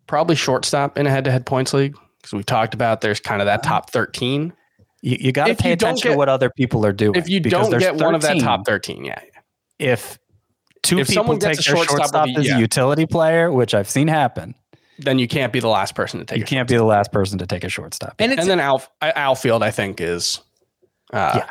probably 0.07 0.37
shortstop 0.37 0.96
in 0.98 1.07
a 1.07 1.11
head 1.11 1.24
to 1.24 1.33
head 1.33 1.46
points 1.46 1.72
league 1.72 1.96
because 2.18 2.35
we 2.35 2.44
talked 2.44 2.74
about 2.74 3.00
there's 3.00 3.20
kind 3.20 3.40
of 3.40 3.46
that 3.46 3.61
uh-huh. 3.61 3.74
top 3.81 3.90
13. 3.90 4.52
You, 5.00 5.16
you 5.20 5.33
got 5.33 5.46
to 5.46 5.54
pay 5.54 5.72
attention 5.72 6.09
get- 6.09 6.12
to 6.12 6.18
what 6.18 6.28
other 6.28 6.50
people 6.50 6.85
are 6.85 6.92
doing. 6.92 7.14
If 7.14 7.28
you 7.28 7.40
because 7.40 7.62
don't 7.62 7.70
there's 7.70 7.83
get 7.83 7.96
one 7.96 8.14
of 8.14 8.22
that 8.22 8.38
top 8.40 8.66
13, 8.66 9.04
yeah. 9.04 9.20
if 9.78 10.18
two 10.83 10.99
If 10.99 11.09
people 11.09 11.23
someone 11.23 11.38
take 11.38 11.57
gets 11.57 11.67
a 11.67 11.71
their 11.71 11.77
shortstop 11.77 11.99
shortstop 11.99 12.29
of 12.31 12.37
as 12.37 12.47
yeah. 12.47 12.57
a 12.57 12.61
utility 12.61 13.07
player, 13.07 13.51
which 13.53 13.75
I've 13.75 13.88
seen 13.91 14.09
happen, 14.09 14.55
Then 14.99 15.19
you 15.19 15.29
can't 15.29 15.53
be 15.53 15.61
the 15.61 15.69
last 15.69 15.95
person 15.95 16.19
to 16.21 16.27
take 16.27 16.38
you 16.38 16.43
it. 16.45 16.49
can't 16.49 16.69
be 16.69 16.77
the 16.77 16.85
last 16.85 17.12
person 17.12 17.38
to 17.38 17.47
take 17.47 17.64
a 17.64 17.69
shortstop. 17.69 18.14
And 18.19 18.33
it's 18.33 18.41
And 18.43 18.51
then 18.51 18.61
Al, 18.61 18.83
outfield, 19.03 19.62
I 19.62 19.71
think, 19.71 20.01
is 20.01 20.41
uh, 21.12 21.33
Yeah. 21.37 21.51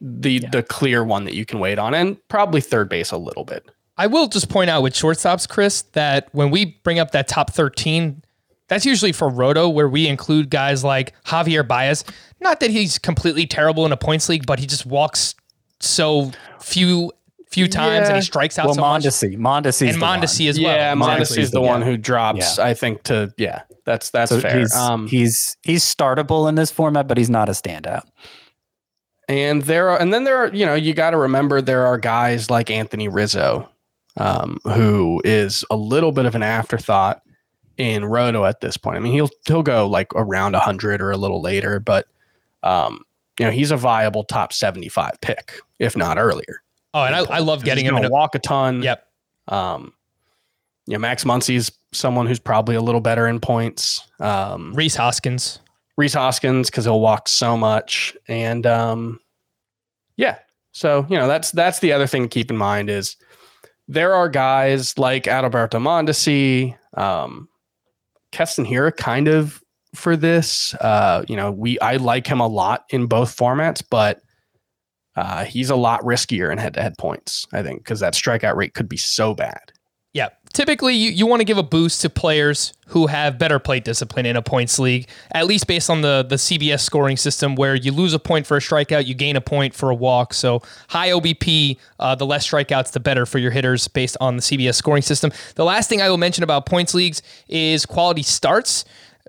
the 0.00 0.38
the 0.50 0.62
clear 0.62 1.02
one 1.04 1.24
that 1.24 1.34
you 1.34 1.44
can 1.44 1.58
wait 1.58 1.78
on, 1.78 1.94
and 1.94 2.16
probably 2.28 2.60
third 2.60 2.88
base 2.88 3.10
a 3.12 3.16
little 3.18 3.44
bit. 3.44 3.64
I 3.98 4.06
will 4.08 4.28
just 4.28 4.48
point 4.50 4.68
out 4.68 4.82
with 4.82 4.92
shortstops, 4.92 5.48
Chris, 5.48 5.82
that 5.92 6.28
when 6.32 6.50
we 6.50 6.78
bring 6.84 6.98
up 6.98 7.12
that 7.12 7.28
top 7.28 7.50
13, 7.54 8.22
that's 8.68 8.84
usually 8.84 9.12
for 9.12 9.28
Roto, 9.30 9.70
where 9.70 9.88
we 9.88 10.06
include 10.06 10.50
guys 10.50 10.84
like 10.84 11.14
Javier 11.24 11.66
Baez. 11.66 12.04
Not 12.40 12.60
that 12.60 12.70
he's 12.70 12.98
completely 12.98 13.46
terrible 13.46 13.86
in 13.86 13.92
a 13.92 13.96
points 13.96 14.28
league, 14.28 14.44
but 14.44 14.58
he 14.58 14.66
just 14.66 14.84
walks 14.84 15.34
so 15.80 16.30
few 16.60 17.10
few 17.56 17.68
times 17.68 18.08
and 18.08 18.16
he 18.16 18.22
strikes 18.22 18.58
out 18.58 18.66
well, 18.66 18.74
so 18.74 18.80
much. 18.82 19.02
Mondesi, 19.02 19.36
Mondesi, 19.36 19.88
And 19.88 20.00
Mondesi 20.00 20.48
as 20.48 20.60
well. 20.60 20.74
yeah, 20.76 20.94
Mondesi 20.94 21.18
Mondesi 21.18 21.38
is 21.38 21.50
the 21.50 21.60
yeah. 21.60 21.66
one 21.68 21.82
who 21.82 21.96
drops. 21.96 22.58
Yeah. 22.58 22.64
I 22.64 22.74
think 22.74 23.02
to 23.04 23.32
yeah, 23.36 23.62
that's 23.84 24.10
that's 24.10 24.30
So 24.30 24.40
fair. 24.40 24.60
he's, 24.60 24.74
Um, 24.74 25.06
he's 25.08 25.56
he's 25.62 25.82
startable 25.84 26.48
in 26.48 26.54
this 26.54 26.70
format, 26.70 27.08
but 27.08 27.18
he's 27.18 27.30
not 27.30 27.48
a 27.48 27.52
standout. 27.52 28.02
and 29.28 29.62
there 29.62 29.88
are, 29.90 30.00
and 30.00 30.14
then 30.14 30.24
there 30.24 30.36
are, 30.36 30.48
you 30.54 30.64
know, 30.64 30.74
you 30.74 30.94
got 30.94 31.10
to 31.10 31.16
remember 31.18 31.60
there 31.60 31.84
are 31.86 31.98
guys 31.98 32.48
like 32.50 32.70
Anthony 32.70 33.08
Rizzo, 33.08 33.68
um, 34.18 34.58
who 34.64 35.20
is 35.24 35.64
a 35.70 35.76
little 35.76 36.12
bit 36.12 36.26
of 36.26 36.34
an 36.36 36.42
afterthought 36.44 37.22
in 37.76 38.04
Roto 38.04 38.44
at 38.44 38.60
this 38.60 38.76
point. 38.76 38.96
I 38.96 39.00
mean, 39.00 39.12
he'll 39.12 39.30
he'll 39.46 39.62
go 39.64 39.86
like 39.88 40.08
around 40.14 40.54
hundred 40.56 41.00
or 41.02 41.10
a 41.10 41.16
little 41.16 41.42
later, 41.42 41.80
but 41.80 42.06
um, 42.62 43.00
you 43.38 43.44
know, 43.44 43.52
he's 43.52 43.70
a 43.70 43.76
viable 43.76 44.24
top 44.24 44.52
seventy-five 44.52 45.20
pick, 45.20 45.58
if 45.78 45.96
not 45.96 46.18
earlier. 46.18 46.62
Oh, 46.96 47.04
and 47.04 47.14
I, 47.14 47.18
I 47.24 47.38
love 47.40 47.62
getting 47.62 47.84
him 47.84 47.94
gonna 47.94 48.08
walk 48.08 48.34
a 48.34 48.38
ton. 48.38 48.82
Yep. 48.82 49.06
Um, 49.48 49.92
you 50.86 50.94
know, 50.94 50.98
Max 50.98 51.24
Muncy's 51.24 51.70
someone 51.92 52.26
who's 52.26 52.38
probably 52.38 52.74
a 52.74 52.80
little 52.80 53.02
better 53.02 53.26
in 53.26 53.38
points. 53.38 54.00
Um, 54.18 54.72
Rhys 54.72 54.96
Hoskins. 54.96 55.58
Rhys 55.98 56.14
Hoskins 56.14 56.70
because 56.70 56.86
he'll 56.86 57.00
walk 57.00 57.28
so 57.28 57.54
much, 57.54 58.16
and 58.28 58.64
um, 58.66 59.20
yeah. 60.16 60.38
So 60.72 61.06
you 61.10 61.18
know 61.18 61.28
that's 61.28 61.50
that's 61.50 61.80
the 61.80 61.92
other 61.92 62.06
thing 62.06 62.22
to 62.22 62.28
keep 62.28 62.50
in 62.50 62.56
mind 62.56 62.88
is 62.88 63.16
there 63.88 64.14
are 64.14 64.30
guys 64.30 64.96
like 64.96 65.24
Adalberto 65.24 65.78
Mondesi, 65.78 66.78
um, 66.98 67.46
Keston 68.32 68.64
Hiura, 68.64 68.96
kind 68.96 69.28
of 69.28 69.62
for 69.94 70.16
this. 70.16 70.72
Uh, 70.76 71.26
you 71.28 71.36
know, 71.36 71.52
we 71.52 71.78
I 71.80 71.96
like 71.96 72.26
him 72.26 72.40
a 72.40 72.46
lot 72.46 72.86
in 72.88 73.06
both 73.06 73.36
formats, 73.36 73.82
but 73.90 74.22
uh, 75.16 75.44
he's 75.44 75.70
a 75.70 75.76
lot 75.76 76.00
riskier 76.02 76.52
in 76.52 76.58
head-to-head 76.58 76.98
points. 76.98 77.46
I 77.52 77.62
think 77.62 77.80
because 77.80 78.00
that 78.00 78.14
strikeout 78.14 78.56
rate 78.56 78.74
could 78.74 78.88
be 78.88 78.96
so 78.96 79.34
bad. 79.34 79.72
Yeah. 80.16 80.30
Typically, 80.54 80.94
you, 80.94 81.10
you 81.10 81.26
want 81.26 81.40
to 81.40 81.44
give 81.44 81.58
a 81.58 81.62
boost 81.62 82.00
to 82.00 82.08
players 82.08 82.72
who 82.86 83.06
have 83.06 83.38
better 83.38 83.58
plate 83.58 83.84
discipline 83.84 84.24
in 84.24 84.34
a 84.34 84.40
points 84.40 84.78
league, 84.78 85.08
at 85.32 85.46
least 85.46 85.66
based 85.66 85.90
on 85.90 86.00
the, 86.00 86.24
the 86.26 86.36
CBS 86.36 86.80
scoring 86.80 87.18
system, 87.18 87.54
where 87.54 87.74
you 87.74 87.92
lose 87.92 88.14
a 88.14 88.18
point 88.18 88.46
for 88.46 88.56
a 88.56 88.60
strikeout, 88.60 89.04
you 89.04 89.12
gain 89.12 89.36
a 89.36 89.42
point 89.42 89.74
for 89.74 89.90
a 89.90 89.94
walk. 89.94 90.32
So, 90.32 90.62
high 90.88 91.10
OBP, 91.10 91.78
uh, 92.00 92.14
the 92.14 92.24
less 92.24 92.48
strikeouts, 92.48 92.92
the 92.92 93.00
better 93.00 93.26
for 93.26 93.38
your 93.38 93.50
hitters 93.50 93.88
based 93.88 94.16
on 94.18 94.36
the 94.36 94.42
CBS 94.42 94.76
scoring 94.76 95.02
system. 95.02 95.32
The 95.54 95.64
last 95.66 95.90
thing 95.90 96.00
I 96.00 96.08
will 96.08 96.16
mention 96.16 96.42
about 96.42 96.64
points 96.64 96.94
leagues 96.94 97.20
is 97.48 97.84
quality 97.84 98.22
starts 98.22 98.86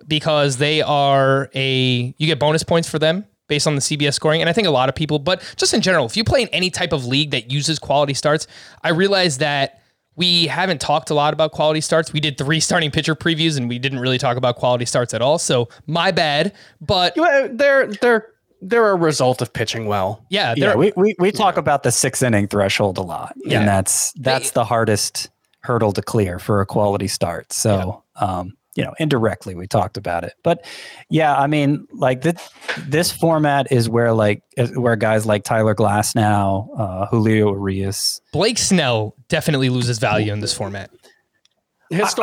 because 0.07 0.55
they 0.55 0.81
are 0.81 1.49
a, 1.53 2.15
you 2.17 2.27
get 2.27 2.39
bonus 2.39 2.63
points 2.63 2.89
for 2.89 2.97
them 2.97 3.25
based 3.47 3.67
on 3.67 3.75
the 3.75 3.81
CBS 3.81 4.13
scoring. 4.13 4.41
And 4.41 4.49
I 4.49 4.53
think 4.53 4.67
a 4.67 4.71
lot 4.71 4.89
of 4.89 4.95
people, 4.95 5.19
but 5.19 5.41
just 5.57 5.73
in 5.73 5.81
general, 5.81 6.05
if 6.05 6.17
you 6.17 6.23
play 6.23 6.41
in 6.41 6.47
any 6.49 6.69
type 6.69 6.93
of 6.93 7.05
league 7.05 7.31
that 7.31 7.51
uses 7.51 7.79
quality 7.79 8.13
starts, 8.13 8.47
I 8.83 8.89
realize 8.89 9.37
that 9.39 9.81
we 10.15 10.47
haven't 10.47 10.81
talked 10.81 11.09
a 11.11 11.13
lot 11.13 11.33
about 11.33 11.51
quality 11.51 11.79
starts. 11.81 12.11
We 12.11 12.19
did 12.19 12.37
three 12.37 12.59
starting 12.67 12.91
pitcher 12.91 13.15
previews 13.15 13.57
and 13.57 13.69
we 13.69 13.79
didn't 13.79 13.99
really 13.99 14.17
talk 14.17 14.35
about 14.37 14.55
quality 14.55 14.85
starts 14.85 15.13
at 15.13 15.21
all. 15.21 15.37
So 15.39 15.69
my 15.85 16.11
bad. 16.11 16.53
But 16.81 17.15
They're 17.15 17.87
they're 17.87 18.27
they're 18.61 18.89
a 18.89 18.95
result 18.95 19.41
of 19.43 19.53
pitching 19.53 19.85
well. 19.85 20.25
yeah, 20.29 20.55
Yeah, 20.57 20.75
we, 20.75 20.91
we, 20.95 21.15
we 21.19 21.31
talk 21.31 21.57
about 21.57 21.83
the 21.83 21.91
six 21.91 22.23
inning 22.23 22.47
threshold 22.47 22.97
a 22.97 23.03
lot, 23.03 23.35
Yeah. 23.37 23.59
and 23.59 23.67
that's 23.67 24.11
that's 24.13 24.49
the 24.51 24.65
hardest 24.65 25.29
hurdle 25.61 25.91
to 25.91 26.01
clear 26.01 26.39
for 26.39 26.59
a 26.61 26.65
quality 26.65 27.07
start. 27.07 27.53
So, 27.53 28.03
um, 28.15 28.57
you 28.77 28.83
know, 28.83 28.93
indirectly 28.99 29.55
we 29.55 29.67
talked 29.67 29.97
about 29.97 30.23
it, 30.23 30.33
but 30.43 30.65
yeah, 31.09 31.35
I 31.35 31.47
mean, 31.47 31.85
like 31.91 32.21
this 32.21 32.49
this 32.87 33.11
format 33.11 33.69
is 33.71 33.89
where 33.89 34.13
like 34.13 34.43
is 34.55 34.77
where 34.77 34.95
guys 34.95 35.25
like 35.25 35.43
Tyler 35.43 35.75
Glasnow, 35.75 36.69
uh, 36.79 37.07
Julio 37.07 37.51
Urias. 37.51 38.21
Blake 38.31 38.57
Snell 38.57 39.15
definitely 39.29 39.69
loses 39.69 39.97
value 39.99 40.31
in 40.31 40.39
this 40.39 40.53
format. 40.53 40.91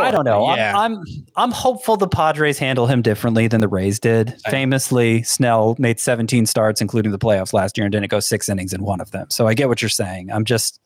I, 0.05 0.09
I 0.09 0.11
don't 0.13 0.25
know. 0.27 0.45
I'm- 0.45 0.59
I'm, 0.77 1.05
I'm 1.37 1.51
hopeful 1.51 1.97
the 1.97 2.07
Padres 2.07 2.59
handle 2.59 2.87
him 2.87 3.01
differently 3.01 3.49
than 3.49 3.61
the 3.63 3.69
Rays 3.69 3.99
did. 3.99 4.37
Famously, 4.51 5.23
Snell 5.23 5.75
made 5.79 5.99
17 5.99 6.45
starts, 6.47 6.83
including 6.83 7.13
the 7.13 7.19
playoffs 7.19 7.53
last 7.55 7.79
year, 7.79 7.87
and 7.87 7.93
didn't 7.93 8.11
go 8.11 8.21
six 8.21 8.49
innings 8.51 8.75
in 8.75 8.83
one 8.83 9.01
of 9.01 9.11
them. 9.13 9.27
So 9.31 9.47
I 9.47 9.55
get 9.55 9.69
what 9.69 9.81
you're 9.81 9.89
saying. 9.89 10.31
I'm 10.31 10.45
just 10.45 10.81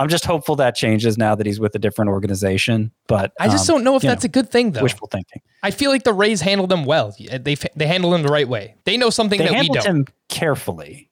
I'm 0.00 0.08
just 0.08 0.24
hopeful 0.24 0.56
that 0.56 0.74
changes 0.74 1.18
now 1.18 1.34
that 1.34 1.44
he's 1.44 1.60
with 1.60 1.74
a 1.74 1.78
different 1.78 2.08
organization. 2.10 2.90
But 3.06 3.32
I 3.38 3.48
just 3.48 3.68
um, 3.68 3.76
don't 3.76 3.84
know 3.84 3.96
if 3.96 4.02
that's 4.02 4.24
a 4.24 4.28
good 4.28 4.50
thing, 4.50 4.72
though. 4.72 4.82
wishful 4.82 5.08
thinking. 5.08 5.42
I 5.62 5.70
feel 5.70 5.90
like 5.90 6.04
the 6.04 6.14
Rays 6.14 6.40
handle 6.40 6.66
them 6.66 6.86
well. 6.86 7.14
They 7.18 7.54
they 7.54 7.86
handle 7.86 8.10
them 8.10 8.22
the 8.22 8.32
right 8.32 8.48
way. 8.48 8.76
They 8.84 8.96
know 8.96 9.10
something 9.10 9.38
They 9.38 9.48
that 9.48 9.60
we 9.60 9.68
don't. 9.68 9.84
him 9.86 10.06
carefully, 10.30 11.10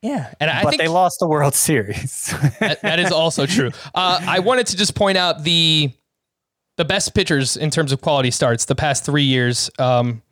Yeah, 0.00 0.32
and 0.40 0.50
I 0.50 0.62
but 0.62 0.70
think 0.70 0.80
they 0.80 0.88
lost 0.88 1.18
the 1.20 1.28
World 1.28 1.54
Series. 1.54 2.34
that, 2.60 2.80
that 2.80 2.98
is 2.98 3.12
also 3.12 3.44
true. 3.44 3.70
Uh, 3.94 4.20
I 4.26 4.38
wanted 4.38 4.66
to 4.68 4.76
just 4.78 4.94
point 4.94 5.18
out 5.18 5.44
the 5.44 5.92
the 6.78 6.84
best 6.86 7.14
pitchers 7.14 7.58
in 7.58 7.68
terms 7.68 7.92
of 7.92 8.00
quality 8.00 8.30
starts 8.30 8.64
the 8.64 8.74
past 8.74 9.04
three 9.04 9.24
years. 9.24 9.70
Um, 9.78 10.22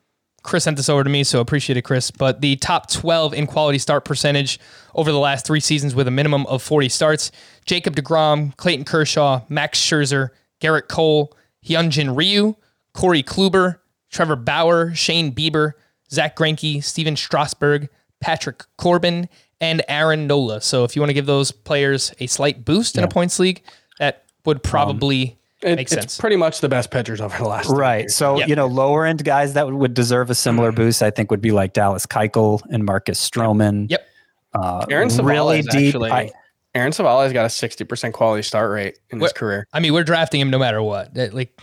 Chris 0.43 0.65
sent 0.65 0.77
this 0.77 0.89
over 0.89 1.05
to 1.05 1.11
me, 1.11 1.23
so 1.23 1.41
appreciate 1.41 1.77
it, 1.77 1.83
Chris. 1.83 2.11
But 2.11 2.41
the 2.41 2.57
top 2.57 2.91
12 2.91 3.35
in 3.35 3.47
quality 3.47 3.79
start 3.79 4.05
percentage 4.05 4.59
over 4.95 5.13
the 5.13 5.19
last 5.19 5.47
three 5.47 5.61
seasons 5.61 5.95
with 5.95 6.09
a 6.09 6.11
minimum 6.11 6.47
of 6.47 6.63
40 6.63 6.89
starts 6.89 7.31
Jacob 7.67 7.95
DeGrom, 7.95 8.57
Clayton 8.57 8.85
Kershaw, 8.85 9.43
Max 9.49 9.79
Scherzer, 9.79 10.31
Gerrit 10.61 10.89
Cole, 10.89 11.37
Hyunjin 11.65 12.17
Ryu, 12.17 12.57
Corey 12.95 13.23
Kluber, 13.23 13.79
Trevor 14.11 14.37
Bauer, 14.37 14.95
Shane 14.95 15.33
Bieber, 15.33 15.73
Zack 16.11 16.37
Greinke, 16.37 16.83
Stephen 16.83 17.17
Strasburg, 17.17 17.89
Patrick 18.21 18.65
Corbin, 18.77 19.29
and 19.61 19.83
Aaron 19.89 20.27
Nola. 20.27 20.61
So 20.61 20.85
if 20.85 20.97
you 20.97 21.03
want 21.03 21.11
to 21.11 21.15
give 21.15 21.27
those 21.27 21.53
players 21.53 22.13
a 22.19 22.27
slight 22.27 22.65
boost 22.65 22.97
in 22.97 23.05
a 23.05 23.09
points 23.09 23.39
league, 23.39 23.63
that 23.99 24.25
would 24.45 24.59
um, 24.59 24.63
probably 24.63 25.39
It- 25.63 25.77
make 25.77 25.81
it's 25.81 25.93
sense. 25.93 26.19
pretty 26.19 26.37
much 26.37 26.61
the 26.61 26.69
best 26.69 26.91
pitchers 26.91 27.21
over 27.21 27.37
the 27.37 27.45
last 27.49 27.69
three 27.69 27.79
right. 27.79 28.01
years. 28.03 28.17
So 28.17 28.39
Yeah. 28.39 28.47
you 28.47 28.57
know, 28.57 28.67
lower 28.67 29.05
end 29.07 29.25
guys 29.25 29.53
that 29.55 29.71
would 29.71 29.95
deserve 29.95 30.31
a 30.31 30.35
similar 30.35 30.73
boost, 30.73 31.03
I 31.03 31.11
think, 31.11 31.31
would 31.31 31.43
be 31.43 31.51
like 31.53 31.73
Dallas 31.75 32.07
Keuchel 32.07 32.63
and 32.71 32.85
Marcus 32.85 33.21
Stroman. 33.29 33.91
Yep. 33.91 34.07
Uh, 34.55 34.87
Aaron 34.91 35.09
Civale's 35.11 35.27
really 35.27 35.63
deep. 35.63 35.87
actually. 35.95 36.11
I- 36.11 36.31
Aaron 36.75 36.93
Civale's 36.93 37.33
got 37.33 37.47
a 37.47 37.51
sixty 37.51 37.85
percent 37.85 38.15
quality 38.15 38.43
start 38.43 38.71
rate 38.71 38.99
in 39.11 39.21
his 39.21 39.33
career. 39.33 39.67
I 39.73 39.81
mean, 39.81 39.93
we're 39.93 40.05
drafting 40.05 40.41
him 40.41 40.51
no 40.51 40.59
matter 40.59 40.81
what. 40.83 41.13
That, 41.15 41.35
Like, 41.35 41.61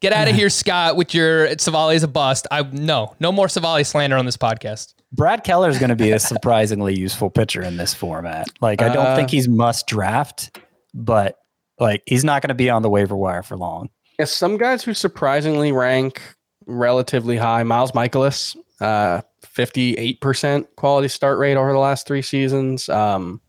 get 0.00 0.12
out 0.12 0.28
of 0.28 0.34
here, 0.34 0.50
Scott, 0.50 0.94
with 0.96 1.14
your 1.14 1.48
Civale's 1.56 2.02
a 2.02 2.08
bust. 2.08 2.46
I 2.50 2.62
no, 2.70 3.14
no 3.18 3.32
more 3.32 3.46
Savali 3.46 3.86
slander 3.86 4.16
on 4.16 4.26
this 4.26 4.36
podcast. 4.36 4.92
Brad 5.10 5.42
Keller 5.42 5.68
is 5.70 5.78
going 5.78 5.88
to 5.90 5.96
be 5.96 6.10
a 6.12 6.18
surprisingly 6.20 6.94
useful 6.94 7.28
pitcher 7.30 7.62
in 7.62 7.76
this 7.78 7.92
format. 7.94 8.48
Like, 8.60 8.82
I 8.82 8.88
don't 8.92 9.06
Uh, 9.06 9.16
think 9.16 9.30
he's 9.30 9.48
must 9.48 9.86
draft, 9.86 10.58
but 10.94 11.38
Like 11.82 12.02
he's 12.06 12.24
not 12.24 12.40
going 12.42 12.48
to 12.48 12.54
be 12.54 12.70
on 12.70 12.82
the 12.82 12.88
waiver 12.88 13.16
wire 13.16 13.42
for 13.42 13.56
long. 13.56 13.90
Yeah, 14.18 14.26
some 14.26 14.56
guys 14.56 14.84
who 14.84 14.94
surprisingly 14.94 15.72
rank 15.72 16.22
relatively 16.66 17.36
high. 17.36 17.64
Miles 17.64 17.92
Mikolas, 17.92 18.56
uh, 18.80 19.22
58% 19.44 20.66
quality 20.76 21.08
start 21.08 21.38
rate 21.38 21.56
over 21.56 21.72
the 21.72 21.78
last 21.78 22.06
three 22.06 22.22
seasons. 22.22 22.88
Um, 22.88 23.40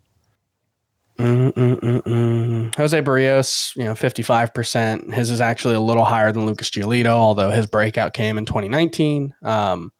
mm, 1.20 1.54
mm, 1.54 2.02
mm. 2.02 2.76
Jose 2.76 3.02
Berrios, 3.02 3.76
you 3.76 3.84
know, 3.84 3.94
55%. 3.94 5.14
His 5.14 5.30
is 5.30 5.40
actually 5.40 5.76
a 5.76 5.80
little 5.80 6.06
higher 6.06 6.32
than 6.32 6.48
Lucas 6.48 6.72
Giolito, 6.72 7.08
although 7.08 7.52
his 7.52 7.68
breakout 7.68 8.14
came 8.14 8.38
in 8.38 8.46
2019. 8.46 9.36
Um, 9.44 9.92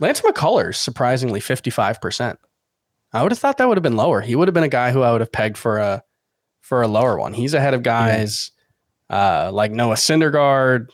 Lance 0.00 0.22
McCullers, 0.22 0.76
surprisingly 0.76 1.40
55%. 1.40 2.38
I 3.12 3.22
would 3.22 3.32
have 3.32 3.38
thought 3.38 3.58
that 3.58 3.68
would 3.68 3.76
have 3.76 3.82
been 3.82 3.96
lower. 3.96 4.20
He 4.22 4.36
would 4.36 4.48
have 4.48 4.54
been 4.54 4.64
a 4.64 4.68
guy 4.68 4.92
who 4.92 5.02
I 5.02 5.12
would 5.12 5.20
have 5.20 5.32
pegged 5.32 5.58
for 5.58 5.78
a 5.78 6.02
for 6.70 6.82
a 6.82 6.88
lower 6.88 7.18
one. 7.18 7.34
He's 7.34 7.52
ahead 7.52 7.74
of 7.74 7.82
guys 7.82 8.52
uh, 9.10 9.50
like 9.52 9.72
Noah 9.72 9.96
Syndergaard, 9.96 10.86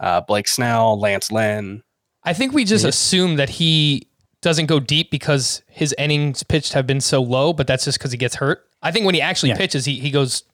uh, 0.00 0.22
Blake 0.22 0.48
Snell, 0.48 0.98
Lance 0.98 1.30
Lynn. 1.30 1.82
I 2.24 2.32
think 2.32 2.54
we 2.54 2.64
just 2.64 2.86
assume 2.86 3.36
that 3.36 3.50
he 3.50 4.08
doesn't 4.40 4.66
go 4.66 4.80
deep 4.80 5.10
because 5.10 5.62
his 5.68 5.94
innings 5.98 6.42
pitched 6.42 6.72
have 6.72 6.86
been 6.86 7.02
so 7.02 7.20
low, 7.20 7.52
but 7.52 7.66
that's 7.66 7.84
just 7.84 7.98
because 7.98 8.10
he 8.10 8.16
gets 8.16 8.36
hurt. 8.36 8.66
I 8.82 8.90
think 8.90 9.04
when 9.04 9.14
he 9.14 9.20
actually 9.20 9.50
Yeah. 9.50 9.58
pitches, 9.58 9.84
he, 9.84 10.00
he 10.00 10.10
goes 10.10 10.44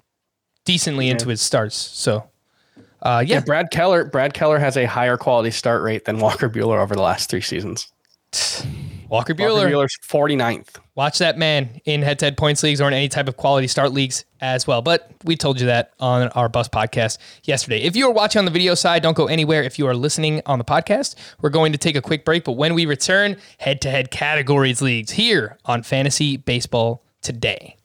decently 0.64 1.08
into 1.08 1.28
his 1.28 1.40
starts. 1.40 1.76
So, 1.76 2.28
uh, 3.00 3.22
yeah, 3.24 3.36
Yeah, 3.36 3.40
Brad 3.42 3.70
Keller. 3.70 4.06
Brad 4.06 4.34
Keller 4.34 4.58
has 4.58 4.76
a 4.76 4.86
higher 4.86 5.16
quality 5.16 5.52
start 5.52 5.82
rate 5.82 6.04
than 6.04 6.18
Walker 6.18 6.50
Buehler 6.50 6.80
over 6.82 6.96
the 6.96 7.02
last 7.02 7.30
three 7.30 7.42
seasons. 7.42 7.92
Walker 8.32 9.06
Walker 9.08 9.34
Buehler. 9.34 9.70
Buehler's 9.70 9.96
49th. 10.04 10.80
Watch 10.98 11.18
that 11.18 11.38
man 11.38 11.80
in 11.84 12.02
head 12.02 12.18
to 12.18 12.24
head 12.24 12.36
points 12.36 12.64
leagues 12.64 12.80
or 12.80 12.88
in 12.88 12.92
any 12.92 13.08
type 13.08 13.28
of 13.28 13.36
quality 13.36 13.68
start 13.68 13.92
leagues 13.92 14.24
as 14.40 14.66
well. 14.66 14.82
But 14.82 15.08
we 15.22 15.36
told 15.36 15.60
you 15.60 15.66
that 15.66 15.92
on 16.00 16.26
our 16.30 16.48
bus 16.48 16.68
podcast 16.68 17.18
yesterday. 17.44 17.82
If 17.82 17.94
you 17.94 18.08
are 18.08 18.12
watching 18.12 18.40
on 18.40 18.46
the 18.46 18.50
video 18.50 18.74
side, 18.74 19.00
don't 19.00 19.16
go 19.16 19.28
anywhere. 19.28 19.62
If 19.62 19.78
you 19.78 19.86
are 19.86 19.94
listening 19.94 20.42
on 20.44 20.58
the 20.58 20.64
podcast, 20.64 21.14
we're 21.40 21.50
going 21.50 21.70
to 21.70 21.78
take 21.78 21.94
a 21.94 22.02
quick 22.02 22.24
break. 22.24 22.42
But 22.42 22.54
when 22.54 22.74
we 22.74 22.84
return, 22.84 23.36
head 23.58 23.80
to 23.82 23.90
head 23.92 24.10
categories 24.10 24.82
leagues 24.82 25.12
here 25.12 25.56
on 25.66 25.84
Fantasy 25.84 26.36
Baseball 26.36 27.04
today. 27.22 27.76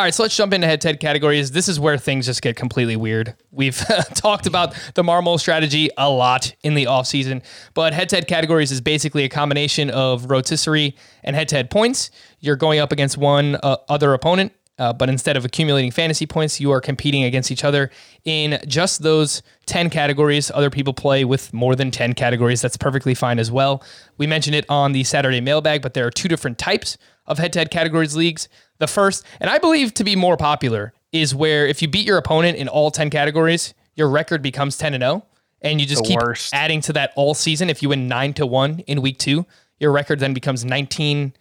All 0.00 0.04
right, 0.04 0.14
so 0.14 0.22
let's 0.22 0.34
jump 0.34 0.54
into 0.54 0.66
head 0.66 0.80
to 0.80 0.88
head 0.88 0.98
categories. 0.98 1.50
This 1.50 1.68
is 1.68 1.78
where 1.78 1.98
things 1.98 2.24
just 2.24 2.40
get 2.40 2.56
completely 2.56 2.96
weird. 2.96 3.34
We've 3.50 3.76
talked 4.14 4.46
about 4.46 4.72
the 4.94 5.02
Marmol 5.02 5.38
strategy 5.38 5.90
a 5.98 6.08
lot 6.08 6.54
in 6.62 6.72
the 6.72 6.86
offseason, 6.86 7.44
but 7.74 7.92
head 7.92 8.08
to 8.08 8.16
head 8.16 8.26
categories 8.26 8.72
is 8.72 8.80
basically 8.80 9.24
a 9.24 9.28
combination 9.28 9.90
of 9.90 10.30
rotisserie 10.30 10.96
and 11.22 11.36
head 11.36 11.50
to 11.50 11.56
head 11.56 11.68
points. 11.68 12.10
You're 12.38 12.56
going 12.56 12.80
up 12.80 12.92
against 12.92 13.18
one 13.18 13.56
uh, 13.62 13.76
other 13.90 14.14
opponent, 14.14 14.54
uh, 14.78 14.94
but 14.94 15.10
instead 15.10 15.36
of 15.36 15.44
accumulating 15.44 15.90
fantasy 15.90 16.24
points, 16.24 16.58
you 16.60 16.70
are 16.70 16.80
competing 16.80 17.24
against 17.24 17.50
each 17.50 17.62
other 17.62 17.90
in 18.24 18.58
just 18.66 19.02
those 19.02 19.42
10 19.66 19.90
categories. 19.90 20.50
Other 20.50 20.70
people 20.70 20.94
play 20.94 21.26
with 21.26 21.52
more 21.52 21.76
than 21.76 21.90
10 21.90 22.14
categories. 22.14 22.62
That's 22.62 22.78
perfectly 22.78 23.14
fine 23.14 23.38
as 23.38 23.50
well. 23.50 23.84
We 24.16 24.26
mentioned 24.26 24.56
it 24.56 24.64
on 24.70 24.92
the 24.92 25.04
Saturday 25.04 25.42
mailbag, 25.42 25.82
but 25.82 25.92
there 25.92 26.06
are 26.06 26.10
two 26.10 26.26
different 26.26 26.56
types 26.56 26.96
of 27.26 27.36
head 27.36 27.52
to 27.52 27.58
head 27.58 27.70
categories 27.70 28.16
leagues. 28.16 28.48
The 28.80 28.88
first, 28.88 29.24
and 29.40 29.48
I 29.48 29.58
believe 29.58 29.94
to 29.94 30.04
be 30.04 30.16
more 30.16 30.36
popular, 30.36 30.92
is 31.12 31.34
where 31.34 31.66
if 31.66 31.80
you 31.82 31.88
beat 31.88 32.06
your 32.06 32.18
opponent 32.18 32.58
in 32.58 32.66
all 32.68 32.90
10 32.90 33.10
categories, 33.10 33.72
your 33.94 34.08
record 34.08 34.42
becomes 34.42 34.76
10 34.76 34.94
and 34.94 35.02
0. 35.02 35.24
And 35.62 35.80
you 35.80 35.86
just 35.86 36.02
The 36.02 36.08
keep 36.08 36.20
worst. 36.20 36.52
adding 36.54 36.80
to 36.82 36.92
that 36.94 37.12
all 37.16 37.34
season. 37.34 37.68
If 37.70 37.82
you 37.82 37.90
win 37.90 38.08
9 38.08 38.32
to 38.34 38.46
1 38.46 38.80
in 38.86 39.02
week 39.02 39.18
two, 39.18 39.44
your 39.78 39.92
record 39.92 40.18
then 40.18 40.32
becomes 40.34 40.64
19 40.64 41.34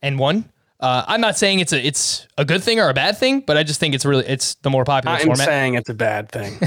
and 0.00 0.18
1. 0.18 0.48
Uh, 0.80 1.04
I'm 1.06 1.20
not 1.20 1.36
saying 1.38 1.60
it's 1.60 1.72
a 1.72 1.86
it's 1.86 2.26
a 2.38 2.44
good 2.44 2.60
thing 2.60 2.80
or 2.80 2.88
a 2.88 2.94
bad 2.94 3.16
thing, 3.16 3.38
but 3.40 3.56
I 3.56 3.62
just 3.62 3.78
think 3.78 3.94
it's 3.94 4.04
really 4.04 4.26
it's 4.26 4.54
the 4.62 4.70
more 4.70 4.84
popular 4.84 5.16
I'm 5.16 5.26
format. 5.26 5.46
saying 5.46 5.74
it's 5.74 5.88
a 5.88 5.94
bad 5.94 6.28
thing. 6.32 6.58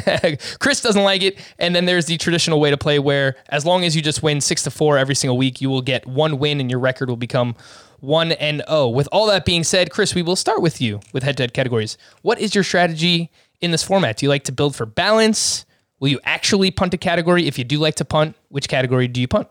Chris 0.59 0.79
doesn't 0.79 1.03
like 1.03 1.21
it. 1.21 1.37
And 1.59 1.75
then 1.75 1.83
there's 1.85 2.05
the 2.05 2.15
traditional 2.17 2.61
way 2.61 2.69
to 2.69 2.77
play 2.77 2.97
where 2.97 3.35
as 3.49 3.65
long 3.65 3.83
as 3.83 3.93
you 3.93 4.01
just 4.01 4.23
win 4.23 4.39
six 4.39 4.63
to 4.63 4.71
four 4.71 4.97
every 4.97 5.15
single 5.15 5.35
week, 5.37 5.59
you 5.59 5.69
will 5.69 5.81
get 5.81 6.05
one 6.07 6.37
win 6.39 6.61
and 6.61 6.69
your 6.71 6.79
record 6.79 7.09
will 7.09 7.17
become 7.17 7.55
one 7.99 8.33
and 8.33 8.63
oh. 8.67 8.89
With 8.89 9.07
all 9.11 9.27
that 9.27 9.45
being 9.45 9.63
said, 9.63 9.91
Chris, 9.91 10.15
we 10.15 10.21
will 10.21 10.35
start 10.35 10.61
with 10.61 10.81
you 10.81 10.99
with 11.13 11.23
head 11.23 11.37
to 11.37 11.43
head 11.43 11.53
categories. 11.53 11.97
What 12.21 12.39
is 12.39 12.53
your 12.53 12.63
strategy 12.63 13.31
in 13.61 13.71
this 13.71 13.83
format? 13.83 14.17
Do 14.17 14.25
you 14.25 14.29
like 14.29 14.43
to 14.45 14.51
build 14.51 14.75
for 14.75 14.85
balance? 14.85 15.65
Will 15.99 16.09
you 16.09 16.19
actually 16.23 16.71
punt 16.71 16.93
a 16.93 16.97
category? 16.97 17.47
If 17.47 17.57
you 17.57 17.63
do 17.63 17.79
like 17.79 17.95
to 17.95 18.05
punt, 18.05 18.35
which 18.49 18.67
category 18.67 19.07
do 19.07 19.21
you 19.21 19.27
punt? 19.27 19.47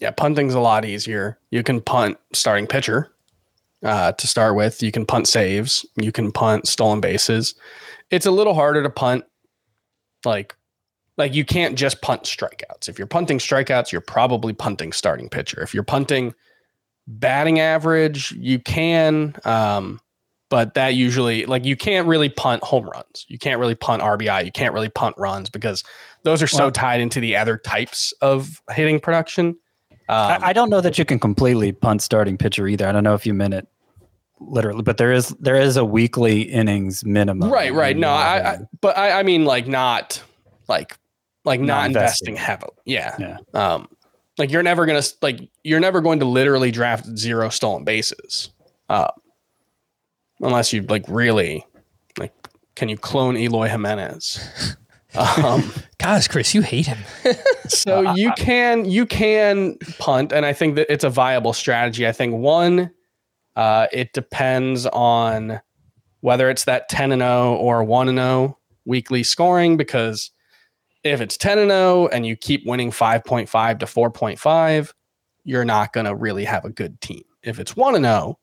yeah, 0.00 0.10
punting's 0.10 0.54
a 0.54 0.60
lot 0.60 0.84
easier. 0.84 1.38
You 1.50 1.62
can 1.62 1.80
punt 1.80 2.18
starting 2.32 2.66
pitcher 2.66 3.10
uh, 3.82 4.12
to 4.12 4.26
start 4.26 4.54
with. 4.54 4.82
You 4.82 4.92
can 4.92 5.06
punt 5.06 5.28
saves. 5.28 5.86
You 5.96 6.12
can 6.12 6.32
punt 6.32 6.68
stolen 6.68 7.00
bases. 7.00 7.54
It's 8.10 8.26
a 8.26 8.30
little 8.30 8.54
harder 8.54 8.82
to 8.82 8.90
punt 8.90 9.24
like 10.24 10.56
like 11.16 11.32
you 11.32 11.44
can't 11.44 11.76
just 11.76 12.02
punt 12.02 12.24
strikeouts. 12.24 12.88
If 12.88 12.98
you're 12.98 13.06
punting 13.06 13.38
strikeouts, 13.38 13.92
you're 13.92 14.00
probably 14.00 14.52
punting 14.52 14.92
starting 14.92 15.28
pitcher. 15.28 15.62
If 15.62 15.72
you're 15.72 15.84
punting 15.84 16.34
batting 17.06 17.60
average, 17.60 18.32
you 18.32 18.58
can 18.58 19.34
um 19.44 20.00
but 20.50 20.74
that 20.74 20.94
usually 20.94 21.46
like 21.46 21.64
you 21.64 21.74
can't 21.76 22.06
really 22.06 22.28
punt 22.28 22.62
home 22.62 22.88
runs. 22.88 23.24
You 23.28 23.38
can't 23.38 23.58
really 23.58 23.74
punt 23.74 24.02
RBI. 24.02 24.44
You 24.44 24.52
can't 24.52 24.72
really 24.74 24.88
punt 24.90 25.16
runs 25.18 25.50
because 25.50 25.82
those 26.22 26.42
are 26.42 26.46
so 26.46 26.64
Well- 26.64 26.70
tied 26.72 27.00
into 27.00 27.18
the 27.20 27.36
other 27.36 27.56
types 27.58 28.12
of 28.20 28.62
hitting 28.70 29.00
production. 29.00 29.56
Um, 30.08 30.16
I, 30.16 30.38
I 30.42 30.52
don't 30.52 30.68
know 30.68 30.82
that 30.82 30.98
you 30.98 31.04
can 31.06 31.18
completely 31.18 31.72
punt 31.72 32.02
starting 32.02 32.36
pitcher 32.36 32.68
either. 32.68 32.86
I 32.86 32.92
don't 32.92 33.04
know 33.04 33.14
if 33.14 33.24
you 33.26 33.32
meant 33.32 33.54
it 33.54 33.66
literally, 34.38 34.82
but 34.82 34.98
there 34.98 35.12
is 35.12 35.30
there 35.40 35.56
is 35.56 35.76
a 35.78 35.84
weekly 35.84 36.42
innings 36.42 37.04
minimum. 37.06 37.50
right, 37.50 37.72
right. 37.72 37.96
No, 37.96 38.10
I, 38.10 38.50
I 38.52 38.58
but 38.82 38.96
I, 38.98 39.20
I 39.20 39.22
mean 39.22 39.44
like 39.46 39.66
not 39.66 40.22
like 40.68 40.98
like 41.46 41.60
not, 41.60 41.66
Not 41.66 41.86
investing. 41.86 42.34
investing. 42.34 42.36
heavily. 42.36 42.72
Yeah. 42.84 43.16
Yeah. 43.18 43.36
Um 43.54 43.88
like 44.38 44.50
you're 44.50 44.62
never 44.62 44.86
gonna 44.86 45.02
like 45.22 45.48
you're 45.62 45.80
never 45.80 46.00
going 46.00 46.20
to 46.20 46.24
literally 46.24 46.70
draft 46.70 47.06
zero 47.16 47.48
stolen 47.48 47.84
bases. 47.84 48.50
Uh 48.88 49.10
unless 50.40 50.72
you 50.72 50.82
like 50.82 51.04
really 51.08 51.64
like 52.18 52.32
can 52.74 52.88
you 52.88 52.96
clone 52.96 53.36
Eloy 53.36 53.68
Jimenez? 53.68 54.76
um 55.14 55.72
Gosh, 55.98 56.28
Chris, 56.28 56.54
you 56.54 56.62
hate 56.62 56.86
him. 56.86 56.98
so 57.68 58.12
you 58.14 58.32
can 58.36 58.84
you 58.84 59.06
can 59.06 59.76
punt 59.98 60.32
and 60.32 60.44
i 60.44 60.52
think 60.52 60.76
that 60.76 60.92
it's 60.92 61.04
a 61.04 61.10
viable 61.10 61.52
strategy 61.52 62.06
i 62.06 62.12
think 62.12 62.34
one 62.34 62.90
uh, 63.56 63.86
it 63.92 64.12
depends 64.12 64.84
on 64.86 65.60
whether 66.22 66.50
it's 66.50 66.64
that 66.64 66.88
10 66.88 67.12
and 67.12 67.22
0 67.22 67.54
or 67.54 67.84
1 67.84 68.08
and 68.08 68.18
0 68.18 68.58
weekly 68.84 69.22
scoring 69.22 69.76
because 69.76 70.32
if 71.04 71.20
it's 71.20 71.36
10 71.36 71.58
and 71.58 71.70
0 71.70 72.08
and 72.08 72.26
you 72.26 72.34
keep 72.34 72.66
winning 72.66 72.90
5.5 72.90 73.78
to 73.78 73.86
4.5 73.86 74.92
you're 75.44 75.64
not 75.64 75.92
going 75.92 76.06
to 76.06 76.14
really 76.14 76.44
have 76.44 76.64
a 76.64 76.70
good 76.70 77.00
team 77.00 77.22
if 77.42 77.60
it's 77.60 77.76
1 77.76 77.94
and 77.94 78.04
0 78.04 78.38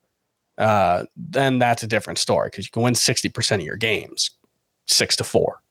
uh, 0.58 1.06
then 1.16 1.60
that's 1.60 1.82
a 1.84 1.88
different 1.88 2.20
story 2.20 2.48
because 2.50 2.66
you 2.66 2.72
can 2.72 2.84
win 2.84 2.94
60% 2.94 3.56
of 3.56 3.62
your 3.62 3.78
games 3.78 4.32
6 4.88 5.16
to 5.18 5.24
4 5.24 5.62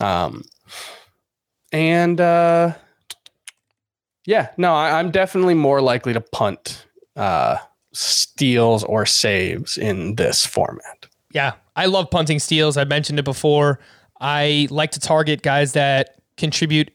um 0.00 0.44
and 1.72 2.20
uh 2.20 2.74
yeah 4.26 4.50
no 4.58 4.74
I, 4.74 4.98
i'm 4.98 5.10
definitely 5.10 5.54
more 5.54 5.80
likely 5.80 6.12
to 6.12 6.20
punt 6.20 6.86
uh 7.16 7.56
steals 7.92 8.84
or 8.84 9.06
saves 9.06 9.78
in 9.78 10.16
this 10.16 10.44
format 10.44 11.06
Yeah, 11.36 11.52
I 11.74 11.84
love 11.84 12.10
punting 12.10 12.38
steals. 12.38 12.78
I 12.78 12.84
mentioned 12.84 13.18
it 13.18 13.24
before. 13.24 13.78
I 14.20 14.68
like 14.70 14.92
to 14.92 15.00
target 15.00 15.42
guys 15.42 15.72
that 15.72 16.20
contribute 16.36 16.90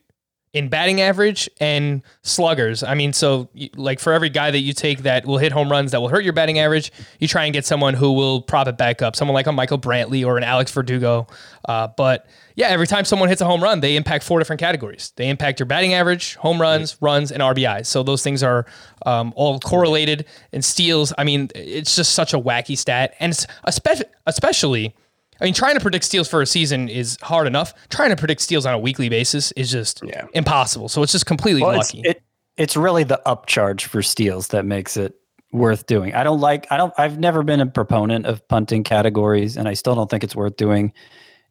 in 0.53 0.67
batting 0.67 0.99
average 0.99 1.49
and 1.61 2.01
sluggers. 2.23 2.83
I 2.83 2.93
mean, 2.93 3.13
so 3.13 3.49
like 3.75 3.99
for 3.99 4.11
every 4.11 4.29
guy 4.29 4.51
that 4.51 4.59
you 4.59 4.73
take 4.73 5.03
that 5.03 5.25
will 5.25 5.37
hit 5.37 5.53
home 5.53 5.71
runs 5.71 5.91
that 5.91 6.01
will 6.01 6.09
hurt 6.09 6.25
your 6.25 6.33
batting 6.33 6.59
average, 6.59 6.91
you 7.19 7.27
try 7.27 7.45
and 7.45 7.53
get 7.53 7.65
someone 7.65 7.93
who 7.93 8.11
will 8.11 8.41
prop 8.41 8.67
it 8.67 8.77
back 8.77 9.01
up. 9.01 9.15
Someone 9.15 9.33
like 9.33 9.47
a 9.47 9.53
Michael 9.53 9.79
Brantley 9.79 10.25
or 10.25 10.37
an 10.37 10.43
Alex 10.43 10.69
Verdugo. 10.71 11.25
Uh, 11.69 11.87
but 11.95 12.27
yeah, 12.55 12.67
every 12.67 12.85
time 12.85 13.05
someone 13.05 13.29
hits 13.29 13.39
a 13.39 13.45
home 13.45 13.63
run, 13.63 13.79
they 13.79 13.95
impact 13.95 14.25
four 14.25 14.39
different 14.39 14.59
categories. 14.59 15.13
They 15.15 15.29
impact 15.29 15.59
your 15.59 15.67
batting 15.67 15.93
average, 15.93 16.35
home 16.35 16.59
runs, 16.59 16.97
runs, 17.01 17.31
and 17.31 17.41
RBIs. 17.41 17.85
So 17.85 18.03
those 18.03 18.21
things 18.21 18.43
are 18.43 18.65
um, 19.05 19.31
all 19.37 19.57
correlated. 19.59 20.25
And 20.51 20.65
steals, 20.65 21.13
I 21.17 21.23
mean, 21.23 21.49
it's 21.55 21.95
just 21.95 22.13
such 22.13 22.33
a 22.33 22.39
wacky 22.39 22.77
stat, 22.77 23.13
and 23.21 23.31
especially 23.63 24.05
especially. 24.27 24.95
I 25.41 25.45
mean, 25.45 25.53
trying 25.53 25.73
to 25.73 25.79
predict 25.81 26.05
steals 26.05 26.27
for 26.27 26.41
a 26.41 26.45
season 26.45 26.87
is 26.87 27.17
hard 27.21 27.47
enough. 27.47 27.73
Trying 27.89 28.11
to 28.11 28.15
predict 28.15 28.41
steals 28.41 28.65
on 28.65 28.73
a 28.73 28.79
weekly 28.79 29.09
basis 29.09 29.51
is 29.53 29.71
just 29.71 30.01
Yeah. 30.05 30.25
impossible. 30.33 30.87
So 30.87 31.01
it's 31.03 31.11
just 31.11 31.25
completely 31.25 31.63
Well, 31.63 31.71
it's, 31.79 31.93
lucky. 31.93 32.07
it, 32.07 32.21
it's 32.57 32.77
really 32.77 33.03
the 33.03 33.19
upcharge 33.25 33.81
for 33.85 34.01
steals 34.03 34.49
that 34.49 34.65
makes 34.65 34.95
it 34.97 35.15
worth 35.51 35.87
doing. 35.87 36.13
I 36.13 36.23
don't 36.23 36.39
like, 36.39 36.67
I 36.71 36.77
don't, 36.77 36.93
I've 36.97 37.17
never 37.19 37.41
been 37.43 37.59
a 37.59 37.65
proponent 37.65 38.25
of 38.27 38.47
punting 38.47 38.83
categories, 38.83 39.57
and 39.57 39.67
I 39.67 39.73
still 39.73 39.95
don't 39.95 40.09
think 40.09 40.23
it's 40.23 40.35
worth 40.35 40.55
doing 40.57 40.93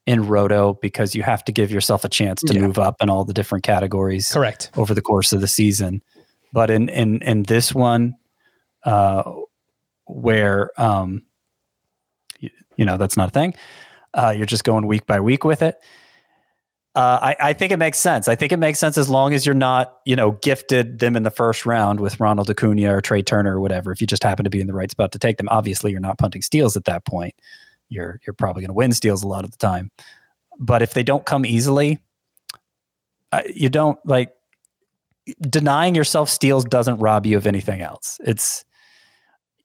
in 0.06 0.26
Roto 0.26 0.74
because 0.80 1.14
you 1.14 1.22
have 1.22 1.44
to 1.44 1.52
give 1.52 1.70
yourself 1.70 2.04
a 2.04 2.08
chance 2.08 2.40
to 2.42 2.54
Yeah. 2.54 2.60
move 2.62 2.78
up 2.78 2.96
in 3.02 3.10
all 3.10 3.24
the 3.24 3.34
different 3.34 3.64
categories 3.64 4.32
Correct. 4.32 4.70
over 4.76 4.94
the 4.94 5.02
course 5.02 5.32
of 5.32 5.40
the 5.40 5.48
season. 5.48 6.00
But 6.52 6.70
in 6.70 6.88
in 6.88 7.22
in 7.22 7.42
this 7.44 7.74
one, 7.74 8.14
uh, 8.84 9.22
where 10.06 10.70
um, 10.80 11.22
you, 12.40 12.50
you 12.76 12.84
know 12.84 12.96
that's 12.96 13.16
not 13.16 13.28
a 13.28 13.32
thing. 13.32 13.54
Uh, 14.14 14.34
you're 14.36 14.46
just 14.46 14.64
going 14.64 14.86
week 14.86 15.06
by 15.06 15.20
week 15.20 15.44
with 15.44 15.62
it. 15.62 15.76
Uh, 16.96 17.18
I, 17.22 17.36
I 17.50 17.52
think 17.52 17.70
it 17.70 17.76
makes 17.76 17.98
sense. 17.98 18.26
I 18.26 18.34
think 18.34 18.50
it 18.50 18.56
makes 18.56 18.80
sense 18.80 18.98
as 18.98 19.08
long 19.08 19.32
as 19.32 19.46
you're 19.46 19.54
not, 19.54 19.98
you 20.04 20.16
know, 20.16 20.32
gifted 20.32 20.98
them 20.98 21.14
in 21.14 21.22
the 21.22 21.30
first 21.30 21.64
round 21.64 22.00
with 22.00 22.18
Ronald 22.18 22.50
Acuna 22.50 22.92
or 22.92 23.00
Trea 23.00 23.22
Turner 23.22 23.56
or 23.56 23.60
whatever. 23.60 23.92
If 23.92 24.00
you 24.00 24.08
just 24.08 24.24
happen 24.24 24.42
to 24.42 24.50
be 24.50 24.60
in 24.60 24.66
the 24.66 24.74
right 24.74 24.90
spot 24.90 25.12
to 25.12 25.18
take 25.18 25.36
them, 25.36 25.48
obviously 25.50 25.92
you're 25.92 26.00
not 26.00 26.18
punting 26.18 26.42
steals 26.42 26.76
at 26.76 26.86
that 26.86 27.04
point. 27.04 27.34
You're 27.88 28.20
you're 28.26 28.34
probably 28.34 28.62
going 28.62 28.70
to 28.70 28.74
win 28.74 28.92
steals 28.92 29.22
a 29.22 29.28
lot 29.28 29.44
of 29.44 29.52
the 29.52 29.56
time. 29.58 29.90
But 30.58 30.82
if 30.82 30.94
they 30.94 31.04
don't 31.04 31.24
come 31.24 31.46
easily, 31.46 32.00
uh, 33.30 33.42
you 33.46 33.68
don't 33.68 33.98
like 34.04 34.32
denying 35.48 35.94
yourself 35.94 36.28
steals 36.28 36.64
doesn't 36.64 36.98
rob 36.98 37.24
you 37.24 37.36
of 37.36 37.46
anything 37.46 37.82
else. 37.82 38.18
It's 38.24 38.64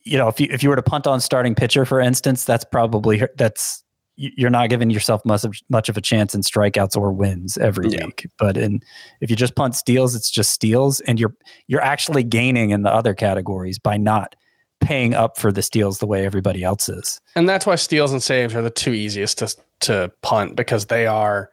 you 0.04 0.18
know 0.18 0.28
if 0.28 0.39
you 0.39 0.48
if 0.52 0.62
you 0.62 0.70
were 0.70 0.76
to 0.76 0.84
punt 0.84 1.08
on 1.08 1.20
starting 1.22 1.56
pitcher 1.56 1.86
for 1.86 2.00
instance, 2.00 2.46
that's 2.46 2.66
probably 2.66 3.24
that's 3.36 3.84
you're 4.18 4.49
not 4.49 4.70
giving 4.70 4.89
yourself 4.89 5.22
much 5.26 5.43
of, 5.43 5.53
much 5.70 5.89
of 5.89 5.97
a 5.97 6.01
chance 6.01 6.34
in 6.34 6.41
strikeouts 6.41 6.95
or 6.95 7.11
wins 7.11 7.57
every 7.57 7.89
Yeah. 7.89 8.05
week. 8.05 8.28
But 8.39 8.55
in 8.57 8.82
if 9.22 9.30
you 9.30 9.36
just 9.36 9.55
punt 9.55 9.76
steals, 9.76 10.16
it's 10.16 10.30
just 10.32 10.51
steals, 10.51 10.99
and 11.01 11.20
you're 11.20 11.36
you're 11.68 11.82
actually 11.82 12.24
gaining 12.24 12.70
in 12.70 12.84
the 12.84 12.93
other 12.93 13.13
categories 13.13 13.78
by 13.80 13.97
not 13.97 14.36
paying 14.82 15.13
up 15.13 15.38
for 15.38 15.51
the 15.51 15.61
steals 15.61 15.99
the 15.99 16.05
way 16.05 16.26
everybody 16.26 16.63
else 16.63 16.89
is. 16.89 17.20
And 17.36 17.47
that's 17.49 17.66
why 17.66 17.76
steals 17.76 18.11
and 18.11 18.22
saves 18.22 18.53
are 18.55 18.61
the 18.61 18.70
two 18.70 18.93
easiest 18.93 19.38
to 19.39 19.55
to 19.82 20.11
punt 20.22 20.55
because 20.55 20.86
they 20.86 21.05
are 21.07 21.49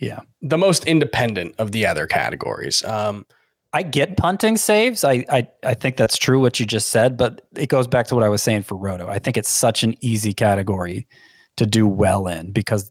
Yeah. 0.00 0.20
the 0.42 0.58
most 0.58 0.84
independent 0.86 1.54
of 1.58 1.72
the 1.72 1.86
other 1.86 2.06
categories. 2.06 2.82
Um, 2.84 3.24
I 3.72 3.82
get 3.82 4.16
punting 4.16 4.56
saves. 4.56 5.02
I, 5.04 5.24
I 5.28 5.48
I 5.64 5.74
think 5.74 5.96
that's 5.96 6.16
true 6.16 6.40
what 6.40 6.58
you 6.60 6.66
just 6.66 6.88
said, 6.90 7.16
but 7.16 7.42
it 7.56 7.68
goes 7.68 7.86
back 7.88 8.06
to 8.08 8.14
what 8.14 8.22
I 8.24 8.28
was 8.28 8.42
saying 8.42 8.62
for 8.62 8.76
Roto. 8.76 9.08
I 9.08 9.18
think 9.18 9.36
it's 9.36 9.50
such 9.50 9.82
an 9.82 9.94
easy 10.00 10.32
category 10.32 11.06
to 11.56 11.66
do 11.66 11.86
well 11.86 12.26
in 12.26 12.52
because 12.52 12.90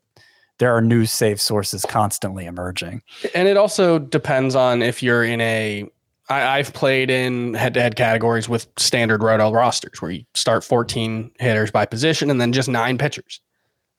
there 0.60 0.76
are 0.76 0.82
new 0.82 1.06
safe 1.06 1.42
sources 1.42 1.86
constantly 1.88 2.46
emerging. 2.46 3.02
and 3.36 3.48
it 3.48 3.58
also 3.58 4.00
depends 4.00 4.56
on 4.56 4.82
if 4.82 5.02
you're 5.04 5.24
in 5.24 5.42
a. 5.42 5.90
I, 6.30 6.60
I've 6.60 6.74
played 6.74 7.10
in 7.10 7.54
head-to-head 7.54 7.98
categories 7.98 8.48
with 8.48 8.68
standard 8.78 9.22
roto 9.22 9.52
rosters 9.52 10.02
where 10.02 10.12
you 10.12 10.24
start 10.36 10.64
14 10.64 11.32
hitters 11.38 11.70
by 11.70 11.86
position 11.86 12.30
and 12.30 12.40
then 12.40 12.54
just 12.54 12.70
nine 12.70 12.98
pitchers. 12.98 13.42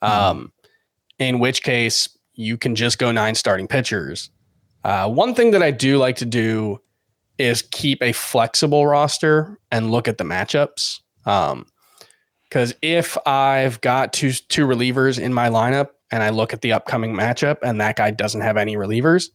Um, 0.01 0.53
in 1.19 1.39
which 1.39 1.63
case 1.63 2.09
you 2.35 2.57
can 2.57 2.75
just 2.75 2.99
go 2.99 3.13
nine 3.13 3.35
starting 3.35 3.67
pitchers. 3.67 4.31
Uh, 4.85 5.09
one 5.09 5.35
thing 5.35 5.51
that 5.53 5.63
I 5.63 5.71
do 5.71 5.99
like 5.99 6.17
to 6.17 6.25
do 6.25 6.81
is 7.39 7.63
keep 7.63 8.03
a 8.03 8.13
flexible 8.13 8.87
roster 8.87 9.59
and 9.71 9.91
look 9.91 10.09
at 10.09 10.19
the 10.19 10.25
matchups. 10.25 11.01
Um, 11.27 11.67
because 12.55 12.73
if 12.83 13.19
I've 13.27 13.81
got 13.81 14.13
two 14.13 14.31
two 14.31 14.65
relievers 14.65 15.19
in 15.19 15.35
my 15.35 15.49
lineup 15.49 15.89
and 16.13 16.23
I 16.23 16.31
look 16.31 16.53
at 16.53 16.61
the 16.61 16.71
upcoming 16.71 17.13
matchup 17.13 17.59
and 17.65 17.81
that 17.81 17.97
guy 17.97 18.13
doesn't 18.13 18.43
have 18.43 18.57
any 18.57 18.77
relievers, 18.77 19.31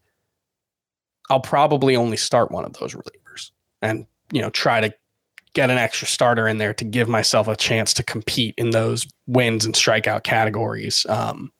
I'll 1.30 1.42
probably 1.42 1.98
only 1.98 2.16
start 2.16 2.50
one 2.50 2.64
of 2.64 2.72
those 2.80 2.94
relievers 2.94 3.52
and 3.82 4.08
you 4.32 4.42
know 4.42 4.50
try 4.50 4.80
to 4.80 4.94
get 5.52 5.70
an 5.70 5.78
extra 5.78 6.08
starter 6.08 6.48
in 6.48 6.60
there 6.60 6.74
to 6.76 6.86
give 6.86 7.10
myself 7.10 7.50
a 7.50 7.58
chance 7.58 7.94
to 7.96 8.04
compete 8.04 8.56
in 8.58 8.70
those 8.70 9.06
wins 9.28 9.66
and 9.66 9.76
strikeout 9.76 10.24
categories. 10.24 11.06
Um, 11.10 11.52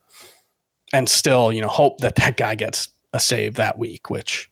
and 0.94 1.10
still, 1.10 1.52
you 1.52 1.60
know, 1.60 1.68
hope 1.68 2.00
that 2.00 2.16
that 2.16 2.38
guy 2.38 2.56
gets 2.56 2.88
a 3.12 3.20
save 3.20 3.56
that 3.56 3.78
week, 3.78 4.10
which, 4.10 4.50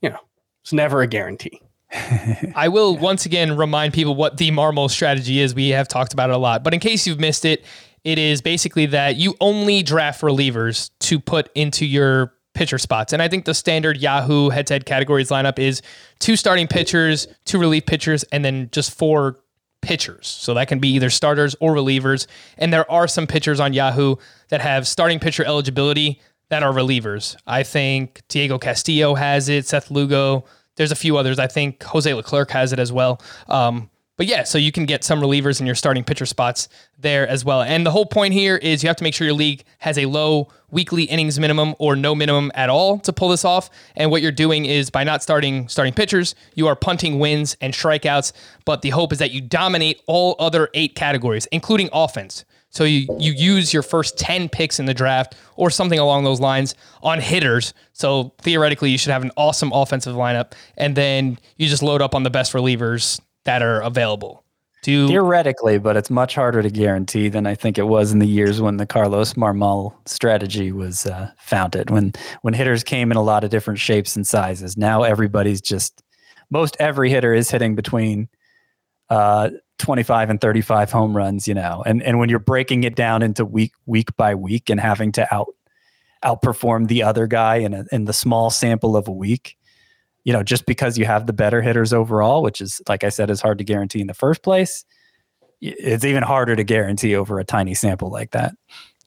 you 0.00 0.10
know, 0.10 0.18
it's 0.64 0.72
never 0.72 1.02
a 1.02 1.06
guarantee. 1.06 1.60
I 2.54 2.68
will 2.68 2.96
once 2.96 3.26
again 3.26 3.56
remind 3.56 3.92
people 3.92 4.14
what 4.14 4.38
the 4.38 4.50
Marmol 4.50 4.90
strategy 4.90 5.40
is. 5.40 5.54
We 5.54 5.70
have 5.70 5.88
talked 5.88 6.12
about 6.12 6.30
it 6.30 6.34
a 6.34 6.38
lot, 6.38 6.64
but 6.64 6.72
in 6.74 6.80
case 6.80 7.06
you've 7.06 7.20
missed 7.20 7.44
it, 7.44 7.64
it 8.04 8.18
is 8.18 8.42
basically 8.42 8.86
that 8.86 9.16
you 9.16 9.34
only 9.40 9.82
draft 9.82 10.22
relievers 10.22 10.90
to 11.00 11.20
put 11.20 11.50
into 11.54 11.86
your 11.86 12.32
pitcher 12.54 12.78
spots. 12.78 13.12
And 13.12 13.22
I 13.22 13.28
think 13.28 13.44
the 13.44 13.54
standard 13.54 13.98
Yahoo 13.98 14.50
head 14.50 14.66
to 14.68 14.74
head 14.74 14.86
categories 14.86 15.28
lineup 15.28 15.58
is 15.58 15.82
two 16.18 16.36
starting 16.36 16.66
pitchers, 16.66 17.26
two 17.44 17.58
relief 17.58 17.86
pitchers, 17.86 18.24
and 18.24 18.44
then 18.44 18.68
just 18.72 18.96
four 18.96 19.38
pitchers. 19.80 20.26
So 20.26 20.54
that 20.54 20.68
can 20.68 20.78
be 20.78 20.88
either 20.90 21.10
starters 21.10 21.56
or 21.60 21.74
relievers. 21.74 22.26
And 22.58 22.72
there 22.72 22.90
are 22.90 23.08
some 23.08 23.26
pitchers 23.26 23.60
on 23.60 23.72
Yahoo 23.72 24.16
that 24.48 24.60
have 24.60 24.86
starting 24.86 25.18
pitcher 25.18 25.44
eligibility 25.44 26.20
that 26.48 26.62
are 26.62 26.72
relievers. 26.72 27.36
I 27.46 27.62
think 27.62 28.22
Diego 28.28 28.58
Castillo 28.58 29.14
has 29.14 29.48
it, 29.48 29.66
Seth 29.66 29.90
Lugo. 29.90 30.44
There's 30.76 30.92
a 30.92 30.96
few 30.96 31.16
others. 31.16 31.38
I 31.38 31.46
think 31.46 31.82
Jose 31.82 32.12
Leclerc 32.12 32.50
has 32.50 32.72
it 32.72 32.78
as 32.78 32.92
well. 32.92 33.20
Um, 33.48 33.90
but 34.18 34.26
yeah, 34.26 34.44
so 34.44 34.58
you 34.58 34.70
can 34.70 34.84
get 34.84 35.04
some 35.04 35.20
relievers 35.20 35.58
in 35.58 35.66
your 35.66 35.74
starting 35.74 36.04
pitcher 36.04 36.26
spots 36.26 36.68
there 36.98 37.26
as 37.26 37.44
well. 37.44 37.62
And 37.62 37.84
the 37.84 37.90
whole 37.90 38.04
point 38.04 38.34
here 38.34 38.56
is 38.56 38.82
you 38.82 38.88
have 38.88 38.96
to 38.96 39.04
make 39.04 39.14
sure 39.14 39.26
your 39.26 39.34
league 39.34 39.64
has 39.78 39.98
a 39.98 40.04
low 40.04 40.48
weekly 40.70 41.04
innings 41.04 41.40
minimum 41.40 41.74
or 41.78 41.96
no 41.96 42.14
minimum 42.14 42.52
at 42.54 42.68
all 42.68 42.98
to 43.00 43.12
pull 43.12 43.30
this 43.30 43.44
off. 43.44 43.70
And 43.96 44.10
what 44.10 44.22
you're 44.22 44.30
doing 44.30 44.66
is 44.66 44.90
by 44.90 45.02
not 45.02 45.22
starting 45.22 45.66
starting 45.66 45.94
pitchers, 45.94 46.34
you 46.54 46.66
are 46.68 46.76
punting 46.76 47.18
wins 47.18 47.56
and 47.60 47.72
strikeouts. 47.72 48.32
But 48.64 48.82
the 48.82 48.90
hope 48.90 49.12
is 49.12 49.18
that 49.18 49.30
you 49.30 49.40
dominate 49.40 50.00
all 50.06 50.36
other 50.38 50.68
eight 50.74 50.94
categories, 50.94 51.46
including 51.46 51.88
offense. 51.92 52.44
So 52.72 52.84
you, 52.84 53.06
you 53.18 53.32
use 53.32 53.72
your 53.72 53.82
first 53.82 54.18
10 54.18 54.48
picks 54.48 54.80
in 54.80 54.86
the 54.86 54.94
draft 54.94 55.36
or 55.56 55.70
something 55.70 55.98
along 55.98 56.24
those 56.24 56.40
lines 56.40 56.74
on 57.02 57.20
hitters. 57.20 57.74
So 57.92 58.32
theoretically, 58.40 58.90
you 58.90 58.96
should 58.96 59.12
have 59.12 59.22
an 59.22 59.30
awesome 59.36 59.70
offensive 59.72 60.16
lineup. 60.16 60.52
And 60.78 60.96
then 60.96 61.38
you 61.58 61.68
just 61.68 61.82
load 61.82 62.00
up 62.00 62.14
on 62.14 62.22
the 62.22 62.30
best 62.30 62.54
relievers 62.54 63.20
that 63.44 63.62
are 63.62 63.82
available. 63.82 64.42
Do 64.82 65.06
Theoretically, 65.06 65.78
but 65.78 65.96
it's 65.96 66.10
much 66.10 66.34
harder 66.34 66.62
to 66.62 66.70
guarantee 66.70 67.28
than 67.28 67.46
I 67.46 67.54
think 67.54 67.78
it 67.78 67.84
was 67.84 68.10
in 68.10 68.18
the 68.18 68.26
years 68.26 68.60
when 68.60 68.78
the 68.78 68.86
Carlos 68.86 69.34
Marmol 69.34 69.94
strategy 70.06 70.72
was 70.72 71.06
uh, 71.06 71.30
founded. 71.38 71.90
When 71.90 72.14
when 72.40 72.52
hitters 72.52 72.82
came 72.82 73.12
in 73.12 73.16
a 73.16 73.22
lot 73.22 73.44
of 73.44 73.50
different 73.50 73.78
shapes 73.78 74.16
and 74.16 74.26
sizes. 74.26 74.76
Now 74.76 75.04
everybody's 75.04 75.60
just 75.60 76.02
most 76.50 76.76
every 76.80 77.10
hitter 77.10 77.32
is 77.32 77.48
hitting 77.48 77.76
between 77.76 78.28
uh, 79.08 79.50
25 79.82 80.30
and 80.30 80.40
35 80.40 80.90
home 80.90 81.16
runs. 81.16 81.46
You 81.46 81.54
know, 81.54 81.82
and 81.84 82.02
and 82.02 82.18
when 82.18 82.28
you're 82.28 82.38
breaking 82.38 82.84
it 82.84 82.96
down 82.96 83.22
into 83.22 83.44
week 83.44 83.72
week 83.86 84.16
by 84.16 84.34
week 84.34 84.70
and 84.70 84.80
having 84.80 85.12
to 85.12 85.34
out 85.34 85.48
outperform 86.24 86.88
the 86.88 87.02
other 87.02 87.26
guy 87.26 87.56
in 87.56 87.74
a, 87.74 87.84
in 87.90 88.04
the 88.04 88.12
small 88.12 88.48
sample 88.48 88.96
of 88.96 89.08
a 89.08 89.12
week 89.12 89.56
you 90.24 90.32
know, 90.32 90.42
just 90.42 90.66
because 90.66 90.96
you 90.96 91.04
have 91.04 91.26
the 91.26 91.32
better 91.32 91.60
hitters 91.60 91.92
overall, 91.92 92.42
which 92.42 92.60
is, 92.60 92.80
like 92.88 93.04
I 93.04 93.08
said, 93.08 93.30
is 93.30 93.40
hard 93.40 93.58
to 93.58 93.64
guarantee 93.64 94.00
in 94.00 94.06
the 94.06 94.14
first 94.14 94.42
place, 94.42 94.84
it's 95.60 96.04
even 96.04 96.22
harder 96.22 96.56
to 96.56 96.64
guarantee 96.64 97.14
over 97.14 97.38
a 97.38 97.44
tiny 97.44 97.74
sample 97.74 98.10
like 98.10 98.32
that. 98.32 98.54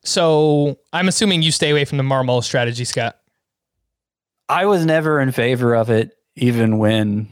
so 0.04 0.78
I'm 0.94 1.08
assuming 1.08 1.42
you 1.42 1.52
stay 1.52 1.70
away 1.72 1.86
from 1.86 1.98
the 1.98 2.04
Marmol 2.04 2.44
strategy, 2.44 2.86
Scott. 2.86 3.18
I 4.48 4.66
was 4.66 4.86
never 4.86 5.20
in 5.20 5.32
favor 5.32 5.76
of 5.76 5.90
it, 5.90 6.12
even 6.36 6.78
when 6.78 7.28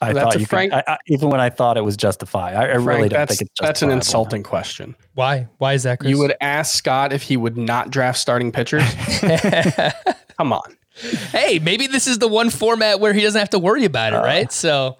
I 0.00 0.12
That's 0.12 0.24
thought 0.24 0.36
a 0.36 0.40
you 0.40 0.46
frank- 0.46 0.72
could, 0.72 0.84
I, 0.86 0.92
I, 0.94 0.98
even 1.08 1.28
when 1.30 1.40
I 1.40 1.50
thought 1.50 1.76
it 1.76 1.84
was 1.84 1.96
justified. 1.96 2.54
I, 2.54 2.62
I 2.66 2.74
really 2.76 3.08
don't 3.08 3.26
think 3.28 3.40
it's 3.40 3.50
that's 3.60 3.82
an 3.82 3.88
justifiable. 3.88 3.92
insulting 3.94 4.42
question. 4.44 4.96
Why? 5.14 5.48
Why 5.58 5.72
is 5.72 5.82
that, 5.82 5.98
Chris? 5.98 6.10
You 6.10 6.18
would 6.18 6.34
ask 6.40 6.76
Scott 6.76 7.12
if 7.12 7.22
he 7.22 7.36
would 7.36 7.56
not 7.56 7.90
draft 7.90 8.18
starting 8.18 8.52
pitchers. 8.52 8.82
Come 10.38 10.52
on. 10.52 10.76
hey, 11.32 11.58
maybe 11.58 11.86
this 11.86 12.06
is 12.06 12.18
the 12.18 12.28
one 12.28 12.50
format 12.50 13.00
where 13.00 13.12
he 13.12 13.22
doesn't 13.22 13.38
have 13.38 13.50
to 13.50 13.58
worry 13.58 13.84
about 13.84 14.12
it, 14.12 14.18
right? 14.18 14.52
So, 14.52 14.96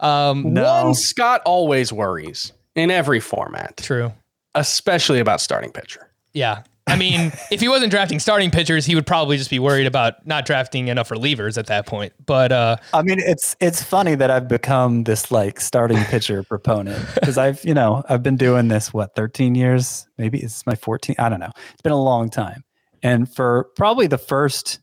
um, 0.00 0.52
No. 0.52 0.84
One, 0.86 0.94
Scott 0.94 1.42
always 1.44 1.92
worries 1.92 2.52
in 2.74 2.90
every 2.90 3.20
format, 3.20 3.76
true. 3.78 4.12
especially 4.54 5.20
about 5.20 5.40
starting 5.40 5.70
pitcher. 5.72 6.08
Yeah. 6.34 6.62
I 6.86 6.96
mean, 6.96 7.32
if 7.50 7.60
he 7.60 7.68
wasn't 7.68 7.90
drafting 7.90 8.18
starting 8.18 8.50
pitchers, 8.50 8.84
he 8.84 8.94
would 8.94 9.06
probably 9.06 9.36
just 9.36 9.50
be 9.50 9.58
worried 9.58 9.86
about 9.86 10.26
not 10.26 10.44
drafting 10.44 10.88
enough 10.88 11.10
relievers 11.10 11.56
at 11.56 11.66
that 11.66 11.86
point. 11.86 12.12
But 12.26 12.52
uh, 12.52 12.76
I 12.92 13.02
mean, 13.02 13.18
it's 13.20 13.56
it's 13.60 13.82
funny 13.82 14.14
that 14.16 14.30
I've 14.30 14.48
become 14.48 15.04
this 15.04 15.30
like 15.30 15.60
starting 15.60 15.98
pitcher 16.04 16.42
proponent 16.48 17.04
because 17.14 17.38
I've 17.38 17.64
you 17.64 17.74
know 17.74 18.02
I've 18.08 18.22
been 18.22 18.36
doing 18.36 18.68
this 18.68 18.92
what 18.92 19.14
13 19.14 19.54
years, 19.54 20.06
maybe 20.18 20.40
it's 20.40 20.66
my 20.66 20.74
14. 20.74 21.16
I 21.18 21.28
don't 21.28 21.40
know. 21.40 21.52
It's 21.72 21.82
been 21.82 21.92
a 21.92 22.02
long 22.02 22.28
time, 22.28 22.64
and 23.02 23.32
for 23.32 23.68
probably 23.76 24.06
the 24.08 24.18
first 24.18 24.80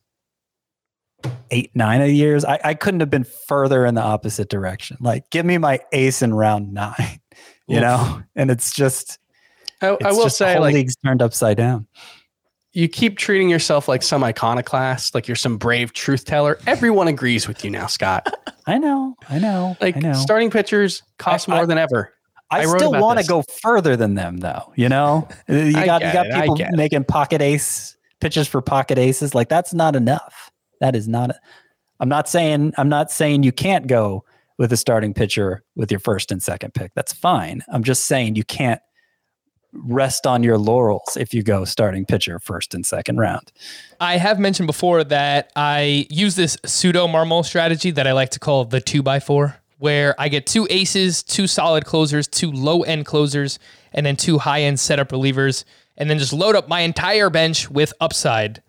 eight 1.52 1.72
nine 1.76 2.02
of 2.02 2.10
years, 2.10 2.46
I, 2.46 2.60
I 2.64 2.74
couldn't 2.74 3.02
have 3.02 3.10
been 3.10 3.26
further 3.48 3.86
in 3.86 3.96
the 3.96 4.02
opposite 4.02 4.50
direction. 4.50 4.98
Like, 5.02 5.30
give 5.30 5.46
me 5.46 5.58
my 5.58 5.80
ace 5.92 6.22
in 6.22 6.34
round 6.34 6.74
nine, 6.74 7.20
you 7.68 7.78
Oof. 7.78 7.82
know, 7.82 8.22
and 8.36 8.50
it's 8.50 8.74
just 8.74 9.19
I, 9.82 9.94
it's 9.94 10.06
I 10.06 10.12
will 10.12 10.30
say, 10.30 10.60
like, 10.60 10.74
league's 10.74 10.96
turned 11.06 11.22
upside 11.22 11.58
down. 11.58 11.88
you 12.74 12.88
keep 12.88 13.18
treating 13.18 13.50
yourself 13.50 13.88
like 13.88 14.04
some 14.04 14.24
iconoclast, 14.24 15.16
like 15.16 15.28
you're 15.28 15.36
some 15.36 15.58
brave 15.58 15.94
truth 15.94 16.26
teller. 16.26 16.60
Everyone 16.68 17.08
agrees 17.08 17.48
with 17.48 17.64
you 17.64 17.72
now, 17.72 17.88
Scott. 17.88 18.28
I 18.68 18.78
know, 18.78 19.16
I 19.30 19.40
know, 19.40 19.76
Like 19.82 19.98
I 19.98 20.00
know. 20.02 20.14
starting 20.14 20.50
pitchers 20.52 21.02
cost 21.18 21.50
I- 21.50 21.56
more 21.56 21.66
than 21.66 21.78
ever. 21.78 22.14
I, 22.52 22.62
I 22.62 22.66
still 22.66 22.92
want 22.94 23.20
to 23.20 23.26
go 23.28 23.44
further 23.62 23.96
than 23.96 24.16
them, 24.16 24.38
though. 24.38 24.74
You 24.76 24.90
know, 24.90 25.28
you 25.48 25.72
got 25.72 26.02
you 26.02 26.12
got 26.12 26.26
it, 26.26 26.34
people 26.34 26.58
making 26.72 27.04
pocket 27.04 27.44
ace 27.44 27.96
pitches 28.22 28.48
for 28.48 28.60
pocket 28.60 28.98
aces. 28.98 29.36
Like 29.36 29.50
that's 29.50 29.72
not 29.72 29.96
enough. 29.96 30.50
That 30.82 30.96
is 30.96 31.08
not. 31.08 31.30
I'm 32.00 32.10
not 32.10 32.28
saying 32.28 32.74
I'm 32.78 32.90
not 32.90 33.12
saying 33.12 33.44
you 33.44 33.52
can't 33.52 33.86
go 33.86 34.26
with 34.58 34.74
a 34.74 34.78
starting 34.78 35.14
pitcher 35.14 35.64
with 35.76 35.92
your 35.92 36.00
first 36.00 36.32
and 36.32 36.42
second 36.42 36.74
pick. 36.74 36.92
That's 36.96 37.14
fine. 37.14 37.62
I'm 37.72 37.84
just 37.84 38.06
saying 38.08 38.36
you 38.36 38.44
can't 38.44 38.82
rest 39.74 40.26
on 40.26 40.44
your 40.44 40.58
laurels 40.58 41.18
if 41.18 41.34
you 41.34 41.44
go 41.44 41.66
starting 41.66 42.06
pitcher 42.06 42.40
first 42.40 42.74
and 42.74 42.86
second 42.86 43.18
round. 43.18 43.52
I 44.00 44.18
have 44.18 44.40
mentioned 44.40 44.68
before 44.68 45.04
that 45.06 45.52
I 45.56 46.08
use 46.10 46.36
this 46.36 46.58
pseudo 46.66 47.08
Marmol 47.08 47.46
strategy 47.46 47.92
that 47.92 48.08
I 48.08 48.14
like 48.14 48.32
to 48.32 48.40
call 48.40 48.66
the 48.66 48.82
two 48.82 49.04
by 49.04 49.20
four, 49.20 49.58
where 49.78 50.16
I 50.20 50.30
get 50.30 50.46
two 50.46 50.68
aces, 50.70 51.24
two 51.24 51.48
solid 51.48 51.86
closers, 51.86 52.28
two 52.28 52.52
low 52.52 52.84
end 52.84 53.06
closers, 53.06 53.60
and 53.94 54.06
then 54.06 54.16
two 54.16 54.40
high 54.40 54.62
end 54.62 54.80
setup 54.80 55.10
relievers, 55.10 55.64
and 55.98 56.10
then 56.10 56.18
just 56.18 56.34
load 56.34 56.56
up 56.56 56.68
my 56.68 56.82
entire 56.82 57.30
bench 57.30 57.70
with 57.70 57.94
upside 58.02 58.62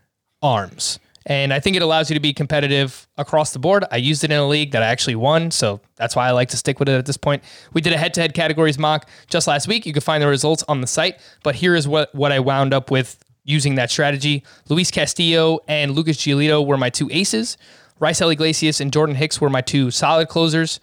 arms. 0.43 0.99
And 1.27 1.53
I 1.53 1.61
think 1.61 1.77
it 1.77 1.83
allows 1.83 2.09
you 2.11 2.15
to 2.15 2.21
be 2.21 2.33
competitive 2.33 3.07
across 3.19 3.53
the 3.53 3.59
board. 3.59 3.85
I 3.91 3.97
used 3.97 4.25
it 4.25 4.31
in 4.31 4.39
a 4.39 4.49
league 4.49 4.73
that 4.73 4.83
I 4.83 4.87
actually 4.87 5.17
won, 5.17 5.51
so 5.51 5.81
that's 5.97 6.17
why 6.17 6.27
I 6.27 6.31
like 6.31 6.49
to 6.51 6.57
stick 6.57 6.79
with 6.79 6.89
it 6.89 6.97
at 6.97 7.05
this 7.05 7.19
point. 7.19 7.43
We 7.75 7.83
did 7.83 7.93
a 7.93 7.99
head 7.99 8.15
to 8.15 8.23
head 8.23 8.33
categories 8.33 8.79
mock 8.79 9.09
just 9.29 9.47
last 9.47 9.69
week. 9.69 9.85
You 9.85 9.93
can 9.93 10.01
find 10.01 10.23
the 10.23 10.29
results 10.29 10.65
on 10.67 10.81
the 10.81 10.87
site, 10.87 11.21
but 11.43 11.57
here 11.57 11.75
is 11.75 11.87
what, 11.87 12.15
what 12.15 12.33
I 12.33 12.41
wound 12.41 12.73
up 12.73 12.91
with 12.91 13.23
using 13.45 13.75
that 13.75 13.91
strategy. 13.91 14.45
Luis 14.69 14.91
Castillo 14.91 15.61
and 15.69 15.93
Lucas 15.93 16.17
Giolito 16.17 16.67
were 16.67 16.79
my 16.79 16.91
two 16.91 17.09
aces. 17.13 17.59
Raisel 18.01 18.33
Iglesias 18.33 18.81
and 18.81 18.93
Jordan 18.93 19.17
Hicks 19.17 19.41
were 19.41 19.51
my 19.51 19.61
two 19.61 19.91
solid 19.91 20.29
closers. 20.29 20.81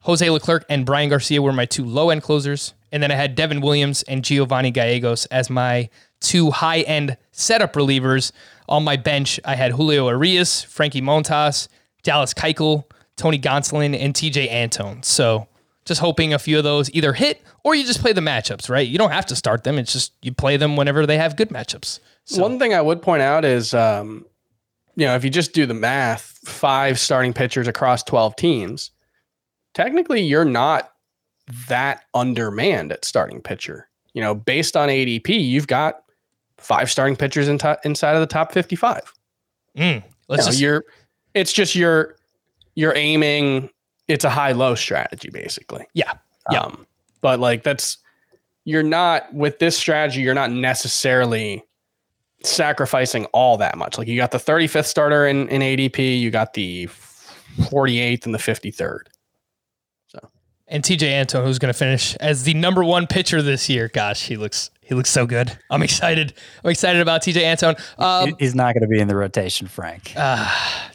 Jose 0.00 0.28
Leclerc 0.28 0.64
and 0.68 0.86
Bryan 0.86 1.10
Garcia 1.10 1.42
were 1.42 1.52
my 1.52 1.66
two 1.66 1.84
low 1.84 2.10
end 2.10 2.22
closers. 2.22 2.74
And 2.90 3.02
then 3.02 3.10
I 3.10 3.16
had 3.16 3.34
Devin 3.34 3.60
Williams 3.60 4.02
and 4.04 4.24
Giovanni 4.24 4.70
Gallegos 4.70 5.26
as 5.26 5.50
my 5.50 5.90
two 6.20 6.50
high 6.50 6.80
end 6.80 7.16
setup 7.34 7.74
relievers. 7.74 8.32
On 8.68 8.82
my 8.82 8.96
bench, 8.96 9.38
I 9.44 9.56
had 9.56 9.72
Julio 9.72 10.08
Urias, 10.08 10.62
Frankie 10.62 11.02
Montas, 11.02 11.68
Dallas 12.02 12.32
Keuchel, 12.32 12.84
Tony 13.16 13.38
Gonsolin, 13.38 13.98
and 13.98 14.14
Tejay 14.14 14.50
Antone. 14.50 15.02
So 15.02 15.46
just 15.84 16.00
hoping 16.00 16.32
a 16.32 16.38
few 16.38 16.58
of 16.58 16.64
those 16.64 16.90
either 16.94 17.12
hit 17.12 17.42
or 17.62 17.74
you 17.74 17.84
just 17.84 18.00
play 18.00 18.12
the 18.12 18.20
matchups, 18.20 18.70
right? 18.70 18.86
You 18.86 18.98
don't 18.98 19.10
have 19.10 19.26
to 19.26 19.36
start 19.36 19.64
them. 19.64 19.78
It's 19.78 19.92
just 19.92 20.12
you 20.22 20.32
play 20.32 20.56
them 20.56 20.76
whenever 20.76 21.06
they 21.06 21.18
have 21.18 21.36
good 21.36 21.50
matchups. 21.50 22.00
So, 22.24 22.40
One 22.40 22.58
thing 22.58 22.72
I 22.72 22.80
would 22.80 23.02
point 23.02 23.20
out 23.20 23.44
is, 23.44 23.74
um, 23.74 24.24
you 24.96 25.04
know, 25.06 25.14
if 25.14 25.24
you 25.24 25.30
just 25.30 25.52
do 25.52 25.66
the 25.66 25.74
math, 25.74 26.38
five 26.46 26.98
starting 26.98 27.34
pitchers 27.34 27.68
across 27.68 28.02
12 28.02 28.36
teams, 28.36 28.90
technically 29.74 30.22
you're 30.22 30.44
not 30.44 30.90
that 31.68 32.04
undermanned 32.14 32.92
at 32.92 33.04
starting 33.04 33.42
pitcher. 33.42 33.88
You 34.14 34.22
know, 34.22 34.34
based 34.34 34.76
on 34.76 34.88
ADP, 34.88 35.28
you've 35.28 35.66
got 35.66 36.03
five 36.64 36.90
starting 36.90 37.16
pitchers 37.16 37.48
in 37.48 37.58
to- 37.58 37.78
inside 37.84 38.14
of 38.14 38.20
the 38.20 38.26
top 38.26 38.52
55. 38.52 39.12
mm, 39.76 39.82
let's 39.82 40.04
You 40.28 40.36
know, 40.36 40.36
just 40.50 40.60
you're 40.60 40.84
it's 41.34 41.52
just 41.52 41.74
you're 41.74 42.16
you're 42.74 42.94
aiming 42.96 43.70
it's 44.08 44.24
a 44.24 44.30
high 44.30 44.52
low 44.52 44.74
strategy 44.74 45.30
basically. 45.30 45.86
yeah. 45.94 46.12
Yeah. 46.50 46.60
Um, 46.60 46.86
but 47.20 47.40
like 47.40 47.62
that's 47.62 47.98
you're 48.64 48.82
not 48.82 49.32
with 49.34 49.58
this 49.58 49.76
strategy, 49.78 50.20
you're 50.22 50.34
not 50.34 50.50
necessarily 50.50 51.62
sacrificing 52.42 53.24
all 53.26 53.56
that 53.58 53.76
much. 53.78 53.96
Like 53.98 54.08
you 54.08 54.16
got 54.16 54.30
the 54.30 54.38
35th 54.38 54.86
starter 54.86 55.26
in, 55.26 55.48
in 55.48 55.62
ADP, 55.62 56.20
you 56.20 56.30
got 56.30 56.54
the 56.54 56.86
48th 57.58 58.26
and 58.26 58.34
the 58.34 58.38
53rd. 58.38 59.00
So, 60.08 60.18
And 60.68 60.82
Tejay 60.82 61.10
Antone, 61.12 61.44
who's 61.46 61.58
going 61.58 61.72
to 61.72 61.78
finish 61.78 62.14
as 62.16 62.44
the 62.44 62.54
number 62.54 62.84
one 62.84 63.06
pitcher 63.06 63.40
this 63.42 63.68
year. 63.68 63.88
Gosh, 63.88 64.26
he 64.26 64.36
looks 64.36 64.70
he 64.84 64.94
looks 64.94 65.10
so 65.10 65.26
good. 65.26 65.56
I'm 65.70 65.82
excited. 65.82 66.34
I'm 66.62 66.70
excited 66.70 67.00
about 67.00 67.22
Tejay 67.22 67.42
Antone. 67.42 67.74
Um, 67.98 68.34
He's 68.38 68.54
not 68.54 68.74
going 68.74 68.82
to 68.82 68.88
be 68.88 69.00
in 69.00 69.08
the 69.08 69.16
rotation, 69.16 69.66
Frank. 69.66 70.12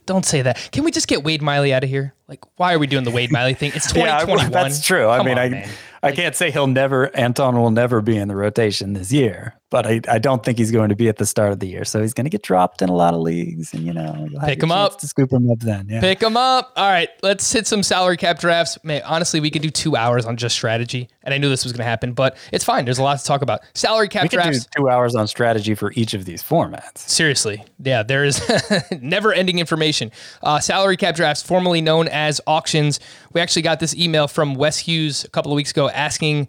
don't 0.05 0.25
say 0.25 0.41
that. 0.43 0.69
Can 0.71 0.83
we 0.83 0.91
just 0.91 1.07
get 1.07 1.23
Wade 1.23 1.41
Miley 1.41 1.73
out 1.73 1.83
of 1.83 1.89
here? 1.89 2.13
Like, 2.27 2.39
why 2.57 2.73
are 2.73 2.79
we 2.79 2.87
doing 2.87 3.03
the 3.03 3.11
Wade 3.11 3.31
Miley 3.31 3.53
thing? 3.55 3.71
It's 3.75 3.87
Yeah, 3.95 4.19
2021. 4.19 4.51
that's 4.51 4.85
true. 4.85 5.07
I 5.07 5.23
mean, 5.23 5.37
on, 5.37 5.39
I 5.39 5.49
man. 5.49 5.69
I 6.03 6.11
can't 6.11 6.35
say 6.35 6.51
he'll 6.51 6.67
never 6.67 7.15
Antone 7.15 7.57
will 7.57 7.71
never 7.71 8.01
be 8.01 8.15
in 8.17 8.27
the 8.27 8.35
rotation 8.35 8.93
this 8.93 9.11
year, 9.11 9.55
but 9.69 9.85
I, 9.85 10.01
I 10.09 10.17
don't 10.19 10.43
think 10.43 10.57
he's 10.57 10.71
going 10.71 10.89
to 10.89 10.95
be 10.95 11.07
at 11.09 11.17
the 11.17 11.25
start 11.25 11.51
of 11.51 11.59
the 11.59 11.67
year. 11.67 11.85
So 11.85 12.01
he's 12.01 12.13
going 12.13 12.25
to 12.25 12.29
get 12.29 12.41
dropped 12.41 12.81
in 12.81 12.89
a 12.89 12.95
lot 12.95 13.13
of 13.13 13.19
leagues, 13.21 13.73
and 13.73 13.83
you 13.85 13.93
know, 13.93 14.27
Pick 14.45 14.63
him 14.63 14.71
up. 14.71 14.99
to 14.99 15.07
scoop 15.07 15.31
him 15.31 15.49
up 15.51 15.59
then. 15.59 15.87
Yeah. 15.89 16.01
Pick 16.01 16.21
him 16.21 16.35
up. 16.37 16.71
All 16.75 16.89
right, 16.89 17.09
let's 17.21 17.51
hit 17.51 17.67
some 17.67 17.83
salary 17.83 18.17
cap 18.17 18.39
drafts. 18.39 18.77
Man, 18.83 19.01
honestly, 19.05 19.39
we 19.39 19.51
could 19.51 19.61
do 19.61 19.69
two 19.69 19.95
hours 19.95 20.25
on 20.25 20.37
just 20.37 20.55
strategy, 20.55 21.09
and 21.23 21.33
I 21.33 21.37
knew 21.37 21.49
this 21.49 21.63
was 21.63 21.71
going 21.73 21.79
to 21.79 21.89
happen, 21.89 22.13
but 22.13 22.37
it's 22.51 22.65
fine. 22.65 22.85
There's 22.85 22.99
a 22.99 23.03
lot 23.03 23.19
to 23.19 23.25
talk 23.25 23.41
about. 23.41 23.61
Salary 23.73 24.07
cap 24.07 24.23
we 24.23 24.29
could 24.29 24.37
do 24.37 24.43
drafts. 24.49 24.67
two 24.75 24.89
hours 24.89 25.15
on 25.15 25.27
strategy 25.27 25.75
for 25.75 25.91
each 25.95 26.13
of 26.13 26.25
these 26.25 26.41
formats. 26.41 26.97
Seriously, 26.97 27.63
yeah, 27.83 28.01
there 28.03 28.25
is 28.25 28.41
never-ending 29.01 29.59
information. 29.59 30.11
Uh, 30.41 30.59
salary 30.59 30.97
cap 30.97 31.15
drafts, 31.15 31.43
formerly 31.43 31.81
known 31.81 32.07
as 32.07 32.41
auctions. 32.47 32.99
We 33.33 33.41
actually 33.41 33.61
got 33.61 33.79
this 33.79 33.95
email 33.95 34.27
from 34.27 34.55
Wes 34.55 34.79
Hughes 34.79 35.23
a 35.23 35.29
couple 35.29 35.51
of 35.51 35.55
weeks 35.55 35.71
ago 35.71 35.89
asking 35.89 36.47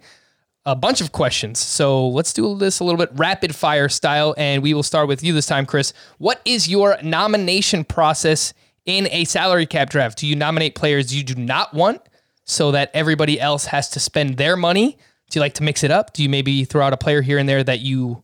a 0.65 0.75
bunch 0.75 1.01
of 1.01 1.11
questions. 1.11 1.59
So 1.59 2.07
let's 2.07 2.33
do 2.33 2.55
this 2.55 2.79
a 2.79 2.83
little 2.83 2.97
bit 2.97 3.09
rapid 3.13 3.55
fire 3.55 3.89
style, 3.89 4.35
and 4.37 4.61
we 4.61 4.73
will 4.73 4.83
start 4.83 5.07
with 5.07 5.23
you 5.23 5.33
this 5.33 5.47
time, 5.47 5.65
Chris. 5.65 5.93
What 6.17 6.41
is 6.45 6.69
your 6.69 6.97
nomination 7.03 7.83
process 7.83 8.53
in 8.85 9.07
a 9.11 9.25
salary 9.25 9.65
cap 9.65 9.89
draft? 9.89 10.19
Do 10.19 10.27
you 10.27 10.35
nominate 10.35 10.75
players 10.75 11.13
you 11.13 11.23
do 11.23 11.35
not 11.35 11.73
want 11.73 12.01
so 12.45 12.71
that 12.71 12.91
everybody 12.93 13.39
else 13.39 13.65
has 13.65 13.89
to 13.91 13.99
spend 13.99 14.37
their 14.37 14.55
money? 14.55 14.97
Do 15.29 15.39
you 15.39 15.41
like 15.41 15.53
to 15.55 15.63
mix 15.63 15.83
it 15.83 15.91
up? 15.91 16.13
Do 16.13 16.23
you 16.23 16.29
maybe 16.29 16.65
throw 16.65 16.85
out 16.85 16.93
a 16.93 16.97
player 16.97 17.21
here 17.21 17.37
and 17.37 17.47
there 17.47 17.63
that 17.63 17.79
you 17.79 18.23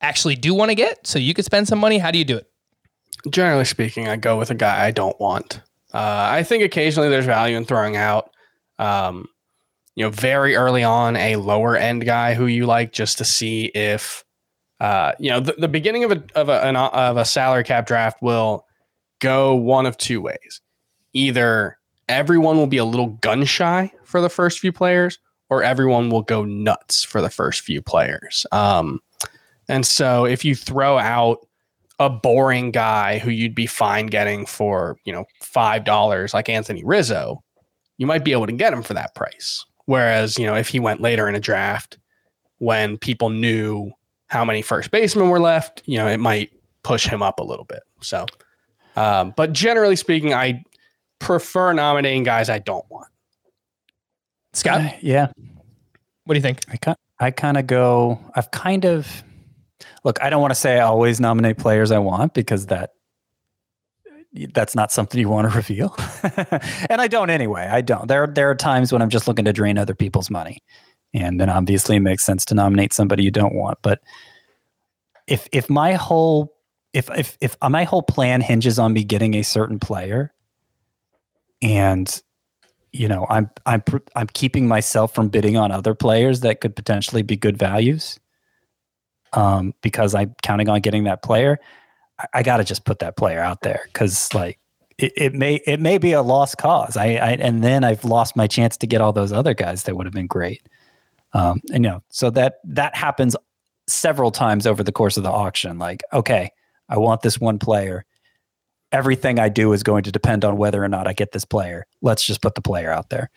actually 0.00 0.36
do 0.36 0.54
want 0.54 0.70
to 0.70 0.74
get 0.74 1.06
so 1.06 1.18
you 1.18 1.34
could 1.34 1.44
spend 1.44 1.68
some 1.68 1.78
money? 1.78 1.98
How 1.98 2.10
do 2.10 2.18
you 2.18 2.24
do 2.24 2.36
it? 2.36 2.48
Generally 3.28 3.64
speaking, 3.64 4.08
I 4.08 4.16
go 4.16 4.38
with 4.38 4.50
a 4.50 4.54
guy 4.54 4.84
I 4.86 4.90
don't 4.90 5.18
want. 5.18 5.60
Uh, 5.92 6.28
I 6.30 6.42
think 6.42 6.62
occasionally 6.62 7.08
there's 7.08 7.26
value 7.26 7.56
in 7.56 7.64
throwing 7.64 7.96
out, 7.96 8.30
um, 8.78 9.26
you 9.94 10.04
know, 10.04 10.10
very 10.10 10.56
early 10.56 10.82
on 10.82 11.16
a 11.16 11.36
lower 11.36 11.76
end 11.76 12.04
guy 12.04 12.34
who 12.34 12.46
you 12.46 12.66
like 12.66 12.92
just 12.92 13.18
to 13.18 13.24
see 13.24 13.66
if, 13.66 14.24
uh, 14.80 15.12
you 15.18 15.30
know, 15.30 15.40
the, 15.40 15.54
the 15.58 15.68
beginning 15.68 16.04
of 16.04 16.12
a 16.12 16.22
of 16.34 16.48
a 16.48 16.62
an, 16.66 16.76
of 16.76 17.16
a 17.16 17.24
salary 17.24 17.64
cap 17.64 17.86
draft 17.86 18.20
will 18.20 18.66
go 19.20 19.54
one 19.54 19.86
of 19.86 19.96
two 19.96 20.20
ways. 20.20 20.60
Either 21.12 21.78
everyone 22.08 22.56
will 22.56 22.66
be 22.66 22.76
a 22.76 22.84
little 22.84 23.08
gun 23.20 23.44
shy 23.44 23.92
for 24.04 24.20
the 24.20 24.28
first 24.28 24.58
few 24.58 24.72
players, 24.72 25.18
or 25.48 25.62
everyone 25.62 26.10
will 26.10 26.22
go 26.22 26.44
nuts 26.44 27.04
for 27.04 27.20
the 27.20 27.30
first 27.30 27.60
few 27.60 27.80
players. 27.80 28.46
Um, 28.52 29.00
and 29.68 29.86
so 29.86 30.24
if 30.24 30.44
you 30.44 30.54
throw 30.54 30.98
out 30.98 31.46
a 31.98 32.10
boring 32.10 32.70
guy 32.70 33.18
who 33.18 33.30
you'd 33.30 33.54
be 33.54 33.66
fine 33.66 34.06
getting 34.06 34.46
for, 34.46 34.98
you 35.04 35.12
know, 35.12 35.24
$5 35.42 36.34
like 36.34 36.48
Anthony 36.48 36.82
Rizzo, 36.84 37.42
you 37.96 38.06
might 38.06 38.24
be 38.24 38.32
able 38.32 38.46
to 38.46 38.52
get 38.52 38.72
him 38.72 38.82
for 38.82 38.94
that 38.94 39.14
price. 39.14 39.64
Whereas, 39.86 40.38
you 40.38 40.46
know, 40.46 40.54
if 40.54 40.68
he 40.68 40.80
went 40.80 41.00
later 41.00 41.28
in 41.28 41.34
a 41.34 41.40
draft 41.40 41.98
when 42.58 42.96
people 42.96 43.30
knew 43.30 43.92
how 44.28 44.44
many 44.44 44.62
first 44.62 44.90
basemen 44.90 45.28
were 45.28 45.40
left, 45.40 45.82
you 45.86 45.98
know, 45.98 46.06
it 46.06 46.18
might 46.18 46.50
push 46.82 47.06
him 47.06 47.22
up 47.22 47.38
a 47.38 47.44
little 47.44 47.64
bit. 47.64 47.82
So, 48.00 48.26
um, 48.96 49.34
but 49.36 49.52
generally 49.52 49.96
speaking, 49.96 50.32
I 50.32 50.62
prefer 51.18 51.72
nominating 51.72 52.22
guys 52.22 52.48
I 52.48 52.58
don't 52.58 52.84
want. 52.90 53.08
Scott, 54.52 54.80
Uh, 54.80 54.90
yeah, 55.00 55.28
what 56.24 56.34
do 56.34 56.38
you 56.38 56.42
think? 56.42 56.60
I 56.68 56.76
kind 56.76 56.96
I 57.20 57.30
kind 57.30 57.56
of 57.56 57.66
go. 57.66 58.20
I've 58.34 58.50
kind 58.50 58.84
of 58.84 59.24
look. 60.04 60.22
I 60.22 60.30
don't 60.30 60.40
want 60.40 60.52
to 60.52 60.60
say 60.60 60.78
I 60.78 60.84
always 60.84 61.20
nominate 61.20 61.58
players 61.58 61.90
I 61.90 61.98
want 61.98 62.34
because 62.34 62.66
that 62.66 62.90
that's 64.52 64.74
not 64.74 64.92
something 64.92 65.20
you 65.20 65.28
want 65.28 65.50
to 65.50 65.56
reveal, 65.56 65.94
and 66.90 67.00
I 67.00 67.08
don't 67.08 67.30
anyway. 67.30 67.68
I 67.70 67.80
don't. 67.80 68.08
There 68.08 68.26
there 68.26 68.50
are 68.50 68.54
times 68.54 68.92
when 68.92 69.02
I'm 69.02 69.10
just 69.10 69.28
looking 69.28 69.44
to 69.44 69.52
drain 69.52 69.78
other 69.78 69.94
people's 69.94 70.30
money, 70.30 70.58
and 71.12 71.40
then 71.40 71.48
obviously 71.48 71.96
it 71.96 72.00
makes 72.00 72.24
sense 72.24 72.44
to 72.46 72.54
nominate 72.54 72.92
somebody 72.92 73.22
you 73.22 73.30
don't 73.30 73.54
want. 73.54 73.78
But 73.82 74.00
if 75.26 75.48
if 75.52 75.70
my 75.70 75.94
whole 75.94 76.54
if 76.92 77.10
if 77.16 77.38
if 77.40 77.56
my 77.68 77.84
whole 77.84 78.02
plan 78.02 78.40
hinges 78.40 78.78
on 78.78 78.92
me 78.92 79.04
getting 79.04 79.34
a 79.34 79.42
certain 79.42 79.78
player, 79.78 80.32
and 81.62 82.22
you 82.94 83.08
know 83.08 83.26
i'm 83.28 83.50
i'm 83.66 83.82
i'm 84.14 84.28
keeping 84.28 84.68
myself 84.68 85.12
from 85.14 85.28
bidding 85.28 85.56
on 85.56 85.72
other 85.72 85.94
players 85.94 86.40
that 86.40 86.60
could 86.60 86.76
potentially 86.76 87.22
be 87.22 87.36
good 87.36 87.58
values 87.58 88.20
um 89.32 89.74
because 89.82 90.14
i'm 90.14 90.32
counting 90.42 90.68
on 90.68 90.80
getting 90.80 91.04
that 91.04 91.22
player 91.22 91.58
i, 92.18 92.26
I 92.34 92.42
got 92.42 92.58
to 92.58 92.64
just 92.64 92.84
put 92.84 93.00
that 93.00 93.16
player 93.16 93.40
out 93.40 93.62
there 93.62 93.88
cuz 93.92 94.32
like 94.34 94.58
it, 94.98 95.12
it 95.16 95.34
may 95.34 95.56
it 95.66 95.80
may 95.80 95.98
be 95.98 96.12
a 96.12 96.22
lost 96.22 96.58
cause 96.58 96.96
I, 96.96 97.14
I 97.14 97.30
and 97.40 97.62
then 97.62 97.84
i've 97.84 98.04
lost 98.04 98.36
my 98.36 98.46
chance 98.46 98.76
to 98.78 98.86
get 98.86 99.00
all 99.00 99.12
those 99.12 99.32
other 99.32 99.54
guys 99.54 99.84
that 99.84 99.96
would 99.96 100.06
have 100.06 100.14
been 100.14 100.26
great 100.26 100.62
um 101.32 101.60
and 101.72 101.84
you 101.84 101.90
know 101.90 102.02
so 102.08 102.30
that 102.30 102.56
that 102.64 102.94
happens 102.94 103.36
several 103.86 104.30
times 104.30 104.66
over 104.66 104.82
the 104.82 104.92
course 104.92 105.16
of 105.16 105.22
the 105.22 105.30
auction 105.30 105.78
like 105.78 106.02
okay 106.12 106.50
i 106.88 106.96
want 106.96 107.22
this 107.22 107.38
one 107.38 107.58
player 107.58 108.04
everything 108.94 109.40
I 109.40 109.48
do 109.48 109.72
is 109.72 109.82
going 109.82 110.04
to 110.04 110.12
depend 110.12 110.44
on 110.44 110.56
whether 110.56 110.82
or 110.82 110.88
not 110.88 111.08
I 111.08 111.12
get 111.12 111.32
this 111.32 111.44
player. 111.44 111.84
Let's 112.00 112.24
just 112.24 112.40
put 112.40 112.54
the 112.54 112.62
player 112.62 112.92
out 112.92 113.10
there. 113.10 113.28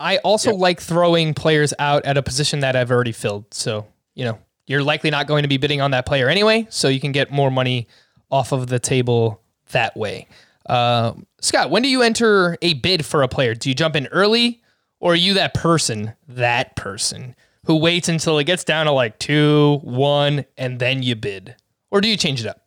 I 0.00 0.16
also 0.18 0.54
like 0.54 0.80
throwing 0.80 1.34
players 1.34 1.74
out 1.78 2.04
at 2.06 2.16
a 2.16 2.22
position 2.22 2.60
that 2.60 2.74
I've 2.74 2.90
already 2.90 3.12
filled. 3.12 3.52
So, 3.52 3.86
you 4.14 4.24
know, 4.24 4.38
you're 4.66 4.82
likely 4.82 5.10
not 5.10 5.26
going 5.26 5.42
to 5.42 5.48
be 5.48 5.58
bidding 5.58 5.82
on 5.82 5.90
that 5.90 6.06
player 6.06 6.28
anyway, 6.28 6.66
so 6.70 6.88
you 6.88 7.00
can 7.00 7.12
get 7.12 7.30
more 7.30 7.50
money 7.50 7.86
off 8.30 8.52
of 8.52 8.66
the 8.68 8.78
table 8.78 9.40
that 9.70 9.96
way. 9.96 10.26
Uh, 10.66 11.12
Scott, 11.40 11.70
when 11.70 11.82
do 11.82 11.88
you 11.88 12.02
enter 12.02 12.56
a 12.62 12.74
bid 12.74 13.04
for 13.04 13.22
a 13.22 13.28
player? 13.28 13.54
Do 13.54 13.68
you 13.68 13.74
jump 13.74 13.96
in 13.96 14.06
early, 14.08 14.62
or 15.00 15.12
are 15.12 15.16
you 15.16 15.34
that 15.34 15.54
person, 15.54 16.14
that 16.28 16.74
person 16.76 17.36
who 17.66 17.76
waits 17.76 18.08
until 18.08 18.38
it 18.38 18.44
gets 18.44 18.64
down 18.64 18.86
to 18.86 18.92
like 18.92 19.18
two, 19.18 19.80
one, 19.82 20.44
and 20.56 20.78
then 20.78 21.02
you 21.02 21.14
bid? 21.14 21.56
Or 21.90 22.00
do 22.00 22.08
you 22.08 22.16
change 22.16 22.40
it 22.40 22.46
up? 22.46 22.62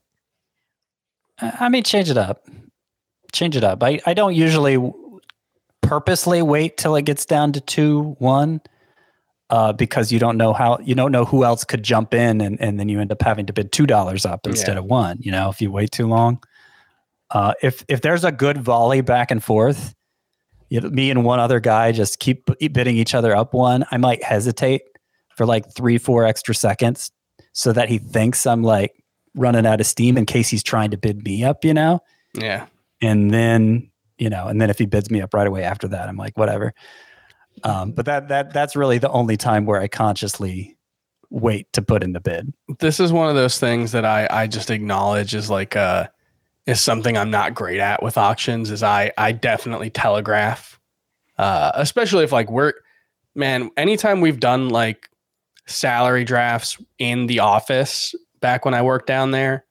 I 1.39 1.69
mean, 1.69 1.83
change 1.83 2.09
it 2.09 2.17
up. 2.17 2.47
Change 3.31 3.55
it 3.55 3.63
up. 3.63 3.83
I, 3.83 3.99
I 4.05 4.13
don't 4.13 4.35
usually 4.35 4.77
purposely 5.81 6.41
wait 6.41 6.77
till 6.77 6.95
it 6.95 7.03
gets 7.03 7.25
down 7.25 7.53
to 7.53 7.61
two, 7.61 8.15
one, 8.19 8.61
uh, 9.49 9.71
because 9.73 10.11
you 10.11 10.19
don't 10.19 10.37
know 10.37 10.53
how 10.53 10.77
you 10.83 10.93
don't 10.95 11.11
know 11.11 11.25
who 11.25 11.43
else 11.45 11.63
could 11.63 11.83
jump 11.83 12.13
in, 12.13 12.41
and, 12.41 12.59
and 12.61 12.79
then 12.79 12.89
you 12.89 12.99
end 12.99 13.11
up 13.11 13.21
having 13.21 13.45
to 13.45 13.53
bid 13.53 13.71
two 13.71 13.85
dollars 13.87 14.25
up 14.25 14.45
instead 14.47 14.73
Yeah. 14.73 14.79
of 14.79 14.85
one. 14.85 15.17
You 15.21 15.31
know, 15.31 15.49
if 15.49 15.61
you 15.61 15.71
wait 15.71 15.91
too 15.91 16.07
long. 16.07 16.41
Uh, 17.31 17.53
if 17.61 17.83
if 17.87 18.01
there's 18.01 18.23
a 18.23 18.31
good 18.31 18.57
volley 18.61 19.01
back 19.01 19.31
and 19.31 19.43
forth, 19.43 19.93
you 20.69 20.79
know, 20.81 20.89
me 20.89 21.11
and 21.11 21.23
one 21.25 21.39
other 21.39 21.59
guy 21.59 21.91
just 21.91 22.19
keep 22.19 22.49
bidding 22.71 22.97
each 22.97 23.13
other 23.15 23.35
up 23.35 23.53
one. 23.53 23.85
I 23.91 23.97
might 23.97 24.23
hesitate 24.23 24.81
for 25.35 25.45
like 25.45 25.65
three, 25.73 25.97
four 25.97 26.25
extra 26.25 26.55
seconds, 26.55 27.11
so 27.53 27.73
that 27.73 27.89
he 27.89 27.97
thinks 27.99 28.45
I'm 28.47 28.63
like 28.63 28.91
running 29.35 29.65
out 29.65 29.79
of 29.79 29.85
steam 29.87 30.17
in 30.17 30.25
case 30.25 30.49
he's 30.49 30.63
trying 30.63 30.91
to 30.91 30.97
bid 30.97 31.23
me 31.23 31.43
up. 31.43 31.63
You 31.63 31.73
know 31.73 31.99
Yeah. 32.33 32.65
and 33.01 33.31
then 33.31 33.91
you 34.17 34.29
know 34.29 34.47
and 34.47 34.59
then 34.61 34.69
if 34.71 34.79
he 34.79 34.85
bids 34.87 35.11
me 35.11 35.21
up 35.21 35.33
right 35.33 35.45
away 35.45 35.61
after 35.63 35.87
that 35.89 36.09
i'm 36.09 36.17
like 36.17 36.35
whatever 36.35 36.73
um, 37.63 37.91
but 37.91 38.05
that 38.05 38.27
that 38.27 38.53
that's 38.53 38.75
really 38.75 38.97
the 38.97 39.09
only 39.11 39.37
time 39.37 39.65
where 39.65 39.81
i 39.81 39.87
consciously 39.87 40.77
wait 41.29 41.71
to 41.73 41.81
put 41.81 42.03
in 42.03 42.13
the 42.13 42.19
bid 42.19 42.53
This 42.79 42.99
is 42.99 43.11
one 43.11 43.29
of 43.29 43.35
those 43.35 43.59
things 43.59 43.91
that 43.91 44.05
I 44.05 44.27
I 44.29 44.47
just 44.47 44.69
acknowledge 44.69 45.35
is 45.35 45.49
like 45.49 45.75
uh 45.75 46.07
is 46.65 46.81
something 46.81 47.17
I'm 47.17 47.31
not 47.31 47.53
great 47.53 47.79
at 47.79 48.01
with 48.01 48.17
auctions 48.17 48.71
is 48.71 48.83
I 48.83 49.11
I 49.17 49.31
definitely 49.31 49.89
telegraph. 49.89 50.79
Uh 51.37 51.71
especially 51.75 52.23
if 52.23 52.31
like 52.31 52.49
we're 52.49 52.73
man, 53.35 53.69
anytime 53.77 54.21
we've 54.21 54.39
done 54.39 54.69
like 54.69 55.09
salary 55.65 56.23
drafts 56.23 56.77
in 56.97 57.27
the 57.27 57.39
office 57.39 58.15
back 58.39 58.63
when 58.63 58.73
I 58.73 58.81
worked 58.81 59.07
down 59.07 59.31
there 59.31 59.65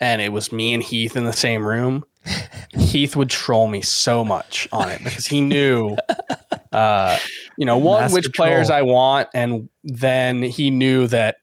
and 0.00 0.20
it 0.20 0.30
was 0.30 0.52
me 0.52 0.74
and 0.74 0.82
Heath 0.82 1.16
in 1.16 1.24
the 1.24 1.32
same 1.32 1.66
room, 1.66 2.04
Heath 2.78 3.16
would 3.16 3.30
troll 3.30 3.66
me 3.66 3.80
so 3.80 4.24
much 4.24 4.68
on 4.72 4.90
it 4.90 5.02
because 5.02 5.26
he 5.26 5.40
knew 5.40 5.96
uh 6.72 7.18
you 7.56 7.64
know 7.64 7.78
one 7.78 8.02
Master 8.02 8.14
which 8.14 8.34
players 8.34 8.68
troll. 8.68 8.78
I 8.78 8.82
want 8.82 9.28
and 9.34 9.68
then 9.84 10.42
he 10.42 10.70
knew 10.70 11.06
that 11.08 11.36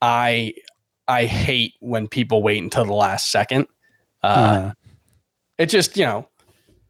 I 0.00 0.54
I 1.08 1.24
hate 1.24 1.74
when 1.80 2.06
people 2.08 2.42
wait 2.42 2.62
until 2.62 2.84
the 2.84 2.92
last 2.94 3.30
second. 3.30 3.66
Uh, 4.22 4.26
Uh, 4.26 4.72
it 5.58 5.66
just 5.66 5.96
you 5.96 6.04
know 6.04 6.28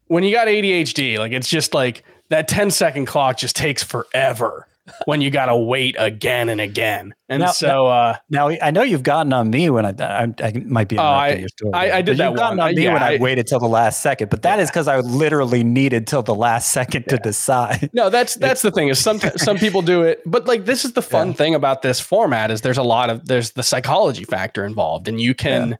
when 0.07 0.23
you 0.23 0.31
got 0.31 0.47
ADHD, 0.47 1.17
like 1.17 1.31
it's 1.31 1.49
just 1.49 1.73
like 1.73 2.03
that 2.29 2.47
10 2.47 2.71
second 2.71 3.05
clock 3.05 3.37
just 3.37 3.55
takes 3.55 3.83
forever 3.83 4.67
when 5.05 5.21
you 5.21 5.29
got 5.31 5.47
to 5.47 5.55
wait 5.55 5.95
again 5.99 6.49
and 6.49 6.59
again. 6.61 7.13
And 7.29 7.41
Now- 7.41 7.51
so 7.51 7.87
uh, 7.87 8.17
now 8.29 8.49
i 8.49 8.71
know 8.71 8.81
you've 8.83 9.03
gotten 9.03 9.31
on 9.31 9.49
me 9.49 9.69
when 9.69 9.85
i 9.85 9.93
i, 9.99 10.27
I 10.43 10.51
might 10.65 10.89
be 10.89 10.97
Oh, 10.97 11.01
I- 11.03 11.45
story 11.45 11.71
I- 11.73 11.97
I 11.99 12.01
did 12.01 12.17
that 12.17 12.27
you've 12.29 12.37
gotten 12.37 12.57
one. 12.57 12.67
on 12.69 12.75
me 12.75 12.83
Yeah, 12.83 12.93
when 12.93 13.01
i, 13.03 13.13
I- 13.13 13.17
waited 13.19 13.47
till 13.47 13.59
the 13.59 13.69
last 13.69 14.01
second 14.01 14.29
but 14.29 14.41
that 14.41 14.59
is 14.59 14.69
because 14.69 14.89
i 14.89 14.97
literally 14.99 15.63
needed 15.63 16.07
till 16.07 16.23
the 16.23 16.35
last 16.35 16.71
second 16.71 17.07
to 17.07 17.17
decide 17.17 17.89
no, 17.93 18.09
that's 18.09 18.35
that's 18.35 18.61
the 18.63 18.71
thing 18.71 18.89
is 18.89 18.99
some 18.99 19.19
some 19.37 19.57
people 19.65 19.81
do 19.81 20.01
it, 20.01 20.21
but 20.25 20.45
like 20.45 20.65
this 20.65 20.83
is 20.83 20.91
the 20.93 21.01
fun 21.01 21.29
Yeah. 21.29 21.33
thing 21.35 21.55
about 21.55 21.81
this 21.83 21.99
format 22.01 22.51
is 22.51 22.61
there's 22.61 22.77
a 22.77 22.83
lot 22.83 23.09
of 23.09 23.25
there's 23.27 23.51
the 23.51 23.63
psychology 23.63 24.25
factor 24.25 24.65
involved, 24.65 25.07
and 25.07 25.21
you 25.21 25.33
can, 25.33 25.77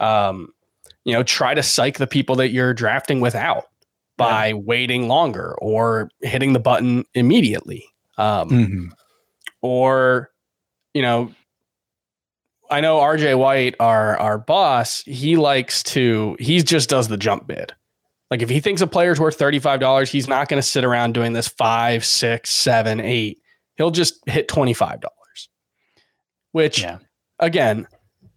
um, 0.00 0.48
you 1.04 1.12
know, 1.12 1.22
try 1.22 1.54
to 1.54 1.62
psych 1.62 1.98
the 1.98 2.06
people 2.06 2.36
that 2.36 2.50
you're 2.50 2.72
drafting 2.74 3.20
without 3.20 3.64
by 4.16 4.52
waiting 4.54 5.06
longer 5.08 5.54
or 5.60 6.10
hitting 6.22 6.52
the 6.52 6.58
button 6.60 7.04
immediately. 7.14 7.84
Um, 8.18 8.48
Mhm. 8.50 8.90
or 9.62 10.30
you 10.94 11.02
know 11.02 11.32
i 12.70 12.80
know 12.80 12.98
rj 12.98 13.38
white 13.38 13.74
our 13.80 14.16
our 14.18 14.36
boss 14.38 15.02
he 15.06 15.36
likes 15.36 15.82
to 15.84 16.36
he 16.40 16.60
just 16.62 16.88
does 16.90 17.08
the 17.08 17.16
jump 17.16 17.46
bid. 17.46 17.72
Like 18.30 18.42
if 18.42 18.50
he 18.50 18.60
thinks 18.60 18.82
a 18.82 18.86
player's 18.86 19.18
worth 19.20 19.38
$35 19.38 20.10
he's 20.10 20.28
not 20.28 20.48
going 20.48 20.60
to 20.60 20.66
sit 20.68 20.84
around 20.84 21.14
doing 21.14 21.32
this 21.32 21.48
five 21.48 22.04
six 22.04 22.50
seven 22.50 23.00
eight. 23.00 23.38
He'll 23.76 23.90
just 23.92 24.14
hit 24.28 24.48
$25 24.48 25.00
which 26.52 26.82
yeah. 26.82 26.98
again 27.38 27.86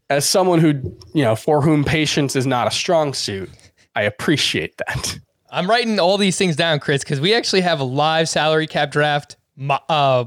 as 0.09 0.27
someone 0.27 0.59
who 0.59 0.69
you 1.13 1.23
know 1.23 1.35
for 1.35 1.61
whom 1.61 1.83
patience 1.83 2.35
is 2.35 2.45
not 2.45 2.67
a 2.67 2.71
strong 2.71 3.13
suit 3.13 3.49
i 3.95 4.03
appreciate 4.03 4.75
that. 4.87 5.17
I'm 5.53 5.69
writing 5.69 5.99
all 5.99 6.17
these 6.17 6.37
things 6.37 6.55
down, 6.55 6.79
Chris, 6.79 7.03
because 7.03 7.19
we 7.19 7.33
actually 7.33 7.59
have 7.59 7.81
a 7.81 7.83
live 7.83 8.29
salary 8.29 8.67
cap 8.67 8.89
draft 8.89 9.35
mo- 9.35 9.40
uh, 9.69 10.25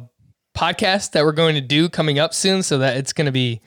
podcast 0.56 1.12
that 1.12 1.24
we're 1.24 1.32
going 1.32 1.54
to 1.54 1.60
do 1.60 1.88
coming 1.88 2.18
up 2.18 2.34
soon. 2.34 2.62
So 2.62 2.78
that 2.78 2.96
it's 2.96 3.12
going 3.12 3.26
to 3.26 3.32
be, 3.32 3.60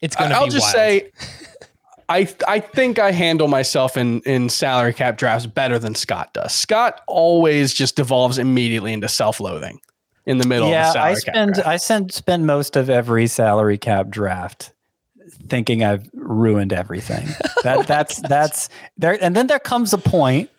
it's 0.00 0.16
going 0.16 0.30
to 0.30 0.36
be. 0.36 0.40
I'll 0.40 0.48
just 0.48 0.74
wild. 0.74 0.74
say, 0.74 1.10
I 2.08 2.28
I 2.46 2.60
think 2.60 2.98
I 2.98 3.12
handle 3.12 3.48
myself 3.48 3.96
in 3.96 4.20
in 4.22 4.48
salary 4.48 4.92
cap 4.92 5.16
drafts 5.16 5.46
better 5.46 5.78
than 5.78 5.94
Scott 5.94 6.34
does. 6.34 6.54
Scott 6.54 7.00
always 7.06 7.72
just 7.72 7.96
devolves 7.96 8.38
immediately 8.38 8.92
into 8.92 9.08
self 9.08 9.40
loathing 9.40 9.80
in 10.26 10.38
the 10.38 10.46
middle. 10.46 10.66
of 10.68 10.72
yeah 10.72 10.86
the 10.86 10.92
salary 10.92 11.10
i 11.10 11.14
cap 11.14 11.20
spend 11.34 11.54
draft. 11.54 11.68
i 11.68 11.76
spend 11.76 12.12
spend 12.12 12.46
most 12.46 12.76
of 12.76 12.90
every 12.90 13.26
salary 13.26 13.78
cap 13.78 14.08
draft 14.08 14.72
thinking 15.48 15.82
i've 15.82 16.08
ruined 16.14 16.72
everything 16.72 17.26
that 17.64 17.86
that's 17.86 18.20
that's 18.22 18.68
there 18.96 19.18
and 19.22 19.34
then 19.34 19.46
there 19.46 19.58
comes 19.58 19.92
a 19.92 19.98
point 19.98 20.50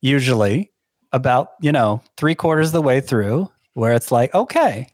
usually 0.00 0.70
about 1.12 1.52
you 1.60 1.72
know 1.72 2.02
three 2.16 2.34
quarters 2.34 2.68
of 2.68 2.72
the 2.72 2.82
way 2.82 3.00
through 3.00 3.50
where 3.74 3.92
it's 3.92 4.12
like 4.12 4.34
okay 4.34 4.86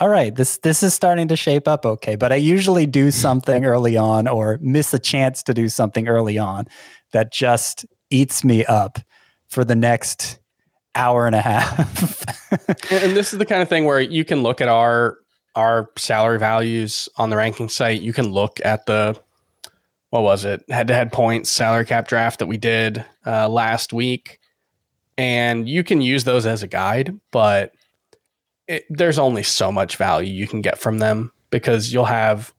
all 0.00 0.08
right 0.08 0.34
this 0.34 0.58
this 0.58 0.82
is 0.82 0.94
starting 0.94 1.28
to 1.28 1.36
shape 1.36 1.66
up 1.68 1.84
okay 1.84 2.16
but 2.16 2.32
i 2.32 2.36
usually 2.36 2.86
do 2.86 3.10
something 3.10 3.64
early 3.64 3.96
on 3.96 4.26
or 4.26 4.58
miss 4.60 4.92
a 4.94 4.98
chance 4.98 5.42
to 5.42 5.54
do 5.54 5.68
something 5.68 6.08
early 6.08 6.38
on 6.38 6.66
that 7.12 7.32
just 7.32 7.84
eats 8.10 8.44
me 8.44 8.64
up 8.66 8.98
for 9.48 9.64
the 9.64 9.76
next 9.76 10.38
hour 10.94 11.26
and 11.26 11.34
a 11.34 11.40
half 11.40 12.24
and 12.90 13.04
and 13.04 13.16
this 13.16 13.32
is 13.32 13.38
the 13.38 13.46
kind 13.46 13.62
of 13.62 13.68
thing 13.68 13.84
where 13.84 14.00
you 14.00 14.24
can 14.24 14.42
look 14.42 14.60
at 14.60 14.68
our 14.68 15.18
our 15.58 15.90
salary 15.96 16.38
values 16.38 17.08
on 17.16 17.30
the 17.30 17.36
ranking 17.36 17.68
site. 17.68 18.00
You 18.00 18.12
can 18.12 18.30
look 18.32 18.60
at 18.64 18.86
the 18.86 19.20
what 20.10 20.22
was 20.22 20.44
it 20.44 20.62
head 20.70 20.86
to 20.86 20.94
head 20.94 21.12
points 21.12 21.50
salary 21.50 21.84
cap 21.84 22.08
draft 22.08 22.38
that 22.38 22.46
we 22.46 22.56
did 22.56 23.04
uh, 23.26 23.48
last 23.48 23.92
week, 23.92 24.38
and 25.18 25.68
you 25.68 25.84
can 25.84 26.00
use 26.00 26.24
those 26.24 26.46
as 26.46 26.62
a 26.62 26.68
guide. 26.68 27.18
But 27.32 27.74
it, 28.68 28.84
there's 28.90 29.18
only 29.18 29.42
so 29.42 29.72
much 29.72 29.96
value 29.96 30.32
you 30.32 30.46
can 30.46 30.60
get 30.60 30.78
from 30.78 30.98
them 30.98 31.32
because 31.50 31.92
you'll 31.92 32.04
have 32.04 32.52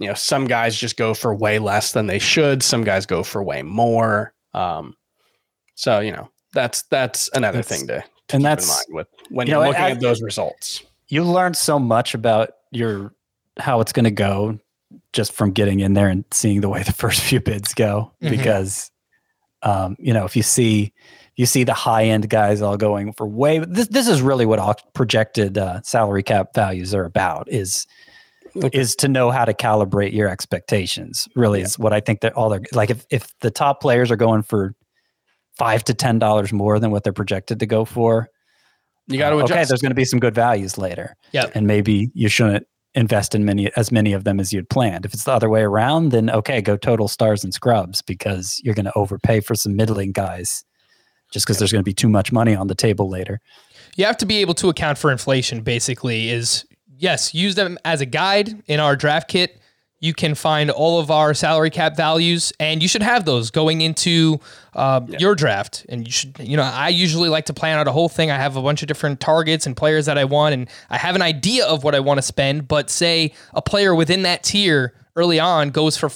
you 0.00 0.06
know 0.08 0.14
some 0.14 0.46
guys 0.46 0.76
just 0.76 0.96
go 0.96 1.14
for 1.14 1.34
way 1.34 1.58
less 1.58 1.92
than 1.92 2.06
they 2.06 2.18
should. 2.18 2.62
Some 2.62 2.84
guys 2.84 3.06
go 3.06 3.22
for 3.22 3.42
way 3.42 3.62
more. 3.62 4.32
Um, 4.54 4.96
so 5.74 6.00
you 6.00 6.12
know 6.12 6.28
that's 6.52 6.82
that's 6.82 7.28
another 7.34 7.58
That's- 7.58 7.78
thing 7.78 7.88
to, 7.88 7.94
to 7.94 8.02
and 8.02 8.04
keep 8.28 8.34
in 8.36 8.42
that's- 8.42 8.68
mind 8.68 8.86
with 8.96 9.08
when 9.30 9.46
you 9.46 9.52
you're 9.54 9.62
know, 9.62 9.68
looking 9.68 9.82
as- 9.84 9.92
at 9.96 10.00
those 10.00 10.22
results. 10.22 10.82
you 11.08 11.24
learn 11.24 11.54
so 11.54 11.78
much 11.78 12.14
about 12.14 12.50
your 12.70 13.12
how 13.58 13.80
it's 13.80 13.92
going 13.92 14.04
to 14.04 14.10
go 14.10 14.58
just 15.12 15.32
from 15.32 15.50
getting 15.50 15.80
in 15.80 15.94
there 15.94 16.08
and 16.08 16.24
seeing 16.30 16.60
the 16.60 16.68
way 16.68 16.82
the 16.82 16.92
first 17.04 17.20
few 17.20 17.40
bids 17.40 17.74
go 17.74 18.12
Mhm. 18.22 18.30
because 18.30 18.90
um, 19.62 19.96
you 19.98 20.12
know 20.14 20.24
if 20.24 20.36
you 20.36 20.42
see 20.42 20.92
you 21.38 21.46
see 21.46 21.64
the 21.64 21.72
high 21.72 22.04
end 22.04 22.28
guys 22.28 22.60
all 22.60 22.76
going 22.76 23.14
for 23.14 23.26
way 23.26 23.60
this 23.60 23.88
this 23.88 24.06
is 24.08 24.20
really 24.20 24.44
what 24.44 24.58
all 24.58 24.74
projected 24.92 25.56
uh, 25.56 25.80
salary 25.82 26.22
cap 26.22 26.48
values 26.54 26.92
are 26.94 27.04
about 27.06 27.48
is 27.50 27.86
Okay. 28.56 28.70
is 28.72 28.96
to 28.96 29.08
know 29.08 29.30
how 29.30 29.44
to 29.44 29.52
calibrate 29.52 30.12
your 30.14 30.26
expectations 30.28 31.28
really 31.36 31.60
is 31.60 31.78
what 31.78 31.92
i 31.92 32.00
think 32.00 32.20
that 32.22 32.32
all 32.32 32.48
they're 32.48 32.62
like 32.72 32.88
if, 32.90 33.04
if 33.10 33.32
the 33.40 33.50
top 33.50 33.80
players 33.80 34.10
are 34.10 34.16
going 34.16 34.42
for 34.42 34.74
five 35.58 35.84
to 35.84 35.92
ten 35.94 36.18
dollars 36.18 36.50
more 36.52 36.80
than 36.80 36.90
what 36.90 37.04
they're 37.04 37.12
projected 37.12 37.60
to 37.60 37.66
go 37.66 37.84
for 37.84 38.28
You 39.06 39.18
got 39.18 39.30
to 39.30 39.36
uh, 39.36 39.40
adjust. 39.40 39.52
Okay, 39.52 39.64
there's 39.66 39.82
going 39.82 39.90
to 39.90 39.94
be 39.96 40.04
some 40.06 40.18
good 40.18 40.34
values 40.34 40.78
later. 40.78 41.14
Yeah, 41.32 41.46
And 41.54 41.66
maybe 41.66 42.10
you 42.14 42.28
shouldn't 42.28 42.66
invest 42.94 43.34
in 43.34 43.44
many 43.44 43.70
as 43.76 43.92
many 43.92 44.12
of 44.14 44.24
them 44.24 44.40
as 44.40 44.50
you'd 44.52 44.70
planned. 44.70 45.04
If 45.04 45.12
it's 45.14 45.24
the 45.24 45.32
other 45.32 45.50
way 45.50 45.62
around, 45.62 46.10
then 46.10 46.30
okay, 46.30 46.62
go 46.62 46.76
total 46.76 47.06
stars 47.06 47.44
and 47.44 47.52
scrubs 47.52 48.00
because 48.02 48.60
you're 48.64 48.74
going 48.74 48.86
to 48.86 48.96
overpay 48.96 49.40
for 49.40 49.54
some 49.54 49.76
middling 49.76 50.12
guys 50.12 50.64
just 51.30 51.46
because 51.46 51.58
there's 51.58 51.72
going 51.72 51.82
to 51.82 51.88
be 51.88 51.94
too 51.94 52.08
much 52.08 52.32
money 52.32 52.54
on 52.54 52.66
the 52.68 52.74
table 52.74 53.08
later. 53.08 53.40
you 53.96 54.04
have 54.04 54.16
to 54.18 54.26
be 54.26 54.38
able 54.38 54.54
to 54.54 54.68
account 54.68 54.98
for 54.98 55.10
inflation 55.10 55.60
basically 55.62 56.30
is 56.30 56.64
yes 56.96 57.34
use 57.34 57.54
them 57.54 57.78
as 57.84 58.00
a 58.00 58.06
guide 58.06 58.62
in 58.66 58.80
our 58.80 58.96
draft 58.96 59.28
kit. 59.28 59.60
You 60.00 60.14
can 60.14 60.36
find 60.36 60.70
all 60.70 61.00
of 61.00 61.10
our 61.10 61.34
salary 61.34 61.70
cap 61.70 61.96
values 61.96 62.52
and 62.60 62.80
you 62.80 62.86
should 62.88 63.02
have 63.02 63.24
those 63.24 63.50
going 63.50 63.80
into 63.80 64.38
uh, 64.74 65.00
your 65.18 65.34
draft. 65.34 65.84
And 65.88 66.06
you 66.06 66.12
should 66.12 66.38
you 66.38 66.56
know 66.56 66.62
i 66.62 66.88
usually 66.88 67.28
like 67.28 67.46
to 67.46 67.54
plan 67.54 67.78
out 67.78 67.88
a 67.88 67.92
whole 67.92 68.08
thing. 68.08 68.30
I 68.30 68.36
have 68.36 68.56
a 68.56 68.62
bunch 68.62 68.82
of 68.82 68.88
different 68.88 69.18
targets 69.18 69.66
and 69.66 69.76
players 69.76 70.06
that 70.06 70.16
i 70.16 70.24
want 70.24 70.54
and 70.54 70.68
i 70.90 70.96
have 70.98 71.16
an 71.16 71.22
idea 71.22 71.66
of 71.66 71.82
what 71.82 71.94
i 71.96 72.00
want 72.00 72.18
to 72.18 72.22
spend 72.22 72.68
but 72.68 72.90
say 72.90 73.32
a 73.54 73.62
player 73.62 73.92
within 73.94 74.22
that 74.22 74.44
tier 74.44 74.94
early 75.16 75.40
on 75.40 75.70
goes 75.70 75.96
for 75.96 76.10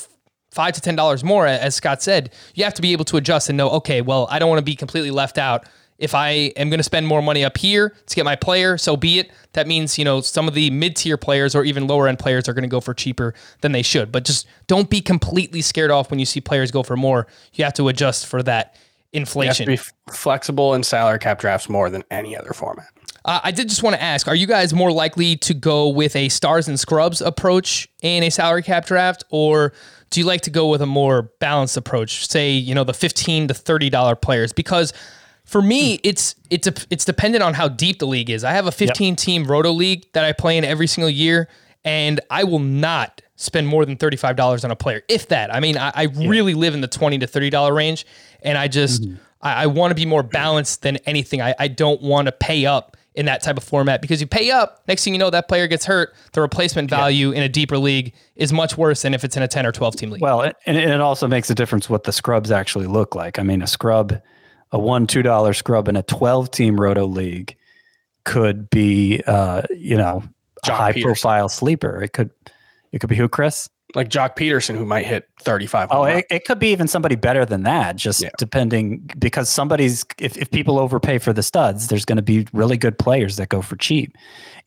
five 0.53 0.75
to 0.75 0.81
ten 0.81 0.95
dollars 0.95 1.25
more 1.25 1.47
as 1.47 1.75
scott 1.75 2.03
said 2.03 2.33
you 2.55 2.63
have 2.63 2.75
to 2.75 2.83
be 2.83 2.93
able 2.93 3.05
to 3.05 3.17
adjust 3.17 3.49
and 3.49 3.57
know 3.57 3.71
okay 3.71 4.01
well 4.01 4.29
i 4.31 4.39
don't 4.39 4.49
want 4.49 4.59
to 4.59 4.65
be 4.65 4.77
completely 4.77 5.11
left 5.11 5.39
out 5.39 5.67
if 6.03 6.17
I 6.17 6.31
am 6.57 6.69
going 6.69 6.81
to 6.81 6.85
spend 6.85 7.07
more 7.07 7.23
money 7.23 7.45
up 7.45 7.57
here 7.57 7.95
to 8.07 8.17
get 8.17 8.25
my 8.25 8.35
player, 8.35 8.77
so 8.77 8.97
be 8.97 9.21
it. 9.21 9.31
That 9.53 9.69
means, 9.69 9.99
you 9.99 10.05
know, 10.05 10.21
some 10.21 10.49
of 10.49 10.55
the 10.55 10.69
mid 10.71 10.97
tier 10.97 11.17
players 11.17 11.55
or 11.55 11.63
even 11.65 11.87
lower 11.87 12.09
end 12.09 12.19
players 12.19 12.49
are 12.49 12.55
going 12.55 12.65
to 12.65 12.69
go 12.69 12.81
for 12.81 12.93
cheaper 12.93 13.35
than 13.61 13.71
they 13.71 13.83
should. 13.83 14.11
But 14.11 14.25
just 14.25 14.49
don't 14.67 14.91
be 14.91 15.01
completely 15.01 15.63
scared 15.63 15.93
off 15.93 16.11
when 16.11 16.19
you 16.19 16.27
see 16.27 16.41
players 16.41 16.73
go 16.73 16.83
for 16.83 16.97
more. 16.97 17.29
You 17.53 17.63
have 17.63 17.75
to 17.75 17.87
adjust 17.87 18.27
for 18.27 18.43
that 18.43 18.75
You 19.13 19.21
have 19.21 19.29
inflation. 19.29 19.67
to 19.67 19.71
be 19.73 19.81
flexible 20.13 20.75
in 20.75 20.83
salary 20.83 21.21
cap 21.21 21.39
drafts 21.39 21.69
more 21.69 21.89
than 21.89 22.03
any 22.11 22.37
other 22.37 22.53
format. 22.53 22.89
Uh, 23.25 23.39
I 23.45 23.53
did 23.53 23.69
just 23.69 23.85
want 23.85 23.95
to 23.95 24.03
ask: 24.03 24.27
Are 24.27 24.35
you 24.35 24.49
guys 24.49 24.75
more 24.75 24.91
likely 24.91 25.37
to 25.37 25.55
go 25.55 25.89
with 25.89 26.17
a 26.17 26.29
stars 26.31 26.67
and 26.67 26.81
scrubs 26.81 27.21
approach 27.21 27.89
in 28.01 28.25
a 28.25 28.31
salary 28.31 28.65
cap 28.65 28.87
draft, 28.87 29.23
or 29.31 29.73
do 30.13 30.21
you 30.21 30.27
like 30.27 30.43
to 30.43 30.51
go 30.51 30.69
with 30.69 30.83
a 30.83 30.87
more 30.87 31.23
balanced 31.41 31.77
approach? 31.77 32.29
Say, 32.29 32.53
you 32.53 32.75
know, 32.75 32.85
the 32.85 32.95
fifteen 32.95 33.49
to 33.49 33.55
thirty 33.55 33.91
dollar 33.91 34.15
players, 34.15 34.53
because 34.53 34.93
for 35.45 35.61
me, 35.61 35.97
hmm. 35.97 36.01
it's 36.05 36.37
it's 36.51 36.69
a, 36.69 36.75
it's 36.91 37.05
dependent 37.05 37.43
on 37.43 37.55
how 37.55 37.67
deep 37.67 37.99
the 37.99 38.07
league 38.07 38.31
is. 38.31 38.45
I 38.45 38.53
have 38.53 38.67
a 38.67 38.73
fifteen 38.73 39.17
team 39.17 39.45
roto 39.45 39.73
league 39.73 40.07
that 40.13 40.25
I 40.25 40.33
play 40.33 40.57
in 40.57 40.65
every 40.65 40.87
single 40.87 41.11
year, 41.11 41.49
and 41.85 42.21
I 42.31 42.45
will 42.45 42.61
not 42.61 43.23
spend 43.37 43.67
more 43.67 43.85
than 43.85 43.97
thirty 43.97 44.19
five 44.19 44.37
dollars 44.37 44.65
on 44.65 44.71
a 44.71 44.77
player, 44.77 45.03
if 45.09 45.29
that. 45.29 45.53
I 45.53 45.61
mean, 45.61 45.79
I, 45.79 45.91
I 45.95 46.03
really 46.05 46.55
live 46.55 46.75
in 46.75 46.83
the 46.83 46.89
twenty 46.89 47.19
to 47.19 47.27
thirty 47.27 47.51
dollar 47.51 47.75
range, 47.75 48.07
and 48.43 48.57
I 48.59 48.69
just 48.69 49.03
mm-hmm. 49.03 49.17
I, 49.41 49.65
I 49.65 49.67
want 49.67 49.91
to 49.93 49.95
be 49.95 50.07
more 50.07 50.23
balanced 50.23 50.83
than 50.83 50.99
anything. 50.99 51.41
I, 51.41 51.55
I 51.59 51.69
don't 51.69 52.03
want 52.03 52.27
to 52.27 52.33
pay 52.33 52.67
up 52.67 52.99
in 53.15 53.27
that 53.27 53.43
type 53.43 53.57
of 53.57 53.65
format 53.65 54.01
because 54.01 54.21
you 54.21 54.27
pay 54.27 54.51
up, 54.51 54.83
next 54.89 55.05
thing 55.05 55.13
you 55.13 55.19
know, 55.19 55.31
that 55.31 55.49
player 55.49 55.67
gets 55.67 55.85
hurt. 55.85 56.15
The 56.33 56.41
replacement 56.41 56.89
value 56.89 57.31
in 57.33 57.43
a 57.43 57.49
deeper 57.49 57.77
league 57.77 58.15
is 58.37 58.53
much 58.53 58.79
worse 58.79 59.03
than 59.03 59.13
if 59.13 59.23
it's 59.25 59.37
in 59.37 59.43
a 59.43 59.49
10 59.49 59.67
or 59.67 59.73
12 59.73 59.97
team 59.97 60.11
league. 60.11 60.23
Well, 60.23 60.51
and 60.67 60.77
it 60.77 61.01
also 61.01 61.29
makes 61.29 61.51
a 61.51 61.55
difference 61.55 61.91
what 61.91 62.05
the 62.05 62.13
scrubs 62.13 62.51
actually 62.51 62.87
look 62.87 63.15
like. 63.15 63.39
I 63.39 63.43
mean, 63.43 63.61
a 63.61 63.67
scrub, 63.67 64.19
a 64.71 64.79
one 64.79 65.07
two 65.07 65.23
dollar 65.23 65.53
scrub 65.53 65.89
in 65.89 65.97
a 65.97 66.03
twelve 66.03 66.51
team 66.51 66.81
roto 66.81 67.05
league 67.05 67.57
could 68.25 68.71
be, 68.71 69.23
uh, 69.27 69.63
you 69.77 69.97
know, 69.97 70.23
a 70.67 70.73
high 70.73 70.93
Pederson. 70.93 71.03
profile 71.03 71.49
sleeper. 71.49 72.03
It 72.03 72.13
could, 72.15 72.31
it 72.93 73.01
could 73.01 73.11
be 73.11 73.17
who, 73.17 73.29
Chris? 73.29 73.69
Like 73.95 74.09
Joc 74.09 74.37
Pederson, 74.37 74.77
who 74.77 74.87
might 74.87 75.05
hit 75.07 75.29
35. 75.41 75.89
Oh, 75.91 76.05
it, 76.05 76.25
it 76.31 76.45
could 76.45 76.59
be 76.59 76.69
even 76.73 76.89
somebody 76.89 77.15
better 77.15 77.45
than 77.45 77.63
that, 77.65 77.97
just 77.97 78.23
Yeah. 78.23 78.31
depending 78.39 79.11
because 79.19 79.49
somebody's 79.49 80.05
if, 80.19 80.37
if 80.37 80.51
people 80.51 80.79
overpay 80.79 81.19
for 81.19 81.33
the 81.33 81.43
studs, 81.43 81.89
there's 81.89 82.05
going 82.05 82.17
to 82.17 82.23
be 82.23 82.47
really 82.53 82.77
good 82.77 82.99
players 82.99 83.37
that 83.37 83.49
go 83.49 83.61
for 83.63 83.77
cheap. 83.77 84.17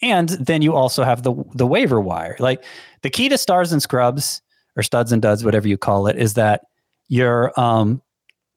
And 0.01 0.30
then 0.30 0.61
you 0.61 0.73
also 0.76 1.03
have 1.03 1.23
the 1.23 1.34
the 1.55 1.65
waiver 1.67 1.99
wire. 1.99 2.36
Like 2.39 2.63
the 3.01 3.09
key 3.09 3.30
to 3.30 3.38
stars 3.38 3.71
and 3.71 3.82
scrubs 3.82 4.41
or 4.76 4.84
studs 4.84 5.11
and 5.11 5.21
duds, 5.21 5.43
whatever 5.43 5.67
you 5.67 5.78
call 5.78 6.07
it, 6.07 6.17
is 6.17 6.34
that 6.36 6.61
your 7.07 7.57
um 7.59 8.01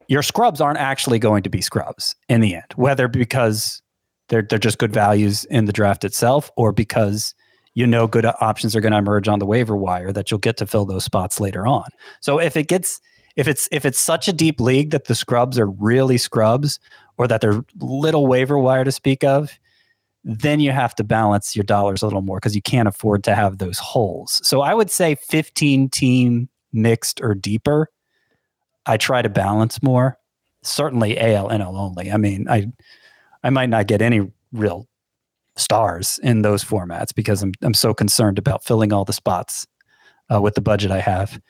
your 0.09 0.23
scrubs 0.23 0.61
aren't 0.61 0.79
actually 0.79 1.19
going 1.19 1.43
to 1.43 1.51
be 1.51 1.61
scrubs 1.61 2.17
in 2.29 2.41
the 2.41 2.55
end, 2.55 2.65
whether 2.77 3.09
because 3.09 3.83
they're 4.29 4.43
they're 4.43 4.59
just 4.59 4.79
good 4.79 4.93
values 4.93 5.45
in 5.47 5.65
the 5.67 5.73
draft 5.73 6.05
itself 6.05 6.51
or 6.57 6.73
because 6.73 7.35
you 7.75 7.87
know 7.87 8.07
good 8.07 8.27
options 8.41 8.75
are 8.75 8.81
going 8.81 8.93
to 8.93 8.99
emerge 8.99 9.29
on 9.29 9.39
the 9.39 9.47
waiver 9.47 9.77
wire 9.77 10.13
that 10.13 10.31
you'll 10.31 10.39
get 10.39 10.57
to 10.59 10.67
fill 10.67 10.85
those 10.85 11.05
spots 11.05 11.41
later 11.41 11.67
on. 11.67 11.89
So 12.21 12.39
if 12.39 12.57
it 12.57 12.69
gets 12.69 13.01
if 13.37 13.47
it's 13.47 13.69
if 13.71 13.85
it's 13.85 14.01
such 14.01 14.27
a 14.27 14.33
deep 14.33 14.61
league 14.61 14.91
that 14.91 15.05
the 15.05 15.15
scrubs 15.15 15.59
are 15.59 15.69
really 15.71 16.19
scrubs 16.19 16.81
or 17.19 17.29
that 17.29 17.41
they're 17.41 17.65
little 17.79 18.27
waiver 18.27 18.59
wire 18.59 18.85
to 18.85 18.93
speak 18.93 19.23
of, 19.23 19.59
then 20.25 20.59
you 20.59 20.73
have 20.73 20.95
to 20.97 21.05
balance 21.05 21.55
your 21.55 21.63
dollars 21.63 22.03
a 22.03 22.07
little 22.07 22.21
more 22.21 22.39
because 22.39 22.57
you 22.57 22.63
can't 22.63 22.89
afford 22.89 23.23
to 23.25 23.35
have 23.35 23.59
those 23.59 23.79
holes. 23.79 24.41
So 24.43 24.61
I 24.61 24.75
would 24.75 24.91
say 24.91 25.15
15 25.15 25.89
team 25.91 26.49
mixed 26.73 27.21
or 27.21 27.35
deeper. 27.35 27.91
I 28.87 28.97
try 28.97 29.23
to 29.23 29.29
balance 29.29 29.83
more. 29.83 30.19
Certainly 30.63 31.19
AL 31.21 31.49
NL 31.51 31.79
only. 31.79 32.11
I 32.11 32.17
mean, 32.17 32.49
I 32.49 32.73
I 33.45 33.51
might 33.51 33.69
not 33.69 33.87
get 33.87 34.03
any 34.03 34.33
real 34.53 34.88
stars 35.59 36.19
in 36.23 36.43
those 36.43 36.65
formats 36.65 37.15
because 37.15 37.43
I'm 37.43 37.53
I'm 37.63 37.75
so 37.75 37.95
concerned 37.95 38.39
about 38.39 38.65
filling 38.65 38.93
all 38.93 39.05
the 39.05 39.13
spots 39.13 39.67
uh, 40.33 40.41
with 40.41 40.55
the 40.55 40.61
budget 40.61 40.91
I 40.91 41.01
have. 41.01 41.41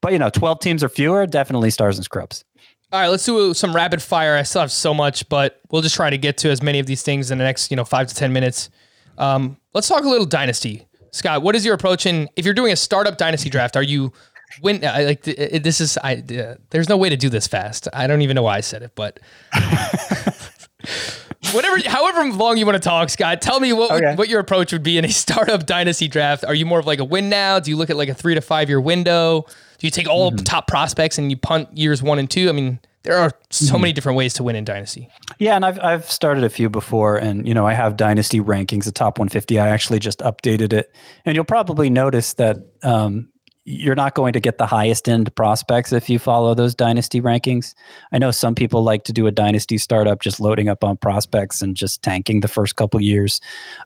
But 0.00 0.12
you 0.12 0.18
know, 0.18 0.30
12 0.30 0.60
teams 0.60 0.84
or 0.84 0.88
fewer, 0.88 1.26
definitely 1.26 1.70
stars 1.70 1.96
and 1.96 2.04
scrubs. 2.04 2.44
All 2.92 3.00
right, 3.00 3.08
let's 3.08 3.24
do 3.24 3.54
some 3.54 3.74
rapid 3.74 4.02
fire. 4.02 4.36
I 4.36 4.42
still 4.42 4.60
have 4.60 4.72
so 4.72 4.92
much, 4.92 5.26
but 5.28 5.60
we'll 5.70 5.80
just 5.80 5.94
try 5.94 6.10
to 6.10 6.18
get 6.18 6.36
to 6.38 6.50
as 6.50 6.62
many 6.62 6.78
of 6.78 6.86
these 6.86 7.02
things 7.02 7.30
in 7.30 7.38
the 7.38 7.44
next, 7.44 7.70
you 7.70 7.76
know, 7.76 7.84
five 7.84 8.08
to 8.08 8.14
ten 8.14 8.32
minutes. 8.32 8.68
Um, 9.16 9.56
let's 9.72 9.88
talk 9.88 10.04
a 10.04 10.08
little 10.08 10.26
dynasty. 10.26 10.86
Scott, 11.12 11.42
what 11.42 11.54
is 11.54 11.64
your 11.64 11.74
approach? 11.74 12.06
And 12.06 12.28
if 12.36 12.44
you're 12.44 12.54
doing 12.54 12.72
a 12.72 12.76
startup 12.76 13.16
dynasty 13.16 13.48
draft, 13.48 13.76
are 13.76 13.82
you 13.82 14.12
when 14.60 14.84
I 14.84 15.04
like 15.04 15.22
this 15.22 15.80
is 15.80 15.96
I 15.98 16.16
uh, 16.16 16.56
there's 16.70 16.88
no 16.88 16.96
way 16.96 17.08
to 17.08 17.16
do 17.16 17.28
this 17.28 17.46
fast. 17.46 17.88
I 17.92 18.06
don't 18.06 18.22
even 18.22 18.34
know 18.34 18.42
why 18.42 18.56
I 18.56 18.60
said 18.60 18.82
it, 18.82 18.92
but 18.94 19.20
whatever, 21.52 21.76
however 21.88 22.24
long 22.32 22.56
you 22.56 22.64
want 22.66 22.76
to 22.80 22.88
talk, 22.88 23.08
Scott, 23.10 23.42
tell 23.42 23.58
me 23.60 23.72
what 23.72 23.90
would- 23.92 24.18
what 24.18 24.28
your 24.28 24.40
approach 24.40 24.72
would 24.72 24.82
be 24.82 24.98
in 24.98 25.04
a 25.04 25.08
startup 25.22 25.66
dynasty 25.66 26.08
draft. 26.08 26.44
Are 26.44 26.54
you 26.54 26.66
more 26.66 26.78
of 26.78 26.86
like 26.86 26.98
a 27.00 27.04
win 27.04 27.28
now? 27.28 27.58
Do 27.58 27.70
you 27.70 27.76
look 27.76 27.90
at 27.90 27.96
like 27.96 28.08
a 28.08 28.14
three 28.14 28.34
to 28.34 28.40
five 28.40 28.68
year 28.68 28.80
window? 28.80 29.46
Do 29.78 29.86
you 29.86 29.90
take 29.90 30.08
all 30.08 30.30
Mm-hmm. 30.30 30.44
top 30.44 30.68
prospects 30.68 31.18
and 31.18 31.30
you 31.30 31.36
punt 31.36 31.76
years 31.76 32.02
one 32.02 32.18
and 32.20 32.30
two? 32.30 32.48
I 32.48 32.52
mean, 32.52 32.78
there 33.02 33.18
are 33.18 33.32
so 33.50 33.64
Mm-hmm. 33.74 33.80
many 33.82 33.92
different 33.92 34.16
ways 34.16 34.34
to 34.34 34.44
win 34.44 34.54
in 34.54 34.64
dynasty. 34.64 35.08
Yeah, 35.38 35.56
and 35.56 35.64
I've 35.64 35.80
I've 35.80 36.08
started 36.08 36.44
a 36.44 36.48
few 36.48 36.70
before, 36.70 37.16
and 37.16 37.48
you 37.48 37.52
know 37.54 37.66
I 37.66 37.72
have 37.72 37.96
dynasty 37.96 38.38
rankings, 38.40 38.84
the 38.84 38.92
top 38.92 39.18
150. 39.18 39.58
I 39.58 39.68
actually 39.70 39.98
just 39.98 40.20
updated 40.20 40.72
it, 40.72 40.92
and 41.24 41.34
you'll 41.34 41.44
probably 41.44 41.90
notice 41.90 42.34
that 42.34 42.58
um, 42.84 43.28
you're 43.64 43.94
not 43.94 44.14
going 44.14 44.32
to 44.32 44.40
get 44.40 44.58
the 44.58 44.66
highest 44.66 45.08
end 45.08 45.32
prospects 45.36 45.92
if 45.92 46.10
you 46.10 46.18
follow 46.18 46.54
those 46.54 46.74
dynasty 46.74 47.20
rankings. 47.20 47.74
I 48.10 48.18
know 48.18 48.32
some 48.32 48.54
people 48.54 48.82
like 48.82 49.04
to 49.04 49.12
do 49.12 49.26
a 49.28 49.30
dynasty 49.30 49.78
startup, 49.78 50.20
just 50.20 50.40
loading 50.40 50.68
up 50.68 50.82
on 50.82 50.96
prospects 50.96 51.62
and 51.62 51.76
just 51.76 52.02
tanking 52.02 52.40
the 52.40 52.48
first 52.48 52.74
couple 52.74 53.00
years. 53.00 53.40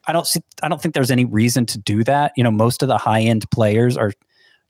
I 0.07 0.13
don't 0.13 0.27
see. 0.27 0.41
I 0.63 0.69
don't 0.69 0.81
think 0.81 0.95
there's 0.95 1.11
any 1.11 1.27
reason 1.27 1.67
to 1.67 1.79
do 1.79 2.05
that. 2.05 2.33
You 2.37 2.45
know, 2.45 2.51
most 2.51 2.83
of 2.83 2.89
the 2.89 2.97
high 2.97 3.21
end 3.21 3.51
players 3.51 3.99
are 3.99 4.13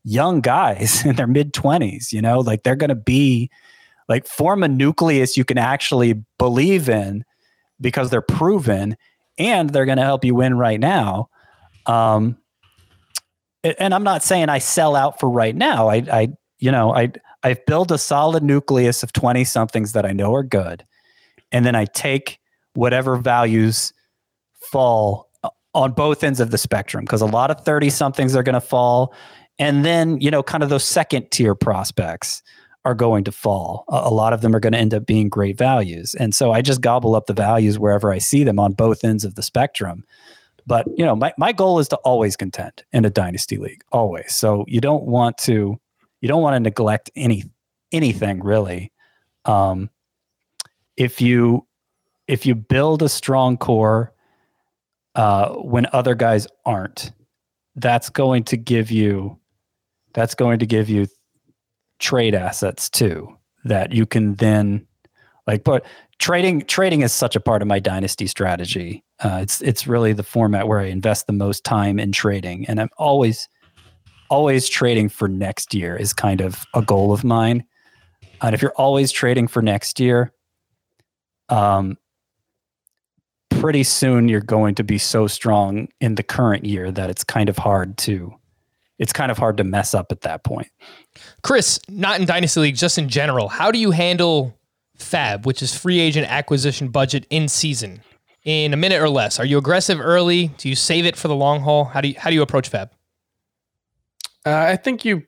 young 0.03 0.41
guys 0.41 1.05
in 1.07 1.15
their 1.17 1.29
mid 1.29 1.53
20s. 1.53 2.13
You 2.13 2.21
know, 2.23 2.41
like 2.41 2.65
they're 2.65 2.75
going 2.75 2.89
to 2.89 2.97
be 2.97 3.51
like 4.09 4.27
form 4.27 4.63
a 4.63 4.69
nucleus 4.69 5.37
you 5.37 5.45
can 5.45 5.59
actually 5.59 6.15
believe 6.39 6.89
in 6.89 7.25
because 7.81 8.11
they're 8.11 8.21
proven 8.23 8.97
and 9.39 9.71
they're 9.71 9.85
going 9.85 9.99
to 9.99 10.05
help 10.05 10.25
you 10.25 10.35
win 10.35 10.57
right 10.57 10.81
now 10.81 11.29
um 11.87 12.37
and 13.79 13.95
i'm 13.95 14.05
not 14.05 14.23
saying 14.23 14.49
i 14.49 14.59
sell 14.59 14.97
out 14.97 15.19
for 15.19 15.31
right 15.31 15.57
now 15.57 15.89
i 15.89 15.97
i 16.12 16.29
you 16.59 16.71
know 16.71 16.95
i 16.95 17.11
i've 17.43 17.64
built 17.67 17.91
a 17.91 17.99
solid 17.99 18.43
nucleus 18.43 19.03
of 19.03 19.12
20 19.12 19.45
somethings 19.45 19.93
that 19.93 20.05
i 20.07 20.12
know 20.12 20.35
are 20.35 20.43
good 20.43 20.85
and 21.53 21.64
then 21.64 21.75
i 21.75 21.85
take 21.85 22.39
whatever 22.75 23.17
values 23.17 23.93
fall 24.61 25.31
uh, 25.45 25.51
on 25.75 25.93
both 25.93 26.25
ends 26.25 26.41
of 26.41 26.51
the 26.51 26.59
spectrum 26.59 27.05
because 27.05 27.23
a 27.23 27.27
lot 27.27 27.51
of 27.51 27.61
30 27.64 27.91
somethings 27.91 28.35
are 28.35 28.43
going 28.43 28.55
to 28.55 28.61
fall 28.61 29.14
and 29.59 29.85
then 29.85 30.21
you 30.21 30.31
know 30.31 30.43
kind 30.43 30.62
of 30.62 30.71
those 30.71 30.85
second 30.85 31.31
tier 31.31 31.55
prospects 31.55 32.43
are 32.87 32.95
going 32.95 33.25
to 33.25 33.33
fall. 33.33 33.85
A, 33.89 34.03
a 34.05 34.14
lot 34.14 34.33
of 34.33 34.41
them 34.41 34.55
are 34.55 34.61
going 34.61 34.73
to 34.73 34.79
end 34.79 34.95
up 34.95 35.05
being 35.05 35.29
great 35.29 35.59
values. 35.59 36.14
And 36.14 36.33
so 36.33 36.53
I 36.53 36.62
just 36.62 36.81
gobble 36.81 37.17
up 37.17 37.27
the 37.27 37.35
values 37.35 37.81
wherever 37.81 38.12
I 38.12 38.19
see 38.19 38.45
them 38.45 38.61
on 38.61 38.73
both 38.73 39.05
ends 39.05 39.25
of 39.25 39.35
the 39.35 39.43
spectrum. 39.43 40.05
But, 40.67 40.87
you 40.97 41.05
know, 41.05 41.14
my, 41.14 41.33
my 41.39 41.53
goal 41.53 41.79
is 41.79 41.89
to 41.89 41.97
always 41.99 42.37
contend 42.37 42.83
in 42.93 43.05
a 43.05 43.11
dynasty 43.11 43.57
league, 43.57 43.83
always. 43.93 44.35
So 44.35 44.64
you 44.67 44.81
don't 44.81 45.05
want 45.05 45.39
to 45.39 45.79
you 46.21 46.29
don't 46.29 46.43
want 46.43 46.55
to 46.55 46.61
neglect 46.61 47.11
any 47.14 47.45
anything 47.93 48.43
really. 48.43 48.93
Um 49.45 49.91
if 50.97 51.21
you 51.21 51.67
if 52.27 52.47
you 52.47 52.55
build 52.55 53.03
a 53.03 53.09
strong 53.09 53.57
core 53.57 54.12
uh 55.14 55.51
when 55.51 55.87
other 55.93 56.14
guys 56.14 56.49
aren't, 56.64 57.12
that's 57.77 58.11
going 58.11 58.43
to 58.45 58.57
give 58.57 58.91
you 58.91 59.39
that's 60.14 60.35
going 60.35 60.59
to 60.59 60.67
give 60.67 60.89
you 60.89 61.07
trade 61.99 62.35
assets 62.35 62.91
too 62.91 63.37
that 63.64 63.93
you 63.93 64.05
can 64.05 64.35
then 64.35 64.87
like 65.47 65.62
but 65.64 65.85
trading 66.19 66.62
trading 66.62 67.03
is 67.03 67.12
such 67.12 67.37
a 67.37 67.41
part 67.41 67.62
of 67.62 67.69
my 67.69 67.79
dynasty 67.79 68.27
strategy 68.27 69.03
uh, 69.21 69.39
it's 69.43 69.61
it's 69.62 69.87
really 69.87 70.12
the 70.12 70.23
format 70.23 70.69
where 70.69 70.81
i 70.81 70.85
invest 70.85 71.27
the 71.27 71.33
most 71.33 71.64
time 71.64 71.99
in 71.99 72.12
trading. 72.12 72.67
And 72.67 72.81
i'm 72.81 72.91
always 72.99 73.49
always 74.29 74.69
trading 74.69 75.09
for 75.09 75.29
next 75.29 75.73
year 75.75 75.97
is 75.97 76.12
kind 76.12 76.41
of 76.41 76.64
a 76.75 76.83
goal 76.83 77.12
of 77.12 77.23
mine. 77.23 77.64
And 78.43 78.55
if 78.55 78.61
you're 78.61 78.75
always 78.77 79.12
trading 79.12 79.49
for 79.49 79.62
next 79.62 80.01
year 80.01 80.33
um 81.49 81.97
pretty 83.51 83.85
soon 83.85 84.29
you're 84.29 84.41
going 84.41 84.75
to 84.75 84.85
be 84.85 84.99
so 84.99 85.27
strong 85.27 85.89
in 86.01 86.17
the 86.17 86.23
current 86.23 86.64
year 86.64 86.91
that 86.91 87.09
it's 87.09 87.25
kind 87.25 87.49
of 87.49 87.57
hard 87.57 87.97
to 87.97 88.35
it's 88.99 89.12
kind 89.12 89.31
of 89.31 89.39
hard 89.39 89.57
to 89.59 89.64
mess 89.64 89.95
up 89.95 90.11
at 90.11 90.23
that 90.23 90.43
point. 90.43 90.69
Chris, 91.43 91.79
not 91.89 92.19
in 92.19 92.27
Dynasty 92.27 92.61
League, 92.61 92.77
just 92.77 92.99
in 92.99 93.09
general, 93.09 93.49
how 93.49 93.71
do 93.71 93.79
you 93.79 93.91
handle 93.91 94.59
FAB, 94.97 95.47
which 95.47 95.62
is 95.62 95.77
free 95.77 96.01
agent 96.01 96.31
acquisition 96.31 96.89
budget 96.89 97.27
in 97.31 97.49
season, 97.49 98.03
in 98.47 98.73
a 98.73 98.77
minute 98.77 99.03
or 99.03 99.11
less? 99.11 99.39
Are 99.39 99.45
you 99.45 99.59
aggressive 99.59 100.01
early? 100.01 100.49
Do 100.57 100.69
you 100.69 100.77
save 100.77 101.05
it 101.05 101.17
for 101.17 101.29
the 101.29 101.35
long 101.35 101.61
haul? 101.61 101.85
How 101.85 102.01
do 102.01 102.09
you 102.09 102.15
how 102.17 102.31
do 102.31 102.35
you 102.35 102.43
approach 102.43 102.69
FAB? 102.69 102.91
Uh, 104.47 104.55
I 104.55 104.77
think 104.77 105.05
you 105.05 105.25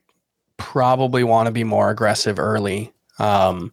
probably 0.56 1.24
want 1.24 1.46
to 1.46 1.52
be 1.52 1.64
more 1.64 1.90
aggressive 1.90 2.38
early. 2.38 2.92
Um, 3.18 3.72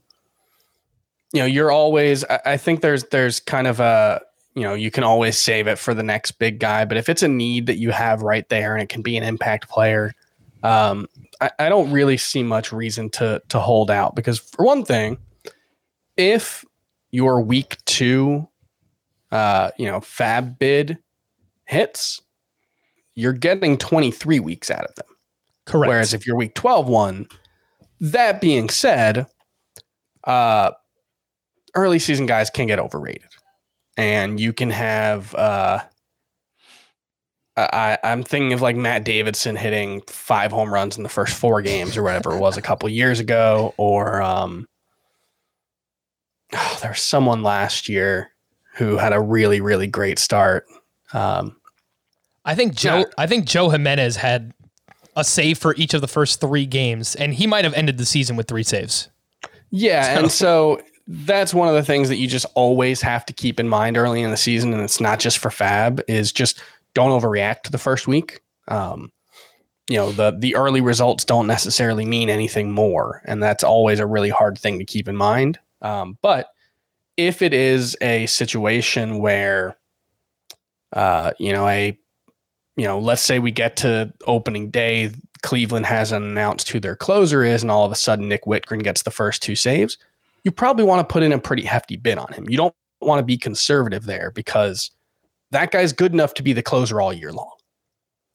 you 1.32 1.40
know, 1.40 1.46
you're 1.46 1.72
always. 1.72 2.26
I, 2.26 2.40
I 2.46 2.58
think 2.58 2.82
there's 2.82 3.04
there's 3.06 3.40
kind 3.40 3.68
of 3.68 3.80
a 3.80 4.20
you 4.56 4.64
know 4.64 4.74
you 4.74 4.90
can 4.90 5.04
always 5.04 5.38
save 5.38 5.68
it 5.68 5.78
for 5.78 5.94
the 5.94 6.04
next 6.04 6.32
big 6.32 6.60
guy, 6.60 6.84
but 6.84 6.98
if 6.98 7.08
it's 7.08 7.22
a 7.22 7.28
need 7.28 7.68
that 7.68 7.78
you 7.78 7.92
have 7.92 8.24
right 8.24 8.50
there 8.50 8.74
and 8.74 8.82
it 8.82 8.90
can 8.90 9.04
be 9.04 9.16
an 9.16 9.24
impact 9.24 9.70
player, 9.70 10.12
um, 10.64 11.08
I, 11.40 11.52
I 11.60 11.70
don't 11.70 11.92
really 11.92 12.18
see 12.18 12.42
much 12.42 12.72
reason 12.72 13.12
to 13.12 13.44
to 13.50 13.60
hold 13.60 13.92
out 13.92 14.16
because 14.16 14.40
for 14.40 14.66
one 14.66 14.84
thing, 14.84 15.20
if 16.18 16.66
your 17.12 17.42
week 17.42 17.78
two, 17.86 18.48
uh, 19.36 19.70
you 19.78 19.86
know, 19.86 20.00
fab 20.00 20.58
bid 20.58 20.98
hits, 21.66 22.22
you're 23.16 23.34
getting 23.34 23.78
23 23.78 24.40
weeks 24.40 24.72
out 24.72 24.86
of 24.86 24.96
them. 24.96 25.08
Correct. 25.66 25.90
Whereas 25.90 26.14
if 26.14 26.26
you're 26.26 26.38
week 26.38 26.56
12 26.56 26.88
one, 26.88 27.28
that 28.00 28.40
being 28.40 28.70
said, 28.70 29.28
uh, 30.24 30.72
early 31.76 32.00
season 32.00 32.28
guys 32.28 32.50
can 32.50 32.68
get 32.68 32.80
overrated. 32.80 33.28
And 33.98 34.40
you 34.40 34.54
can 34.54 34.70
have, 34.70 35.36
uh, 35.36 35.82
I, 37.58 37.98
I'm 38.06 38.24
thinking 38.24 38.54
of 38.54 38.62
like 38.62 38.78
Matt 38.78 39.04
Davidson 39.04 39.58
hitting 39.58 40.02
five 40.08 40.54
home 40.54 40.74
runs 40.74 40.96
in 40.96 41.04
the 41.04 41.10
first 41.10 41.34
four 41.34 41.62
games 41.62 41.98
or 41.98 42.04
whatever 42.04 42.34
it 42.34 42.40
was 42.40 42.56
a 42.56 42.62
couple 42.62 42.88
years 42.88 43.20
ago. 43.20 43.74
Or 43.76 44.22
um, 44.22 44.66
oh, 46.54 46.78
there 46.82 46.92
was 46.92 47.02
someone 47.02 47.44
last 47.44 47.90
year 47.90 48.32
who 48.76 48.98
had 48.98 49.14
a 49.14 49.20
really, 49.20 49.62
really 49.62 49.88
great 49.88 50.20
start. 50.20 50.66
Um, 51.14 51.56
I 52.44 52.56
think 52.56 52.76
Joe. 52.76 53.00
Yeah. 53.00 53.06
I 53.18 53.28
think 53.28 53.46
Joe 53.46 53.70
Jimenez 53.70 54.16
had 54.16 54.54
a 55.16 55.24
save 55.24 55.58
for 55.58 55.76
each 55.76 55.94
of 55.94 56.02
the 56.02 56.08
first 56.08 56.42
three 56.42 56.66
games, 56.66 57.16
and 57.16 57.34
he 57.34 57.48
might 57.48 57.66
have 57.66 57.74
ended 57.74 57.98
the 57.98 58.06
season 58.06 58.36
with 58.36 58.48
three 58.48 58.64
saves. 58.64 59.10
Yeah, 59.72 60.20
and 60.20 60.32
so 60.32 60.82
that's 61.08 61.54
one 61.54 61.68
of 61.68 61.76
the 61.76 61.84
things 61.84 62.10
that 62.10 62.18
you 62.18 62.28
just 62.28 62.46
always 62.56 63.02
have 63.02 63.26
to 63.26 63.34
keep 63.34 63.60
in 63.60 63.68
mind 63.68 63.98
early 63.98 64.22
in 64.22 64.32
the 64.32 64.38
season, 64.38 64.74
and 64.74 64.82
it's 64.82 65.00
not 65.00 65.20
just 65.20 65.38
for 65.38 65.50
Fab. 65.50 66.02
Is 66.08 66.32
just 66.32 66.62
don't 66.94 67.20
overreact 67.20 67.64
to 67.64 67.72
the 67.72 67.78
first 67.78 68.08
week. 68.08 68.42
Um, 68.68 69.12
you 69.90 69.98
know 69.98 70.12
the 70.12 70.36
the 70.38 70.56
early 70.56 70.82
results 70.82 71.24
don't 71.26 71.48
necessarily 71.48 72.06
mean 72.06 72.30
anything 72.30 72.72
more, 72.72 73.22
and 73.26 73.42
that's 73.42 73.64
always 73.64 74.00
a 74.00 74.08
really 74.08 74.30
hard 74.30 74.58
thing 74.58 74.80
to 74.80 74.86
keep 74.86 75.08
in 75.08 75.16
mind. 75.16 75.60
Um, 75.82 76.18
but 76.22 76.50
if 77.18 77.42
it 77.42 77.54
is 77.54 77.98
a 78.02 78.26
situation 78.26 79.20
where, 79.20 79.78
uh, 80.94 81.32
you 81.40 81.52
know, 81.54 81.68
a 81.68 81.98
you 82.78 82.84
know, 82.84 83.00
let's 83.00 83.22
say 83.22 83.40
we 83.40 83.52
get 83.52 83.78
to 83.78 84.12
opening 84.28 84.70
day, 84.70 85.10
Cleveland 85.44 85.86
hasn't 85.86 86.26
announced 86.26 86.70
who 86.70 86.80
their 86.80 86.96
closer 86.96 87.42
is, 87.44 87.62
and 87.62 87.72
all 87.72 87.86
of 87.86 87.92
a 87.92 87.96
sudden 87.96 88.28
Nick 88.28 88.44
Wittgren 88.44 88.84
gets 88.84 89.04
the 89.04 89.12
first 89.12 89.42
two 89.42 89.56
saves, 89.56 89.98
you 90.44 90.52
probably 90.52 90.84
want 90.84 91.08
to 91.08 91.12
put 91.12 91.24
in 91.24 91.32
a 91.32 91.40
pretty 91.40 91.64
hefty 91.64 91.96
bid 91.96 92.18
on 92.18 92.34
him. 92.34 92.50
You 92.50 92.58
don't 92.58 92.76
want 93.00 93.20
to 93.20 93.24
be 93.24 93.38
conservative 93.38 94.06
there 94.06 94.32
because 94.32 94.92
that 95.52 95.72
guy's 95.72 95.94
good 95.94 96.12
enough 96.12 96.34
to 96.34 96.44
be 96.44 96.52
the 96.52 96.62
closer 96.62 97.00
all 97.00 97.14
year 97.14 97.32
long. 97.32 97.52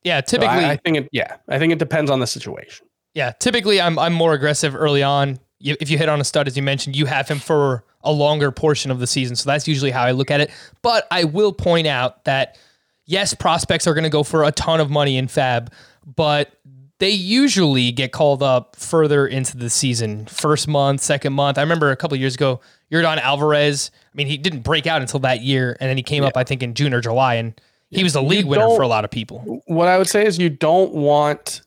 Yeah, 0.04 0.22
So 0.26 0.38
typically, 0.38 0.64
I, 0.64 0.70
I 0.72 0.76
think 0.76 0.96
it, 0.96 1.08
yeah, 1.12 1.36
I 1.48 1.58
think 1.58 1.72
it 1.74 1.78
depends 1.78 2.10
on 2.10 2.20
the 2.20 2.26
situation. 2.26 2.86
yeah, 3.14 3.32
typically 3.32 3.78
I'm 3.78 3.98
I'm 3.98 4.14
more 4.14 4.32
aggressive 4.32 4.74
early 4.74 5.02
on. 5.02 5.38
If 5.60 5.90
you 5.90 5.98
hit 5.98 6.08
on 6.08 6.18
a 6.20 6.24
stud, 6.24 6.46
as 6.46 6.56
you 6.56 6.62
mentioned, 6.62 6.96
you 6.96 7.04
have 7.04 7.28
him 7.28 7.38
for 7.38 7.84
a 8.02 8.12
longer 8.12 8.50
portion 8.50 8.90
of 8.90 8.98
the 8.98 9.06
season. 9.06 9.36
So 9.36 9.48
that's 9.48 9.68
usually 9.68 9.90
how 9.90 10.02
I 10.02 10.12
look 10.12 10.30
at 10.30 10.40
it. 10.40 10.50
But 10.82 11.06
I 11.10 11.24
will 11.24 11.52
point 11.52 11.86
out 11.86 12.24
that 12.24 12.58
yes, 13.06 13.34
prospects 13.34 13.86
are 13.86 13.94
going 13.94 14.04
to 14.04 14.10
go 14.10 14.22
for 14.22 14.44
a 14.44 14.52
ton 14.52 14.80
of 14.80 14.90
money 14.90 15.16
in 15.16 15.28
Fab, 15.28 15.72
but 16.06 16.52
they 16.98 17.10
usually 17.10 17.92
get 17.92 18.12
called 18.12 18.42
up 18.42 18.76
further 18.76 19.26
into 19.26 19.56
the 19.56 19.70
season, 19.70 20.26
first 20.26 20.68
month, 20.68 21.00
second 21.00 21.32
month. 21.32 21.58
I 21.58 21.62
remember 21.62 21.90
a 21.90 21.96
couple 21.96 22.14
of 22.14 22.20
years 22.20 22.34
ago, 22.34 22.60
Yordan 22.92 23.18
Alvarez. 23.18 23.90
I 24.04 24.16
mean, 24.16 24.26
he 24.26 24.36
didn't 24.36 24.60
break 24.60 24.86
out 24.86 25.00
until 25.00 25.20
that 25.20 25.40
year, 25.40 25.76
and 25.80 25.88
then 25.88 25.96
he 25.96 26.02
came 26.02 26.22
up, 26.24 26.36
I 26.36 26.44
think, 26.44 26.62
in 26.62 26.74
June 26.74 26.94
or 26.94 27.00
July, 27.00 27.34
and 27.34 27.58
he 27.90 28.04
was 28.04 28.12
the 28.12 28.22
league 28.22 28.44
winner 28.44 28.68
for 28.68 28.82
a 28.82 28.88
lot 28.88 29.04
of 29.04 29.10
people. 29.10 29.62
what 29.66 29.88
I 29.88 29.98
would 29.98 30.08
say 30.08 30.24
is 30.24 30.38
you 30.38 30.50
don't 30.50 30.92
want 30.94 31.62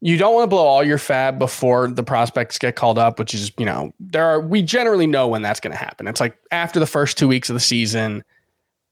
you 0.00 0.16
don't 0.16 0.34
want 0.34 0.44
to 0.44 0.48
blow 0.48 0.64
all 0.64 0.82
your 0.82 0.98
fab 0.98 1.38
before 1.38 1.88
the 1.88 2.02
prospects 2.02 2.58
get 2.58 2.74
called 2.74 2.98
up, 2.98 3.18
which 3.18 3.34
is, 3.34 3.52
you 3.58 3.66
know, 3.66 3.92
there 4.00 4.24
are 4.24 4.40
we 4.40 4.62
generally 4.62 5.06
know 5.06 5.28
when 5.28 5.42
that's 5.42 5.60
going 5.60 5.72
to 5.72 5.78
happen. 5.78 6.06
It's 6.06 6.20
like 6.20 6.38
after 6.50 6.80
the 6.80 6.86
first 6.86 7.18
2 7.18 7.28
weeks 7.28 7.50
of 7.50 7.54
the 7.54 7.60
season, 7.60 8.24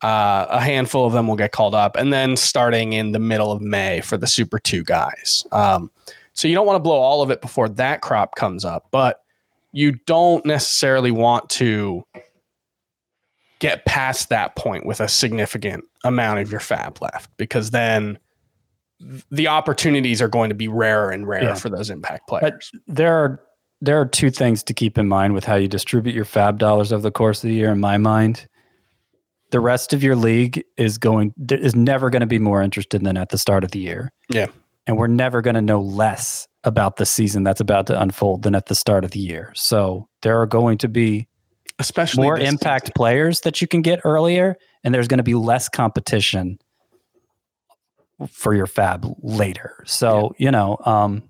uh, 0.02 0.46
a 0.50 0.60
handful 0.60 1.06
of 1.06 1.12
them 1.12 1.26
will 1.26 1.36
get 1.36 1.52
called 1.52 1.74
up 1.74 1.96
and 1.96 2.12
then 2.12 2.36
starting 2.36 2.92
in 2.92 3.12
the 3.12 3.18
middle 3.18 3.50
of 3.50 3.60
May 3.60 4.00
for 4.00 4.16
the 4.16 4.26
Super 4.26 4.58
2 4.58 4.84
guys. 4.84 5.46
Um, 5.50 5.90
so 6.34 6.46
you 6.46 6.54
don't 6.54 6.66
want 6.66 6.76
to 6.76 6.82
blow 6.82 6.98
all 6.98 7.22
of 7.22 7.30
it 7.30 7.40
before 7.40 7.68
that 7.70 8.00
crop 8.00 8.36
comes 8.36 8.64
up, 8.64 8.86
but 8.90 9.22
you 9.72 9.92
don't 10.06 10.44
necessarily 10.46 11.10
want 11.10 11.48
to 11.50 12.04
get 13.58 13.84
past 13.86 14.28
that 14.28 14.54
point 14.56 14.86
with 14.86 15.00
a 15.00 15.08
significant 15.08 15.84
amount 16.04 16.38
of 16.38 16.50
your 16.50 16.60
fab 16.60 17.00
left 17.02 17.30
because 17.38 17.70
then 17.70 18.18
the 19.30 19.46
opportunities 19.48 20.20
are 20.20 20.28
going 20.28 20.48
to 20.48 20.54
be 20.54 20.68
rarer 20.68 21.10
and 21.10 21.26
rarer 21.28 21.44
Yeah. 21.44 21.54
for 21.54 21.68
those 21.68 21.88
impact 21.90 22.24
But 22.28 22.40
players. 22.40 22.72
there 22.86 23.14
are 23.14 23.40
there 23.80 24.00
are 24.00 24.06
two 24.06 24.30
things 24.30 24.64
to 24.64 24.74
keep 24.74 24.98
in 24.98 25.06
mind 25.06 25.34
with 25.34 25.44
how 25.44 25.54
you 25.54 25.68
distribute 25.68 26.12
your 26.14 26.24
fab 26.24 26.58
dollars 26.58 26.92
over 26.92 27.00
the 27.02 27.12
course 27.12 27.44
of 27.44 27.48
the 27.48 27.54
year. 27.54 27.70
In 27.70 27.78
my 27.78 27.96
mind, 27.96 28.48
the 29.52 29.60
rest 29.60 29.92
of 29.92 30.02
your 30.02 30.16
league 30.16 30.64
is 30.76 30.98
going 30.98 31.32
is 31.50 31.76
never 31.76 32.10
going 32.10 32.20
to 32.20 32.26
be 32.26 32.40
more 32.40 32.60
interested 32.60 33.04
than 33.04 33.16
at 33.16 33.28
the 33.28 33.38
start 33.38 33.62
of 33.64 33.70
the 33.70 33.78
year. 33.78 34.10
Yeah. 34.30 34.46
and 34.88 34.96
we're 34.96 35.06
never 35.06 35.42
going 35.42 35.54
to 35.54 35.60
know 35.62 35.80
less 35.80 36.48
about 36.64 36.96
the 36.96 37.06
season 37.06 37.44
that's 37.44 37.60
about 37.60 37.86
to 37.86 38.00
unfold 38.00 38.42
than 38.42 38.54
at 38.54 38.66
the 38.66 38.74
start 38.74 39.04
of 39.04 39.10
the 39.12 39.20
year. 39.20 39.52
So 39.54 40.08
there 40.22 40.40
are 40.40 40.46
going 40.46 40.76
to 40.78 40.88
be 40.88 41.28
Especially 41.78 42.24
more 42.24 42.36
impact 42.38 42.86
season. 42.86 42.92
players 42.96 43.40
that 43.42 43.60
you 43.60 43.68
can 43.68 43.80
get 43.82 44.00
earlier, 44.04 44.56
and 44.82 44.92
there's 44.92 45.06
going 45.06 45.18
to 45.18 45.22
be 45.24 45.34
less 45.34 45.68
competition 45.68 46.58
for 48.30 48.54
your 48.54 48.66
fab 48.66 49.06
later. 49.22 49.82
So 49.86 50.34
you 50.38 50.50
know, 50.50 50.78
um, 50.84 51.22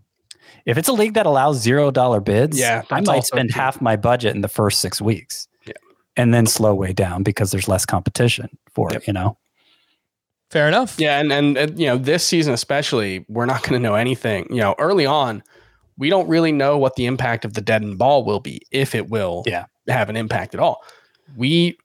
if 0.65 0.79
it's 0.79 0.89
a 0.89 0.93
league 0.93 1.15
that 1.15 1.27
allows 1.27 1.61
zero 1.61 1.91
dollar 1.91 2.21
bids, 2.21 2.59
Yeah, 2.59 2.83
I 2.91 3.01
might 3.01 3.25
spend 3.25 3.51
true. 3.51 3.61
half 3.61 3.81
my 3.81 3.97
budget 3.97 4.35
in 4.35 4.41
the 4.43 4.49
first 4.49 4.81
six 4.81 5.01
weeks, 5.01 5.49
Yeah. 5.67 5.75
and 6.17 6.33
then 6.33 6.47
slow 6.47 6.75
way 6.75 6.93
down 6.93 7.23
because 7.23 7.51
there's 7.51 7.69
less 7.69 7.85
competition 7.87 8.49
for 8.75 8.89
Yep. 8.93 9.03
it. 9.03 9.07
You 9.07 9.13
know, 9.15 9.37
Fair 10.51 10.67
enough. 10.67 10.97
Yeah, 10.99 11.21
and, 11.21 11.31
and 11.31 11.59
and 11.59 11.79
you 11.79 11.87
know 11.87 11.99
this 11.99 12.25
season 12.27 12.55
especially, 12.55 13.25
we're 13.29 13.45
not 13.47 13.63
going 13.63 13.75
to 13.75 13.79
know 13.89 13.95
anything. 13.95 14.47
You 14.51 14.61
know, 14.63 14.75
early 14.79 15.05
on, 15.05 15.43
we 15.99 16.09
don't 16.09 16.27
really 16.29 16.53
know 16.53 16.79
what 16.79 16.97
the 16.97 17.05
impact 17.05 17.45
of 17.45 17.53
the 17.53 17.61
deadened 17.61 17.99
ball 17.99 18.25
will 18.25 18.41
be, 18.41 18.63
if 18.71 18.95
it 18.95 19.11
will 19.11 19.43
Yeah. 19.47 19.67
have 19.89 20.09
an 20.09 20.17
impact 20.17 20.55
at 20.55 20.61
all. 20.61 20.83
We 21.37 21.77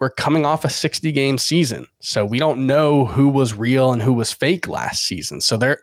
we're 0.00 0.10
coming 0.10 0.46
off 0.46 0.64
a 0.64 0.70
60 0.70 1.10
game 1.12 1.38
season, 1.38 1.86
so 2.00 2.24
we 2.24 2.38
don't 2.38 2.66
know 2.66 3.04
who 3.04 3.28
was 3.28 3.54
real 3.54 3.92
and 3.92 4.02
who 4.02 4.12
was 4.12 4.32
fake 4.32 4.68
last 4.68 5.04
season. 5.04 5.40
So 5.40 5.56
there 5.56 5.80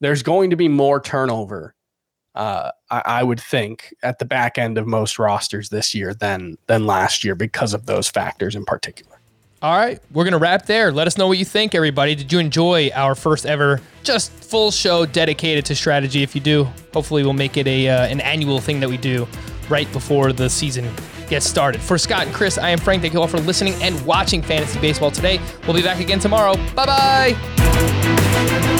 there's 0.00 0.22
going 0.22 0.50
to 0.50 0.56
be 0.56 0.68
more 0.68 1.00
turnover. 1.00 1.74
Uh, 2.34 2.70
I, 2.90 3.02
I 3.04 3.22
would 3.22 3.40
think 3.40 3.92
at 4.02 4.20
the 4.20 4.24
back 4.24 4.58
end 4.58 4.78
of 4.78 4.86
most 4.86 5.18
rosters 5.18 5.70
this 5.70 5.94
year 5.94 6.14
than 6.14 6.56
than 6.66 6.86
last 6.86 7.24
year 7.24 7.34
because 7.34 7.74
of 7.74 7.86
those 7.86 8.08
factors 8.08 8.54
in 8.54 8.64
particular. 8.64 9.16
All 9.60 9.76
right, 9.76 10.00
we're 10.12 10.24
gonna 10.24 10.38
wrap 10.38 10.66
there. 10.66 10.92
Let 10.92 11.08
us 11.08 11.18
know 11.18 11.26
what 11.26 11.36
you 11.36 11.44
think, 11.44 11.74
everybody. 11.74 12.14
Did 12.14 12.32
you 12.32 12.38
enjoy 12.38 12.90
our 12.94 13.14
first 13.14 13.44
ever 13.44 13.80
just 14.04 14.30
full 14.30 14.70
show 14.70 15.04
dedicated 15.04 15.66
to 15.66 15.74
strategy? 15.74 16.22
If 16.22 16.34
you 16.34 16.40
do, 16.40 16.68
hopefully 16.94 17.24
we'll 17.24 17.32
make 17.32 17.56
it 17.56 17.66
a 17.66 17.88
uh, 17.88 18.06
an 18.06 18.20
annual 18.20 18.60
thing 18.60 18.80
that 18.80 18.88
we 18.88 18.96
do 18.96 19.26
right 19.68 19.92
before 19.92 20.32
the 20.32 20.48
season 20.48 20.88
gets 21.28 21.46
started. 21.46 21.80
For 21.80 21.98
Scott 21.98 22.26
and 22.26 22.34
Chris, 22.34 22.58
I 22.58 22.70
am 22.70 22.78
Frank. 22.78 23.02
Thank 23.02 23.14
you 23.14 23.20
all 23.20 23.28
for 23.28 23.40
listening 23.40 23.74
and 23.82 24.04
watching 24.04 24.42
fantasy 24.42 24.80
baseball 24.80 25.10
today. 25.10 25.40
We'll 25.66 25.76
be 25.76 25.82
back 25.82 26.00
again 26.00 26.18
tomorrow. 26.18 26.54
Bye 26.74 26.86
bye. 26.86 28.74